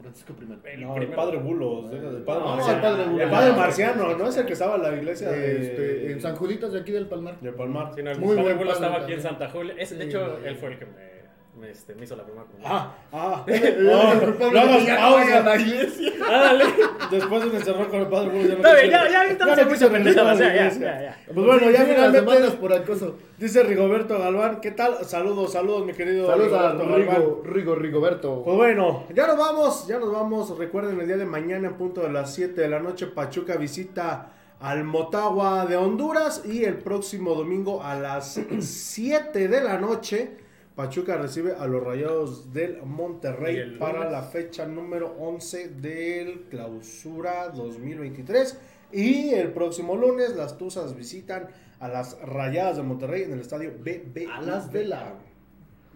Francisco 0.00 0.32
I. 0.40 0.70
El 0.72 0.80
No, 0.80 0.96
el 0.96 1.08
padre 1.08 1.36
Bulos, 1.38 1.92
el 1.92 2.22
padre 2.22 2.40
No, 2.40 2.56
Marciano. 2.56 2.74
el 2.76 2.80
padre 2.82 3.04
Bulos. 3.04 3.22
El 3.24 3.30
padre 3.30 3.52
Marciano, 3.52 4.16
¿no? 4.16 4.28
Es 4.28 4.36
el 4.38 4.46
que 4.46 4.52
estaba 4.54 4.76
en 4.76 4.82
la 4.82 4.96
iglesia 4.96 5.30
de, 5.30 5.60
Este, 5.60 6.12
en 6.12 6.20
San 6.22 6.36
Juditas 6.36 6.72
de 6.72 6.80
aquí 6.80 6.92
del 6.92 7.06
Palmar. 7.06 7.38
de 7.40 7.52
Palmar. 7.52 7.92
Sí, 7.94 8.02
no, 8.02 8.10
el 8.12 8.18
Muy 8.18 8.28
padre 8.36 8.42
buen 8.42 8.58
Bulo 8.58 8.70
padre 8.70 8.84
estaba 8.86 8.94
aquí 8.94 9.00
también. 9.12 9.18
en 9.18 9.22
Santa 9.22 9.48
Julia. 9.50 9.74
Es, 9.76 9.90
de 9.90 9.96
Sí, 10.04 10.08
hecho, 10.08 10.38
no, 10.40 10.46
él 10.46 10.56
fue 10.56 10.70
el 10.72 10.78
que 10.78 10.86
me, 10.86 11.19
me, 11.58 11.70
este, 11.70 11.94
me 11.94 12.04
hizo 12.04 12.16
la 12.16 12.24
primera 12.24 12.44
comunión. 12.46 12.70
Ah, 12.72 12.94
ah. 13.12 13.44
El 13.48 13.84
No, 13.86 14.00
hagas 14.00 14.36
pausa. 14.36 15.40
la 15.42 15.56
iglesia. 15.56 16.12
¡Ándale! 16.24 16.64
Después 17.10 17.50
de 17.50 17.56
encerrar 17.58 17.88
con 17.88 18.00
el 18.00 18.06
padre 18.06 18.28
Bulos, 18.28 18.48
ya 18.48 18.54
no 18.54 18.62
bien, 18.62 18.74
quiso- 18.76 18.90
ya, 18.90 19.10
ya, 19.10 19.24
estamos 19.24 19.56
no 19.56 19.62
en 19.62 19.68
quiso 19.68 19.84
a 19.84 19.88
la 19.88 19.94
pendejadas, 19.94 20.38
ya, 20.38 20.46
ya, 20.46 20.54
iglesia. 20.54 20.80
ya, 20.80 21.02
ya. 21.02 21.18
Pues 21.34 21.46
bueno, 21.46 21.70
ya 21.70 21.82
finalmente 21.84 22.50
por 22.52 22.72
acoso. 22.72 23.16
dice 23.38 23.62
Rigoberto 23.64 24.18
Galván. 24.18 24.60
¿Qué 24.60 24.70
tal? 24.70 25.04
Saludos, 25.04 25.52
saludos, 25.52 25.86
mi 25.86 25.92
querido 25.92 26.26
Saludos 26.28 26.52
a 26.52 26.72
Rigoberto. 26.72 26.96
Rigo, 26.96 27.42
Rigo, 27.44 27.74
Rigoberto. 27.74 28.42
Pues 28.44 28.56
bueno, 28.56 29.04
ya 29.14 29.26
nos 29.26 29.36
vamos, 29.38 29.86
ya 29.86 29.98
nos 29.98 30.12
vamos. 30.12 30.56
Recuerden 30.56 31.00
el 31.00 31.06
día 31.06 31.16
de 31.16 31.26
mañana 31.26 31.68
en 31.68 31.74
punto 31.74 32.02
de 32.02 32.10
las 32.12 32.32
7 32.34 32.60
de 32.60 32.68
la 32.68 32.78
noche 32.80 33.06
Pachuca 33.06 33.56
visita 33.56 34.32
al 34.60 34.84
Motagua 34.84 35.66
de 35.66 35.76
Honduras 35.76 36.42
y 36.44 36.64
el 36.64 36.74
próximo 36.78 37.34
domingo 37.34 37.82
a 37.82 37.94
las 37.96 38.38
7 38.60 39.48
de 39.48 39.60
la 39.62 39.78
noche 39.78 40.49
Pachuca 40.80 41.18
recibe 41.18 41.52
a 41.58 41.66
los 41.66 41.84
Rayados 41.84 42.54
del 42.54 42.80
Monterrey 42.82 43.76
para 43.78 44.10
la 44.10 44.22
fecha 44.22 44.64
número 44.64 45.14
11 45.18 45.68
del 45.68 46.44
Clausura 46.48 47.50
2023 47.50 48.58
y 48.90 49.28
el 49.34 49.52
próximo 49.52 49.94
lunes 49.94 50.34
las 50.36 50.56
Tuzas 50.56 50.96
visitan 50.96 51.48
a 51.80 51.88
las 51.88 52.18
Rayadas 52.22 52.78
de 52.78 52.82
Monterrey 52.82 53.24
en 53.24 53.32
el 53.34 53.40
estadio 53.40 53.72
BB 53.78 54.26
Alas 54.32 54.72
del 54.72 54.94
Aro. 54.94 55.16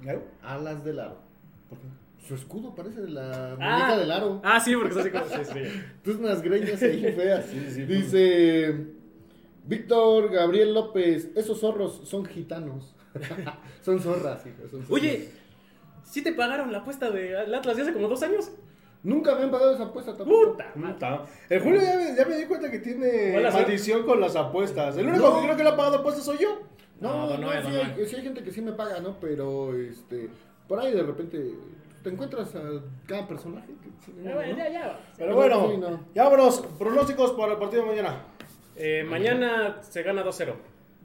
¿Eh? 0.07 0.19
Alas 0.43 0.85
del 0.85 1.01
aro. 1.01 1.17
Su 2.29 2.35
escudo 2.35 2.75
parece 2.75 3.01
de 3.01 3.09
la 3.09 3.53
Ah. 3.53 3.57
muñeca 3.57 3.97
del 3.99 4.11
aro. 4.13 4.43
Ah, 4.45 4.61
sí, 4.61 4.75
porque 4.77 4.91
es 4.91 4.97
así 4.99 5.11
como. 5.11 5.25
Sí, 5.25 5.45
sí. 5.51 5.61
Tú 6.05 6.11
unas 6.19 6.43
greñas 6.43 6.83
ahí 6.83 7.11
feas. 7.11 7.47
Sí, 7.47 7.67
sí, 7.71 7.83
Dice 7.87 8.87
Víctor 9.65 10.31
Gabriel 10.31 10.75
López, 10.75 11.31
esos 11.35 11.61
zorros 11.61 12.03
son 12.05 12.25
gitanos. 12.27 12.95
son 13.83 14.01
zorras, 14.01 14.45
hijo. 14.47 14.57
son 14.63 14.85
zorras. 14.85 14.91
Oye, 14.91 15.31
¿sí 16.05 16.23
te 16.23 16.33
pagaron 16.33 16.71
la 16.73 16.79
apuesta 16.79 17.11
del 17.11 17.55
Atlas 17.55 17.77
de 17.77 17.83
hace 17.83 17.93
como 17.93 18.09
dos 18.09 18.23
años? 18.23 18.51
Nunca 19.03 19.35
me 19.35 19.43
han 19.45 19.51
pagado 19.51 19.75
esa 19.75 19.85
apuesta 19.85 20.17
tampoco. 20.17 20.53
Puta. 20.53 20.73
Puta. 20.75 21.27
El 21.51 21.61
Julio 21.61 21.81
ya 21.83 21.97
me, 21.97 22.17
ya 22.17 22.25
me 22.25 22.37
di 22.37 22.45
cuenta 22.47 22.71
que 22.71 22.79
tiene 22.79 23.39
maldición 23.53 24.05
con 24.05 24.21
las 24.21 24.35
apuestas. 24.37 24.97
El 24.97 25.09
único 25.09 25.29
No. 25.29 25.37
que 25.37 25.45
creo 25.45 25.57
que 25.57 25.63
le 25.63 25.69
ha 25.71 25.77
pagado 25.77 25.99
apuestas 25.99 26.25
soy 26.25 26.39
yo. 26.39 26.61
No, 27.01 27.11
No, 27.13 27.19
no, 27.21 27.27
don 27.29 27.41
Noé, 27.43 27.63
sí, 27.63 27.69
hay, 27.69 28.07
sí 28.07 28.17
hay 28.17 28.23
gente 28.23 28.43
que 28.43 28.51
sí 28.51 28.63
me 28.63 28.73
paga, 28.73 29.01
¿no? 29.01 29.17
Pero, 29.21 29.75
este, 29.77 30.31
por 30.69 30.79
ahí 30.81 30.93
de 30.95 31.03
repente 31.03 31.53
te 32.03 32.11
encuentras 32.11 32.55
a 32.55 32.63
cada 33.07 33.27
personaje. 33.29 33.69
que 34.07 34.13
no, 34.23 34.25
Ya, 34.41 34.47
¿no? 34.47 34.57
ya, 34.57 34.69
ya. 34.71 35.01
Pero 35.19 35.31
No, 35.31 35.37
bueno, 35.37 35.71
sí, 35.71 35.77
no. 35.77 36.01
ya 36.15 36.25
vámonos. 36.25 36.61
Pronósticos 36.79 37.33
para 37.33 37.53
el 37.53 37.59
partido 37.59 37.83
de 37.83 37.89
mañana. 37.91 38.25
Eh, 38.77 39.05
mañana 39.09 39.81
se 39.83 40.03
gana 40.03 40.25
2-0. 40.25 40.55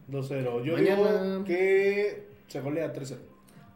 2-0. 0.10 0.64
Yo 0.64 0.74
Mañana- 0.74 1.24
digo 1.34 1.44
que 1.46 2.24
se 2.48 2.62
golea 2.62 2.92
3-0. 2.94 3.18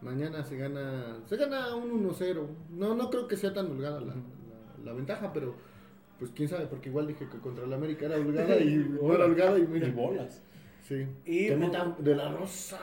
Mañana 0.01 0.43
se 0.43 0.57
gana, 0.57 1.17
se 1.27 1.37
gana 1.37 1.75
un 1.75 1.91
1-0. 1.91 2.47
No, 2.71 2.95
no 2.95 3.09
creo 3.09 3.27
que 3.27 3.37
sea 3.37 3.53
tan 3.53 3.71
holgada 3.71 3.99
la, 4.01 4.07
la, 4.07 4.83
la 4.83 4.93
ventaja, 4.93 5.31
pero 5.31 5.55
pues 6.19 6.31
quién 6.35 6.49
sabe, 6.49 6.65
porque 6.67 6.89
igual 6.89 7.07
dije 7.07 7.27
que 7.31 7.37
contra 7.39 7.63
el 7.65 7.73
América 7.73 8.05
era 8.07 8.15
holgada 8.17 8.57
y 8.57 8.75
no 9.01 9.13
era 9.13 9.25
holgada 9.25 9.57
y 9.59 9.67
mira. 9.67 9.87
Y 9.87 9.91
bolas. 9.91 10.41
Sí. 10.87 11.05
Y- 11.25 11.47
que 11.47 11.55
metan 11.55 11.95
de 11.99 12.15
la 12.15 12.31
rosa. 12.31 12.79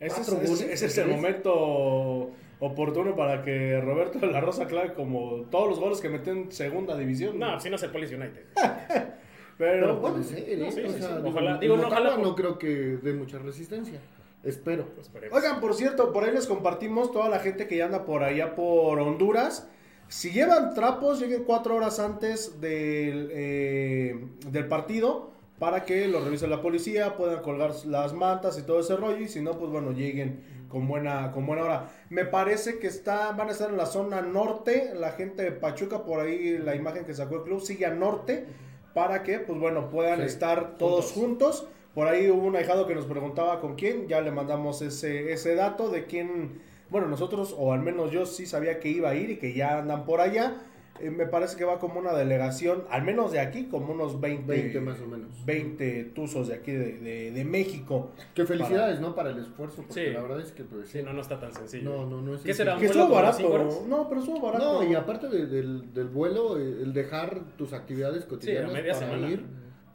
Ese 0.00 0.20
es, 0.22 0.26
Cuatro 0.28 0.36
ese- 0.42 0.46
goles, 0.46 0.60
ese 0.72 0.86
es 0.86 0.98
el 0.98 1.04
¿tres? 1.04 1.16
momento 1.16 2.30
oportuno 2.58 3.14
para 3.14 3.42
que 3.42 3.80
Roberto 3.80 4.18
de 4.18 4.26
la 4.28 4.40
Rosa 4.40 4.66
clave 4.66 4.94
como 4.94 5.42
todos 5.50 5.68
los 5.68 5.78
goles 5.80 6.00
que 6.00 6.08
metió 6.08 6.32
en 6.32 6.50
segunda 6.50 6.96
división. 6.96 7.38
No, 7.38 7.60
si 7.60 7.70
no 7.70 7.76
es 7.76 7.82
el 7.84 7.90
Police 7.90 8.14
United. 8.16 8.42
pero, 9.60 9.86
Pero 9.86 10.00
puede 10.00 10.24
ser, 10.24 10.38
¿eh? 10.48 10.56
No, 10.56 10.72
sí, 10.72 10.80
O 10.84 10.90
sí, 10.90 10.98
sea, 10.98 11.08
sí. 11.08 11.14
digo, 11.16 11.28
Ojalá- 11.28 11.58
digo, 11.58 11.76
no, 11.76 11.86
ojalá 11.86 12.10
por- 12.16 12.20
no 12.24 12.34
creo 12.34 12.58
que 12.58 12.68
dé 13.02 13.12
mucha 13.12 13.38
resistencia. 13.38 14.00
Espero. 14.42 14.86
Esperemos. 14.98 15.36
Oigan, 15.38 15.60
por 15.60 15.74
cierto, 15.74 16.12
por 16.12 16.24
ahí 16.24 16.32
les 16.32 16.46
compartimos 16.46 17.12
toda 17.12 17.28
la 17.28 17.40
gente 17.40 17.66
que 17.68 17.76
ya 17.76 17.84
anda 17.84 18.06
por 18.06 18.22
allá 18.24 18.54
por 18.54 18.98
Honduras. 18.98 19.68
Si 20.08 20.30
llevan 20.30 20.72
trapos, 20.74 21.20
lleguen 21.20 21.44
cuatro 21.44 21.76
horas 21.76 22.00
antes 22.00 22.58
del, 22.60 23.28
eh, 23.32 24.24
del 24.50 24.66
partido 24.66 25.30
para 25.58 25.84
que 25.84 26.08
lo 26.08 26.24
revise 26.24 26.48
la 26.48 26.62
policía, 26.62 27.16
puedan 27.18 27.42
colgar 27.42 27.72
las 27.84 28.14
mantas 28.14 28.58
y 28.58 28.62
todo 28.62 28.80
ese 28.80 28.96
rollo. 28.96 29.18
Y 29.20 29.28
si 29.28 29.42
no, 29.42 29.58
pues 29.58 29.70
bueno, 29.70 29.92
lleguen 29.92 30.40
con 30.70 30.88
buena, 30.88 31.32
con 31.32 31.44
buena 31.46 31.62
hora. 31.64 31.88
Me 32.08 32.24
parece 32.24 32.78
que 32.78 32.86
está, 32.86 33.32
van 33.32 33.48
a 33.48 33.52
estar 33.52 33.68
en 33.68 33.76
la 33.76 33.84
zona 33.86 34.22
norte. 34.22 34.92
La 34.94 35.12
gente 35.12 35.42
de 35.42 35.52
Pachuca, 35.52 36.02
por 36.04 36.18
ahí 36.20 36.56
la 36.56 36.74
imagen 36.74 37.04
que 37.04 37.12
sacó 37.12 37.36
el 37.36 37.42
club, 37.42 37.60
sigue 37.60 37.84
a 37.84 37.90
norte 37.94 38.46
para 38.94 39.22
que, 39.22 39.38
pues 39.40 39.58
bueno, 39.58 39.90
puedan 39.90 40.20
Sí, 40.20 40.26
estar 40.26 40.76
todos 40.78 41.12
juntos. 41.12 41.66
Por 41.94 42.06
ahí 42.08 42.30
hubo 42.30 42.44
un 42.46 42.56
ahijado 42.56 42.86
que 42.86 42.94
nos 42.94 43.06
preguntaba 43.06 43.60
con 43.60 43.74
quién, 43.76 44.06
ya 44.08 44.20
le 44.20 44.30
mandamos 44.30 44.80
ese, 44.82 45.32
ese 45.32 45.54
dato 45.54 45.88
de 45.90 46.06
quién, 46.06 46.60
bueno, 46.88 47.08
nosotros, 47.08 47.54
o 47.58 47.72
al 47.72 47.80
menos 47.80 48.10
yo 48.12 48.26
sí 48.26 48.46
sabía 48.46 48.78
que 48.80 48.88
iba 48.88 49.10
a 49.10 49.14
ir 49.14 49.30
y 49.30 49.36
que 49.38 49.52
ya 49.54 49.78
andan 49.78 50.04
por 50.04 50.20
allá. 50.20 50.62
Eh, 50.98 51.08
me 51.10 51.24
parece 51.24 51.56
que 51.56 51.64
va 51.64 51.78
como 51.78 51.98
una 52.00 52.12
delegación, 52.12 52.84
al 52.90 53.02
menos 53.04 53.32
de 53.32 53.40
aquí, 53.40 53.66
como 53.68 53.92
unos 53.94 54.20
20, 54.20 54.46
20 54.52 54.80
más 54.80 55.00
o 55.00 55.06
menos. 55.06 55.28
20 55.46 56.04
tuzos 56.14 56.48
de 56.48 56.54
aquí 56.54 56.72
de, 56.72 56.98
de- 56.98 57.30
de 57.30 57.44
México. 57.44 58.10
Que 58.34 58.44
felicidades, 58.44 59.00
¿no? 59.00 59.14
Para 59.14 59.30
el 59.30 59.38
esfuerzo, 59.38 59.82
porque 59.86 60.08
Sí. 60.08 60.12
la 60.12 60.20
verdad 60.20 60.40
es 60.40 60.52
que 60.52 60.64
pues 60.64 60.88
Sí, 60.88 61.02
no, 61.02 61.12
no 61.14 61.22
está 61.22 61.40
tan 61.40 61.54
sencillo. 61.54 61.88
No, 61.90 62.06
no, 62.06 62.20
no 62.20 62.34
es 62.34 62.42
¿Qué 62.42 62.52
será? 62.52 62.74
Que 62.76 62.80
¿Un 62.86 62.90
estuvo 62.90 63.08
barato. 63.08 63.84
No, 63.88 64.08
pero 64.08 64.20
estuvo 64.20 64.40
barato. 64.40 64.82
No, 64.82 64.90
y 64.90 64.94
aparte 64.94 65.28
de- 65.28 65.46
del, 65.46 65.94
del 65.94 66.08
vuelo, 66.08 66.58
eh, 66.58 66.80
el 66.82 66.92
dejar 66.92 67.40
tus 67.56 67.72
actividades 67.72 68.26
cotidianas 68.26 68.72
media 68.72 68.92
para 68.92 69.06
semana. 69.06 69.30
ir, 69.30 69.44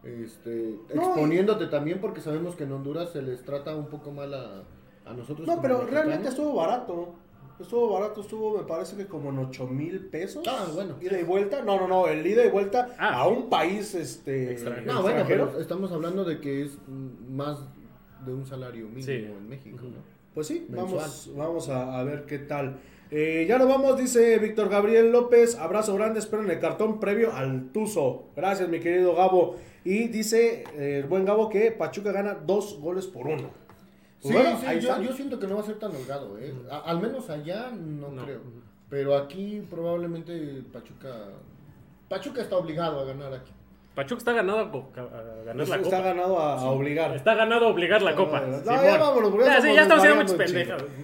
este, 0.04 0.76
No, 0.96 1.02
y- 1.02 1.06
exponiéndote 1.06 1.68
también, 1.68 2.00
porque 2.00 2.22
sabemos 2.22 2.56
que 2.56 2.64
en 2.64 2.72
Honduras 2.72 3.10
se 3.12 3.22
les 3.22 3.44
trata 3.44 3.76
un 3.76 3.88
poco 3.90 4.12
mal 4.12 4.34
a, 4.34 4.64
a 5.06 5.14
nosotros. 5.14 5.48
No, 5.48 5.62
pero 5.62 5.76
mexicanos. 5.80 5.90
realmente 6.06 6.30
estuvo 6.30 6.56
barato. 6.56 7.14
Estuvo 7.60 7.94
barato, 7.94 8.22
estuvo, 8.22 8.58
me 8.58 8.64
parece 8.64 8.98
que 8.98 9.06
como 9.06 9.30
en 9.30 9.40
8 9.40 9.68
mil 9.68 10.00
pesos. 10.08 10.46
Ah, 10.48 10.68
bueno. 10.74 10.96
Ida 11.02 11.20
y 11.20 11.24
vuelta. 11.24 11.62
No, 11.62 11.78
no, 11.80 11.88
no, 11.88 12.08
el 12.08 12.26
ida 12.28 12.46
y 12.46 12.50
vuelta 12.50 12.96
Ah. 13.00 13.22
a 13.22 13.28
un 13.28 13.50
país 13.50 13.96
este, 13.96 14.52
Extranjero. 14.52 14.94
No, 14.94 15.02
bueno, 15.02 15.24
pero 15.28 15.60
estamos 15.60 15.92
hablando 15.92 16.26
de 16.26 16.40
que 16.42 16.64
es 16.64 16.78
más 17.30 17.60
de 18.26 18.34
un 18.34 18.46
salario 18.46 18.86
mínimo 18.88 19.04
Sí. 19.06 19.12
en 19.14 19.48
México, 19.50 19.78
¿no? 19.84 20.16
Pues 20.34 20.48
sí, 20.48 20.66
Mensual. 20.70 20.96
vamos, 21.00 21.32
vamos 21.36 21.70
a, 21.70 21.98
a 22.00 22.04
ver 22.04 22.26
qué 22.26 22.40
tal. 22.40 22.78
Eh, 23.10 23.46
ya 23.48 23.58
nos 23.58 23.70
vamos, 23.70 23.98
dice 23.98 24.38
Víctor 24.40 24.68
Gabriel 24.68 25.12
López. 25.14 25.56
Abrazo 25.56 25.96
grande, 25.96 26.20
espero 26.20 26.44
en 26.44 26.50
el 26.50 26.60
cartón 26.60 27.00
previo 27.00 27.32
al 27.34 27.72
Tuzo. 27.72 28.26
Gracias, 28.36 28.68
mi 28.68 28.80
querido 28.82 29.16
Gabo. 29.16 29.56
Y 29.86 30.08
dice 30.10 30.64
eh, 30.76 31.00
el 31.02 31.08
buen 31.08 31.24
Gabo 31.24 31.48
que 31.48 31.72
Pachuca 31.72 32.12
gana 32.12 32.34
dos 32.34 32.80
goles 32.82 33.06
por 33.08 33.28
uno. 33.28 33.50
Sí, 34.26 34.34
Pues 34.34 34.44
bueno, 34.44 34.60
sí, 34.60 34.66
ahí 34.66 34.80
yo, 34.82 35.14
siento 35.14 35.40
que 35.40 35.46
no 35.46 35.56
va 35.56 35.62
a 35.62 35.66
ser 35.66 35.78
tan 35.78 35.96
holgado, 35.96 36.38
¿eh? 36.40 36.52
A- 36.72 36.80
al 36.80 37.00
menos 37.00 37.30
allá 37.30 37.70
no, 37.72 38.10
No. 38.10 38.24
creo. 38.24 38.40
Pero 38.90 39.16
aquí 39.16 39.64
probablemente 39.70 40.64
Pachuca. 40.74 41.10
Pachuca 42.10 42.42
está 42.42 42.58
obligado 42.58 43.00
a 43.02 43.04
ganar 43.06 43.34
aquí. 43.34 43.52
Pachuca 43.94 44.18
está 44.20 44.34
ganado 44.34 44.60
a, 44.60 44.62
a 44.64 45.44
ganar 45.46 45.56
la 45.68 45.76
Está 45.76 45.80
copa. 45.84 46.00
ganado 46.02 46.40
a, 46.40 46.60
a 46.60 46.66
obligar. 46.72 47.16
Está 47.16 47.36
ganado 47.36 47.68
a 47.68 47.70
obligar 47.70 48.02
la 48.02 48.16
copa. 48.16 48.42
No, 48.42 48.64
ya 48.64 48.98
vámonos, 48.98 49.30
porque 49.30 49.46
Ya, 49.46 49.62
sí, 49.62 49.74
ya 49.74 49.84
estamos 49.84 50.04
haciendo 50.04 50.24
muchas 50.24 50.38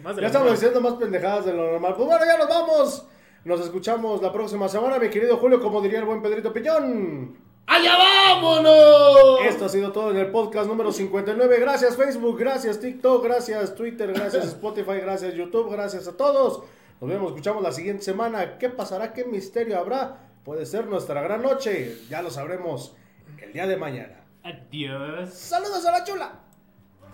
más 0.03 0.15
de 0.15 0.21
Ya 0.21 0.27
estamos 0.27 0.33
normal. 0.33 0.51
diciendo 0.53 0.81
más 0.81 0.93
pendejadas 0.95 1.45
de 1.45 1.53
lo 1.53 1.71
normal. 1.73 1.93
Pues 1.95 2.07
bueno, 2.07 2.25
ya 2.25 2.37
nos 2.37 2.49
vamos. 2.49 3.07
Nos 3.45 3.61
escuchamos 3.61 4.21
la 4.21 4.31
próxima 4.31 4.67
semana, 4.67 4.99
mi 4.99 5.09
querido 5.09 5.37
Julio, 5.37 5.61
como 5.61 5.79
diría 5.81 5.99
el 5.99 6.05
buen 6.05 6.21
Pedrito 6.21 6.51
Piñón. 6.51 7.35
¡Allá 7.67 7.97
vámonos! 7.97 9.41
Esto 9.45 9.65
ha 9.65 9.69
sido 9.69 9.91
todo 9.91 10.11
en 10.11 10.17
el 10.17 10.31
podcast 10.31 10.67
número 10.67 10.91
59. 10.91 11.59
Gracias 11.59 11.95
Facebook, 11.95 12.37
gracias 12.37 12.79
TikTok, 12.79 13.23
gracias 13.23 13.75
Twitter, 13.75 14.11
gracias 14.13 14.45
Spotify, 14.45 14.99
gracias 15.01 15.33
YouTube, 15.33 15.71
gracias 15.71 16.07
a 16.07 16.17
todos. 16.17 16.63
Nos 16.99 17.09
vemos, 17.09 17.29
escuchamos 17.31 17.63
la 17.63 17.71
siguiente 17.71 18.03
semana. 18.03 18.57
¿Qué 18.57 18.69
pasará? 18.69 19.13
¿Qué 19.13 19.25
misterio 19.25 19.77
habrá? 19.79 20.17
Puede 20.43 20.65
ser 20.65 20.87
nuestra 20.87 21.21
gran 21.21 21.41
noche. 21.41 21.97
Ya 22.09 22.21
lo 22.21 22.29
sabremos 22.29 22.95
el 23.41 23.53
día 23.53 23.67
de 23.67 23.77
mañana. 23.77 24.23
Adiós. 24.43 25.33
Saludos 25.33 25.85
a 25.85 25.91
la 25.91 26.03
chula. 26.03 26.39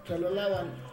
Se 0.07 0.17
lo 0.17 0.29
lavan. 0.29 0.86